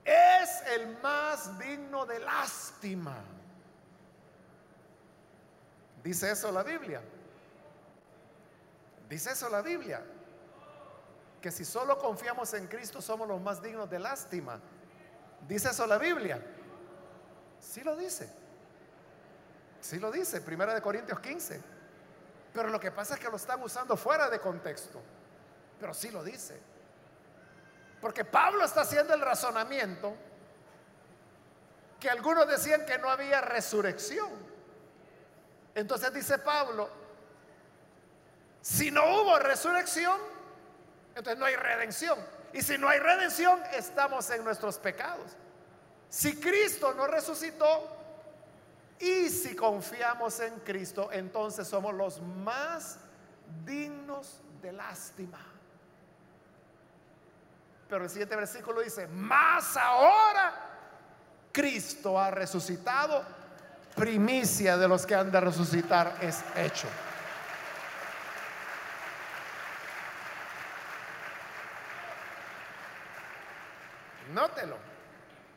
es 0.04 0.62
el 0.74 0.98
más 1.00 1.58
digno 1.58 2.06
de 2.06 2.18
lástima. 2.18 3.16
Dice 6.02 6.32
eso 6.32 6.50
la 6.50 6.62
Biblia. 6.62 7.00
Dice 9.08 9.32
eso 9.32 9.48
la 9.48 9.62
Biblia. 9.62 10.02
Que 11.40 11.50
si 11.50 11.64
solo 11.64 11.98
confiamos 11.98 12.52
en 12.54 12.66
Cristo 12.66 13.00
somos 13.00 13.28
los 13.28 13.40
más 13.40 13.62
dignos 13.62 13.88
de 13.88 13.98
lástima. 13.98 14.60
Dice 15.46 15.70
eso 15.70 15.86
la 15.86 15.98
Biblia. 15.98 16.40
Sí 17.60 17.82
lo 17.82 17.96
dice. 17.96 18.28
Sí 19.80 19.98
lo 19.98 20.10
dice, 20.10 20.40
Primera 20.40 20.74
de 20.74 20.82
Corintios 20.82 21.20
15. 21.20 21.62
Pero 22.52 22.68
lo 22.68 22.80
que 22.80 22.90
pasa 22.90 23.14
es 23.14 23.20
que 23.20 23.28
lo 23.28 23.36
están 23.36 23.62
usando 23.62 23.96
fuera 23.96 24.28
de 24.28 24.40
contexto. 24.40 25.00
Pero 25.78 25.94
sí 25.94 26.10
lo 26.10 26.24
dice. 26.24 26.60
Porque 28.00 28.24
Pablo 28.24 28.64
está 28.64 28.82
haciendo 28.82 29.14
el 29.14 29.20
razonamiento 29.20 30.14
que 32.00 32.08
algunos 32.08 32.46
decían 32.46 32.84
que 32.86 32.98
no 32.98 33.10
había 33.10 33.40
resurrección. 33.40 34.30
Entonces 35.74 36.12
dice 36.12 36.38
Pablo, 36.38 36.88
si 38.60 38.90
no 38.90 39.02
hubo 39.04 39.38
resurrección, 39.38 40.18
entonces 41.18 41.38
no 41.38 41.46
hay 41.46 41.56
redención. 41.56 42.18
Y 42.52 42.62
si 42.62 42.78
no 42.78 42.88
hay 42.88 42.98
redención, 42.98 43.60
estamos 43.74 44.30
en 44.30 44.44
nuestros 44.44 44.78
pecados. 44.78 45.32
Si 46.08 46.40
Cristo 46.40 46.94
no 46.94 47.06
resucitó 47.06 47.96
y 48.98 49.28
si 49.28 49.54
confiamos 49.54 50.40
en 50.40 50.60
Cristo, 50.60 51.10
entonces 51.12 51.68
somos 51.68 51.94
los 51.94 52.22
más 52.22 52.98
dignos 53.64 54.40
de 54.62 54.72
lástima. 54.72 55.44
Pero 57.88 58.04
el 58.04 58.10
siguiente 58.10 58.36
versículo 58.36 58.80
dice, 58.80 59.06
más 59.06 59.76
ahora 59.76 60.54
Cristo 61.52 62.18
ha 62.18 62.30
resucitado, 62.30 63.24
primicia 63.94 64.76
de 64.76 64.88
los 64.88 65.04
que 65.04 65.14
han 65.14 65.30
de 65.30 65.40
resucitar 65.40 66.16
es 66.20 66.42
hecho. 66.54 66.86
Nótelo, 74.28 74.76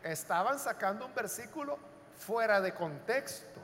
estaban 0.04 0.60
sacando 0.60 1.06
un 1.06 1.14
versículo 1.14 1.78
fuera 2.18 2.62
de 2.62 2.74
contexto. 2.74 3.60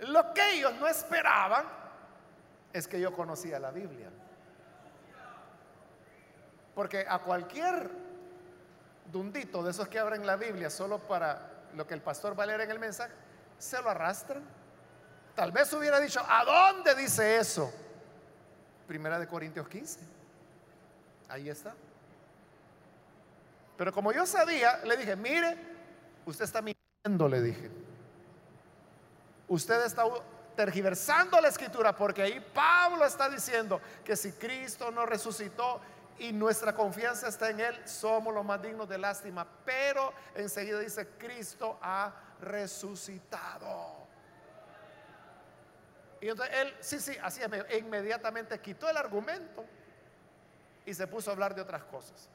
Lo 0.00 0.32
que 0.32 0.54
ellos 0.54 0.74
no 0.74 0.86
esperaban 0.86 1.66
es 2.72 2.88
que 2.88 3.00
yo 3.00 3.12
conocía 3.12 3.58
la 3.58 3.70
Biblia. 3.70 4.08
Porque 6.74 7.04
a 7.08 7.18
cualquier 7.18 7.90
dundito 9.10 9.62
de 9.62 9.72
esos 9.72 9.88
que 9.88 9.98
abren 9.98 10.26
la 10.26 10.36
Biblia 10.36 10.70
solo 10.70 10.98
para 10.98 11.50
lo 11.74 11.86
que 11.86 11.94
el 11.94 12.00
pastor 12.00 12.38
va 12.38 12.44
a 12.44 12.46
leer 12.46 12.62
en 12.62 12.70
el 12.70 12.78
mensaje, 12.78 13.12
se 13.58 13.80
lo 13.82 13.90
arrastran. 13.90 14.42
Tal 15.34 15.52
vez 15.52 15.72
hubiera 15.72 16.00
dicho, 16.00 16.20
¿a 16.26 16.44
dónde 16.44 16.94
dice 16.94 17.36
eso? 17.38 17.72
Primera 18.86 19.18
de 19.18 19.26
Corintios 19.26 19.68
15. 19.68 20.00
Ahí 21.28 21.48
está. 21.48 21.74
Pero 23.80 23.94
como 23.94 24.12
yo 24.12 24.26
sabía, 24.26 24.76
le 24.84 24.94
dije, 24.94 25.16
mire, 25.16 25.56
usted 26.26 26.44
está 26.44 26.60
mintiendo, 26.60 27.26
le 27.26 27.40
dije. 27.40 27.70
Usted 29.48 29.86
está 29.86 30.04
tergiversando 30.54 31.40
la 31.40 31.48
escritura 31.48 31.96
porque 31.96 32.20
ahí 32.20 32.46
Pablo 32.52 33.06
está 33.06 33.30
diciendo 33.30 33.80
que 34.04 34.16
si 34.16 34.32
Cristo 34.32 34.90
no 34.90 35.06
resucitó 35.06 35.80
y 36.18 36.30
nuestra 36.30 36.74
confianza 36.74 37.28
está 37.28 37.48
en 37.48 37.60
Él, 37.60 37.88
somos 37.88 38.34
los 38.34 38.44
más 38.44 38.60
dignos 38.60 38.86
de 38.86 38.98
lástima. 38.98 39.48
Pero 39.64 40.12
enseguida 40.34 40.80
dice, 40.80 41.08
Cristo 41.16 41.78
ha 41.80 42.12
resucitado. 42.42 43.96
Y 46.20 46.28
entonces 46.28 46.54
él, 46.54 46.76
sí, 46.80 47.00
sí, 47.00 47.16
así 47.22 47.40
inmediatamente 47.78 48.60
quitó 48.60 48.90
el 48.90 48.98
argumento 48.98 49.64
y 50.84 50.92
se 50.92 51.06
puso 51.06 51.30
a 51.30 51.32
hablar 51.32 51.54
de 51.54 51.62
otras 51.62 51.84
cosas. 51.84 52.28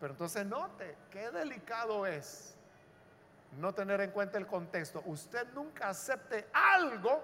Pero 0.00 0.12
entonces 0.12 0.46
note, 0.46 0.96
qué 1.10 1.30
delicado 1.30 2.06
es 2.06 2.54
no 3.58 3.74
tener 3.74 4.00
en 4.00 4.10
cuenta 4.10 4.38
el 4.38 4.46
contexto. 4.46 5.02
Usted 5.06 5.48
nunca 5.54 5.88
acepte 5.88 6.48
algo 6.52 7.22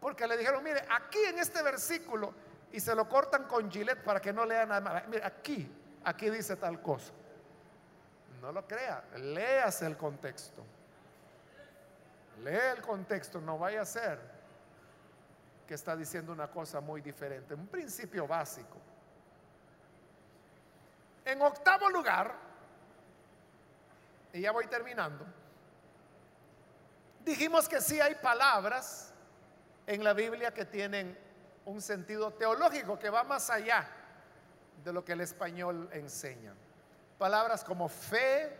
porque 0.00 0.26
le 0.26 0.36
dijeron, 0.36 0.62
mire, 0.62 0.84
aquí 0.90 1.18
en 1.28 1.38
este 1.38 1.62
versículo, 1.62 2.32
y 2.72 2.80
se 2.80 2.94
lo 2.94 3.08
cortan 3.08 3.44
con 3.44 3.70
gilet 3.70 4.02
para 4.02 4.20
que 4.20 4.32
no 4.32 4.44
lea 4.44 4.66
nada 4.66 4.80
más. 4.80 5.08
Mire, 5.08 5.24
aquí, 5.24 5.70
aquí 6.04 6.30
dice 6.30 6.56
tal 6.56 6.80
cosa. 6.82 7.12
No 8.40 8.52
lo 8.52 8.66
crea, 8.66 9.04
léase 9.16 9.86
el 9.86 9.96
contexto. 9.96 10.64
Lea 12.42 12.72
el 12.72 12.82
contexto, 12.82 13.40
no 13.40 13.58
vaya 13.58 13.82
a 13.82 13.84
ser 13.84 14.20
que 15.66 15.74
está 15.74 15.96
diciendo 15.96 16.32
una 16.32 16.48
cosa 16.48 16.80
muy 16.80 17.00
diferente, 17.00 17.54
un 17.54 17.66
principio 17.66 18.26
básico. 18.26 18.78
En 21.28 21.42
octavo 21.42 21.90
lugar, 21.90 22.34
y 24.32 24.40
ya 24.40 24.50
voy 24.50 24.66
terminando, 24.66 25.26
dijimos 27.22 27.68
que 27.68 27.82
sí 27.82 28.00
hay 28.00 28.14
palabras 28.14 29.12
en 29.86 30.02
la 30.02 30.14
Biblia 30.14 30.54
que 30.54 30.64
tienen 30.64 31.18
un 31.66 31.82
sentido 31.82 32.32
teológico 32.32 32.98
que 32.98 33.10
va 33.10 33.24
más 33.24 33.50
allá 33.50 33.86
de 34.82 34.90
lo 34.90 35.04
que 35.04 35.12
el 35.12 35.20
español 35.20 35.90
enseña. 35.92 36.54
Palabras 37.18 37.62
como 37.62 37.90
fe, 37.90 38.56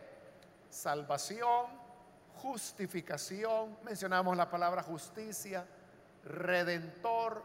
salvación, 0.69 1.69
justificación, 2.35 3.79
mencionamos 3.83 4.37
la 4.37 4.51
palabra 4.51 4.83
justicia, 4.83 5.64
redentor, 6.23 7.43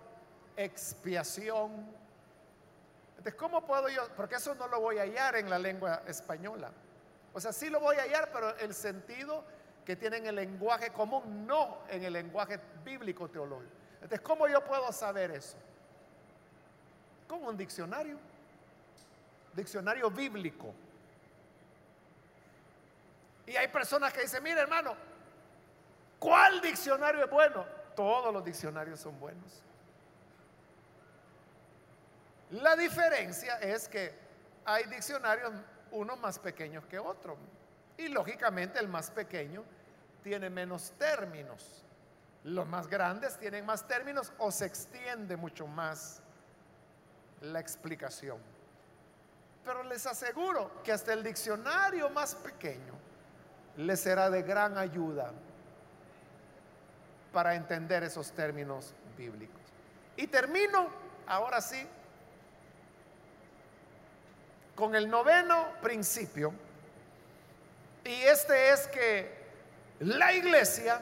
expiación, 0.57 2.02
entonces, 3.23 3.39
¿cómo 3.39 3.65
puedo 3.65 3.87
yo? 3.87 4.05
Porque 4.17 4.35
eso 4.35 4.53
no 4.55 4.67
lo 4.67 4.81
voy 4.81 4.97
a 4.97 5.03
hallar 5.03 5.37
en 5.37 5.49
la 5.49 5.57
lengua 5.57 6.01
española. 6.07 6.71
O 7.31 7.39
sea, 7.39 7.53
sí 7.53 7.69
lo 7.69 7.79
voy 7.79 7.95
a 7.95 8.01
hallar, 8.01 8.29
pero 8.33 8.53
el 8.57 8.73
sentido 8.73 9.45
que 9.85 9.95
tiene 9.95 10.17
en 10.17 10.27
el 10.27 10.35
lenguaje 10.35 10.91
común, 10.91 11.47
no 11.47 11.83
en 11.87 12.03
el 12.03 12.11
lenguaje 12.11 12.59
bíblico 12.83 13.29
teológico. 13.29 13.71
Entonces, 13.93 14.19
¿cómo 14.19 14.45
yo 14.49 14.61
puedo 14.65 14.91
saber 14.91 15.31
eso? 15.31 15.55
Con 17.25 17.45
un 17.45 17.55
diccionario. 17.55 18.17
Diccionario 19.53 20.11
bíblico. 20.11 20.73
Y 23.47 23.55
hay 23.55 23.69
personas 23.69 24.11
que 24.11 24.19
dicen, 24.19 24.43
mire 24.43 24.59
hermano, 24.59 24.97
¿cuál 26.19 26.59
diccionario 26.59 27.23
es 27.23 27.31
bueno? 27.31 27.65
Todos 27.95 28.33
los 28.33 28.43
diccionarios 28.43 28.99
son 28.99 29.17
buenos. 29.17 29.63
La 32.53 32.75
diferencia 32.75 33.57
es 33.57 33.87
que 33.87 34.13
hay 34.65 34.83
diccionarios, 34.85 35.51
uno 35.91 36.15
más 36.17 36.37
pequeños 36.37 36.85
que 36.85 36.99
otro. 36.99 37.35
Y 37.97 38.09
lógicamente 38.09 38.79
el 38.79 38.87
más 38.87 39.09
pequeño 39.09 39.63
tiene 40.23 40.51
menos 40.51 40.93
términos. 40.99 41.83
Los 42.43 42.67
más 42.67 42.87
grandes 42.87 43.37
tienen 43.39 43.65
más 43.65 43.87
términos 43.87 44.31
o 44.37 44.51
se 44.51 44.65
extiende 44.65 45.35
mucho 45.35 45.65
más 45.65 46.21
la 47.41 47.59
explicación. 47.59 48.37
Pero 49.65 49.81
les 49.83 50.05
aseguro 50.05 50.83
que 50.83 50.91
hasta 50.91 51.13
el 51.13 51.23
diccionario 51.23 52.09
más 52.11 52.35
pequeño 52.35 52.93
les 53.77 53.99
será 53.99 54.29
de 54.29 54.43
gran 54.43 54.77
ayuda 54.77 55.31
para 57.31 57.55
entender 57.55 58.03
esos 58.03 58.31
términos 58.31 58.93
bíblicos. 59.17 59.59
Y 60.17 60.27
termino, 60.27 60.87
ahora 61.25 61.59
sí, 61.59 61.87
con 64.75 64.95
el 64.95 65.09
noveno 65.09 65.67
principio 65.81 66.53
Y 68.05 68.13
este 68.23 68.71
es 68.71 68.87
que 68.87 69.43
la 69.99 70.33
iglesia 70.33 70.99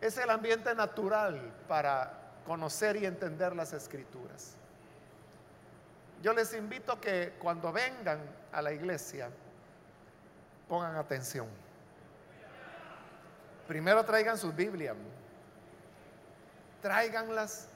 es 0.00 0.16
el 0.16 0.30
ambiente 0.30 0.74
natural 0.74 1.52
para 1.68 2.12
conocer 2.46 2.96
y 2.96 3.06
entender 3.06 3.54
las 3.54 3.72
escrituras. 3.72 4.54
Yo 6.22 6.32
les 6.32 6.54
invito 6.54 7.00
que 7.00 7.34
cuando 7.38 7.72
vengan 7.72 8.20
a 8.52 8.62
la 8.62 8.72
iglesia 8.72 9.28
pongan 10.68 10.96
atención. 10.96 11.46
Primero 13.68 14.04
traigan 14.04 14.38
sus 14.38 14.54
Biblias, 14.54 14.96
tráiganlas 16.80 17.68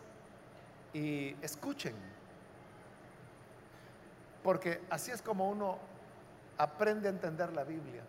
y 0.92 1.36
escuchen. 1.42 2.15
Porque 4.46 4.80
así 4.90 5.10
es 5.10 5.20
como 5.20 5.50
uno 5.50 5.76
aprende 6.56 7.08
a 7.08 7.10
entender 7.10 7.52
la 7.52 7.64
Biblia. 7.64 8.04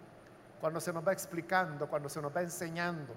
Cuando 0.61 0.79
se 0.79 0.93
nos 0.93 1.05
va 1.05 1.11
explicando, 1.11 1.87
cuando 1.87 2.09
se 2.09 2.21
nos 2.21 2.35
va 2.35 2.43
enseñando. 2.43 3.11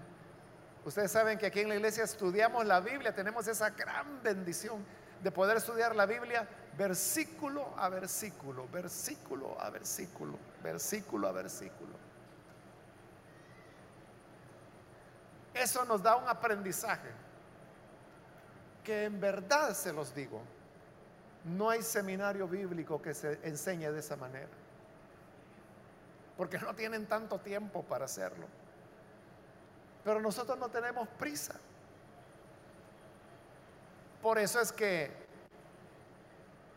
Ustedes 0.87 1.13
saben 1.13 1.37
que 1.37 1.45
aquí 1.45 1.61
en 1.61 1.69
la 1.69 1.75
iglesia 1.75 2.05
estudiamos 2.05 2.65
la 2.65 2.81
Biblia, 2.81 3.15
tenemos 3.15 3.47
esa 3.47 3.69
gran 3.69 4.23
bendición 4.23 4.83
de 5.23 5.31
poder 5.31 5.59
estudiar 5.59 5.95
la 5.95 6.07
Biblia 6.07 6.49
versículo 6.79 7.75
a 7.77 7.91
versículo, 7.91 8.67
versículo 8.73 9.61
a 9.61 9.69
versículo, 9.69 10.39
versículo 10.63 11.29
a 11.29 11.33
versículo. 11.33 11.93
Eso 15.53 15.85
nos 15.85 16.03
da 16.03 16.17
un 16.17 16.27
aprendizaje 16.27 17.11
que 18.83 19.05
en 19.05 19.21
verdad 19.21 19.75
se 19.75 19.93
los 19.93 20.15
digo, 20.15 20.43
no 21.45 21.71
hay 21.71 21.83
seminario 21.83 22.47
bíblico 22.47 23.01
que 23.01 23.15
se 23.15 23.39
enseñe 23.43 23.91
de 23.91 24.01
esa 24.01 24.17
manera, 24.17 24.49
porque 26.37 26.59
no 26.59 26.75
tienen 26.75 27.07
tanto 27.07 27.39
tiempo 27.39 27.83
para 27.83 28.05
hacerlo. 28.05 28.47
Pero 30.05 30.21
nosotros 30.21 30.59
no 30.59 30.69
tenemos 30.69 31.09
prisa. 31.19 31.55
Por 34.23 34.39
eso 34.39 34.61
es 34.61 34.73
que 34.73 35.11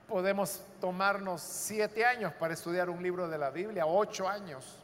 podemos 0.08 0.62
tomarnos 0.80 1.42
siete 1.42 2.06
años 2.06 2.34
para 2.34 2.54
estudiar 2.54 2.90
un 2.90 3.02
libro 3.02 3.28
de 3.28 3.38
la 3.38 3.50
Biblia, 3.50 3.86
ocho 3.86 4.28
años. 4.28 4.80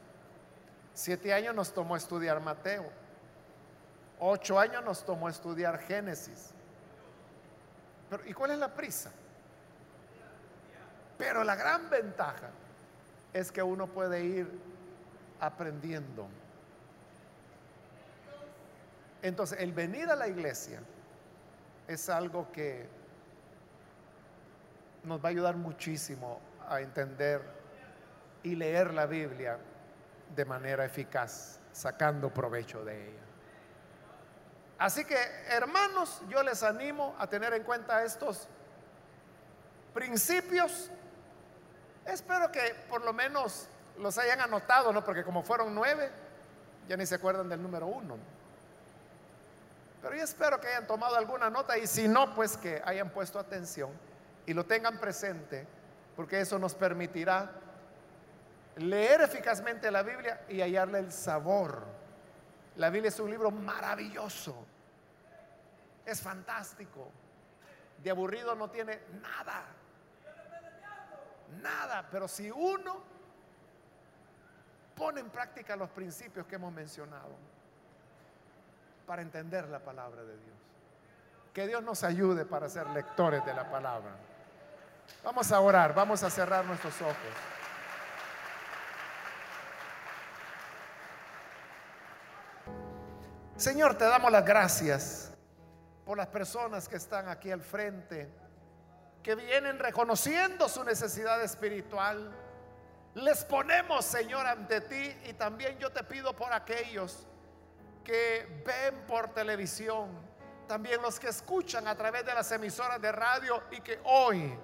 Siete 0.93 1.34
años 1.34 1.55
nos 1.55 1.73
tomó 1.73 1.95
estudiar 1.95 2.41
Mateo. 2.41 2.89
Ocho 4.19 4.59
años 4.59 4.84
nos 4.84 5.05
tomó 5.05 5.30
estudiar 5.30 5.80
Génesis. 5.80 6.51
Pero, 8.09 8.25
¿Y 8.25 8.34
cuál 8.34 8.51
es 8.51 8.59
la 8.59 8.73
prisa? 8.73 9.11
Pero 11.20 11.43
la 11.43 11.55
gran 11.55 11.89
ventaja 11.89 12.49
es 13.34 13.51
que 13.51 13.61
uno 13.61 13.88
puede 13.88 14.24
ir 14.24 14.49
aprendiendo. 15.41 16.28
Entonces, 19.22 19.59
el 19.59 19.74
venir 19.74 20.09
a 20.09 20.15
la 20.15 20.30
iglesia 20.30 20.80
es 21.89 22.09
algo 22.09 22.49
que 22.53 22.88
nos 25.03 25.20
va 25.24 25.28
a 25.28 25.32
ayudar 25.32 25.57
muchísimo 25.57 26.39
a 26.70 26.80
entender 26.80 27.41
y 28.41 28.55
leer 28.55 28.93
la 28.93 29.05
Biblia 29.05 29.57
de 30.34 30.45
manera 30.45 30.86
eficaz, 30.86 31.59
sacando 31.74 32.34
provecho 32.34 32.86
de 32.86 33.09
ella. 33.09 33.24
Así 34.78 35.03
que, 35.03 35.17
hermanos, 35.49 36.22
yo 36.30 36.41
les 36.43 36.63
animo 36.63 37.13
a 37.20 37.28
tener 37.28 37.53
en 37.53 37.63
cuenta 37.63 38.05
estos 38.05 38.47
principios. 39.93 40.89
Espero 42.10 42.51
que 42.51 42.76
por 42.89 43.03
lo 43.03 43.14
menos 43.14 43.68
los 43.99 44.18
hayan 44.18 44.41
anotado, 44.41 44.91
¿no? 44.91 45.03
Porque 45.03 45.24
como 45.24 45.43
fueron 45.43 45.76
nueve, 45.76 46.10
ya 46.88 46.97
ni 46.97 47.05
se 47.05 47.16
acuerdan 47.16 47.47
del 47.47 47.62
número 47.62 47.86
uno. 47.86 48.18
Pero 50.01 50.16
yo 50.16 50.24
espero 50.24 50.60
que 50.60 50.68
hayan 50.68 50.88
tomado 50.88 51.16
alguna 51.16 51.49
nota 51.49 51.78
y 51.78 51.86
si 51.86 52.07
no, 52.07 52.34
pues 52.34 52.57
que 52.57 52.82
hayan 52.84 53.10
puesto 53.10 53.38
atención 53.38 53.91
y 54.45 54.53
lo 54.53 54.66
tengan 54.66 54.97
presente, 54.97 55.68
porque 56.16 56.41
eso 56.41 56.57
nos 56.57 56.74
permitirá 56.74 57.51
leer 58.78 59.22
eficazmente 59.22 59.91
la 59.91 60.01
Biblia 60.01 60.41
y 60.49 60.62
hallarle 60.62 60.99
el 60.99 61.12
sabor. 61.12 61.84
La 62.78 62.89
Biblia 62.89 63.10
es 63.10 63.20
un 63.20 63.30
libro 63.30 63.51
maravilloso, 63.51 64.55
es 66.05 66.22
fantástico, 66.22 67.12
de 68.01 68.10
aburrido 68.10 68.55
no 68.55 68.70
tiene 68.70 68.99
nada, 69.22 69.66
nada, 71.61 72.07
pero 72.11 72.27
si 72.27 72.49
uno 72.51 73.03
pone 74.95 75.21
en 75.21 75.29
práctica 75.29 75.75
los 75.75 75.89
principios 75.89 76.45
que 76.45 76.55
hemos 76.55 76.73
mencionado, 76.73 77.35
para 79.09 79.23
entender 79.23 79.67
la 79.69 79.79
palabra 79.79 80.21
de 80.21 80.37
Dios. 80.37 80.55
Que 81.51 81.65
Dios 81.65 81.81
nos 81.81 82.03
ayude 82.03 82.45
para 82.45 82.69
ser 82.69 82.85
lectores 82.91 83.43
de 83.43 83.55
la 83.55 83.67
palabra. 83.67 84.11
Vamos 85.23 85.51
a 85.51 85.59
orar, 85.59 85.95
vamos 85.95 86.21
a 86.21 86.29
cerrar 86.29 86.63
nuestros 86.63 87.01
ojos. 87.01 87.15
Señor, 93.55 93.97
te 93.97 94.05
damos 94.05 94.31
las 94.31 94.45
gracias 94.45 95.31
por 96.05 96.15
las 96.15 96.27
personas 96.27 96.87
que 96.87 96.97
están 96.97 97.29
aquí 97.29 97.49
al 97.49 97.61
frente, 97.61 98.31
que 99.24 99.36
vienen 99.36 99.80
reconociendo 99.80 100.70
su 100.70 100.84
necesidad 100.84 101.41
espiritual. 101.43 102.32
Les 103.15 103.43
ponemos, 103.43 104.05
Señor, 104.05 104.45
ante 104.45 104.82
ti 104.82 105.15
y 105.26 105.34
también 105.34 105.78
yo 105.78 105.91
te 105.91 106.03
pido 106.03 106.36
por 106.36 106.53
aquellos 106.53 107.26
que 108.03 108.63
ven 108.65 109.05
por 109.05 109.34
televisión, 109.34 110.09
también 110.67 111.01
los 111.01 111.20
que 111.20 111.28
escuchan 111.28 111.88
a 111.88 111.95
través 111.95 112.26
de 112.26 112.34
las 112.34 112.51
emisoras 112.51 113.01
de 113.01 113.11
radio 113.11 113.63
y 113.72 113.82
que 113.82 113.99
hoy 114.03 114.57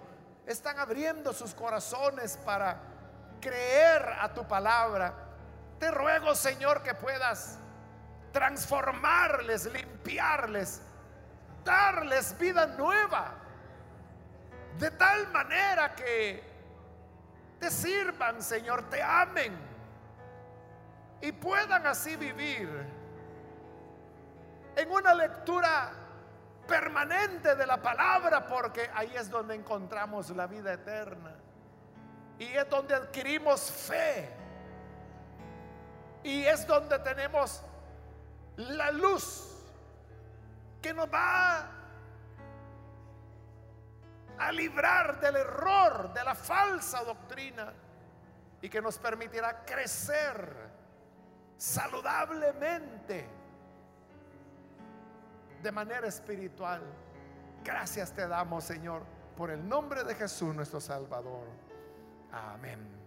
están 0.46 0.80
abriendo 0.80 1.34
sus 1.34 1.54
corazones 1.54 2.38
para 2.38 2.80
creer 3.42 4.04
a 4.20 4.34
tu 4.34 4.48
palabra. 4.48 5.14
Te 5.80 5.92
ruego, 5.92 6.34
Señor, 6.36 6.82
que 6.82 6.94
puedas 6.94 7.60
transformarles, 8.32 9.66
limpiarles, 9.72 10.82
darles 11.64 12.38
vida 12.38 12.66
nueva, 12.68 13.34
de 14.78 14.92
tal 14.92 15.32
manera 15.32 15.96
que 15.96 16.44
te 17.60 17.72
sirvan, 17.72 18.42
Señor, 18.42 18.90
te 18.90 19.02
amen 19.02 19.58
y 21.22 21.32
puedan 21.32 21.88
así 21.88 22.16
vivir 22.16 22.70
en 24.76 24.92
una 24.92 25.14
lectura 25.14 25.92
permanente 26.68 27.56
de 27.56 27.66
la 27.66 27.82
palabra, 27.82 28.46
porque 28.46 28.90
ahí 28.94 29.16
es 29.16 29.30
donde 29.30 29.56
encontramos 29.56 30.30
la 30.32 30.48
vida 30.48 30.74
eterna. 30.74 31.34
Y 32.38 32.46
es 32.46 32.70
donde 32.70 32.94
adquirimos 32.94 33.72
fe. 33.72 34.30
Y 36.24 36.44
es 36.46 36.68
donde 36.68 37.00
tenemos 37.00 37.64
la 38.58 38.92
luz 38.92 39.52
que 40.82 40.94
nos 40.94 41.12
va 41.12 41.75
a 44.40 44.52
librar 44.52 45.20
del 45.20 45.36
error, 45.38 46.14
de 46.14 46.24
la 46.24 46.36
falsa 46.36 47.04
doctrina 47.04 47.74
y 48.62 48.70
que 48.70 48.82
nos 48.82 48.98
permitirá 48.98 49.64
crecer 49.66 50.56
saludablemente 51.58 53.28
de 55.62 55.72
manera 55.72 56.08
espiritual. 56.08 56.82
Gracias 57.64 58.14
te 58.14 58.28
damos, 58.28 58.64
Señor, 58.64 59.04
por 59.36 59.50
el 59.50 59.68
nombre 59.68 60.04
de 60.04 60.16
Jesús 60.16 60.54
nuestro 60.54 60.80
Salvador. 60.80 61.48
Amén. 62.32 63.05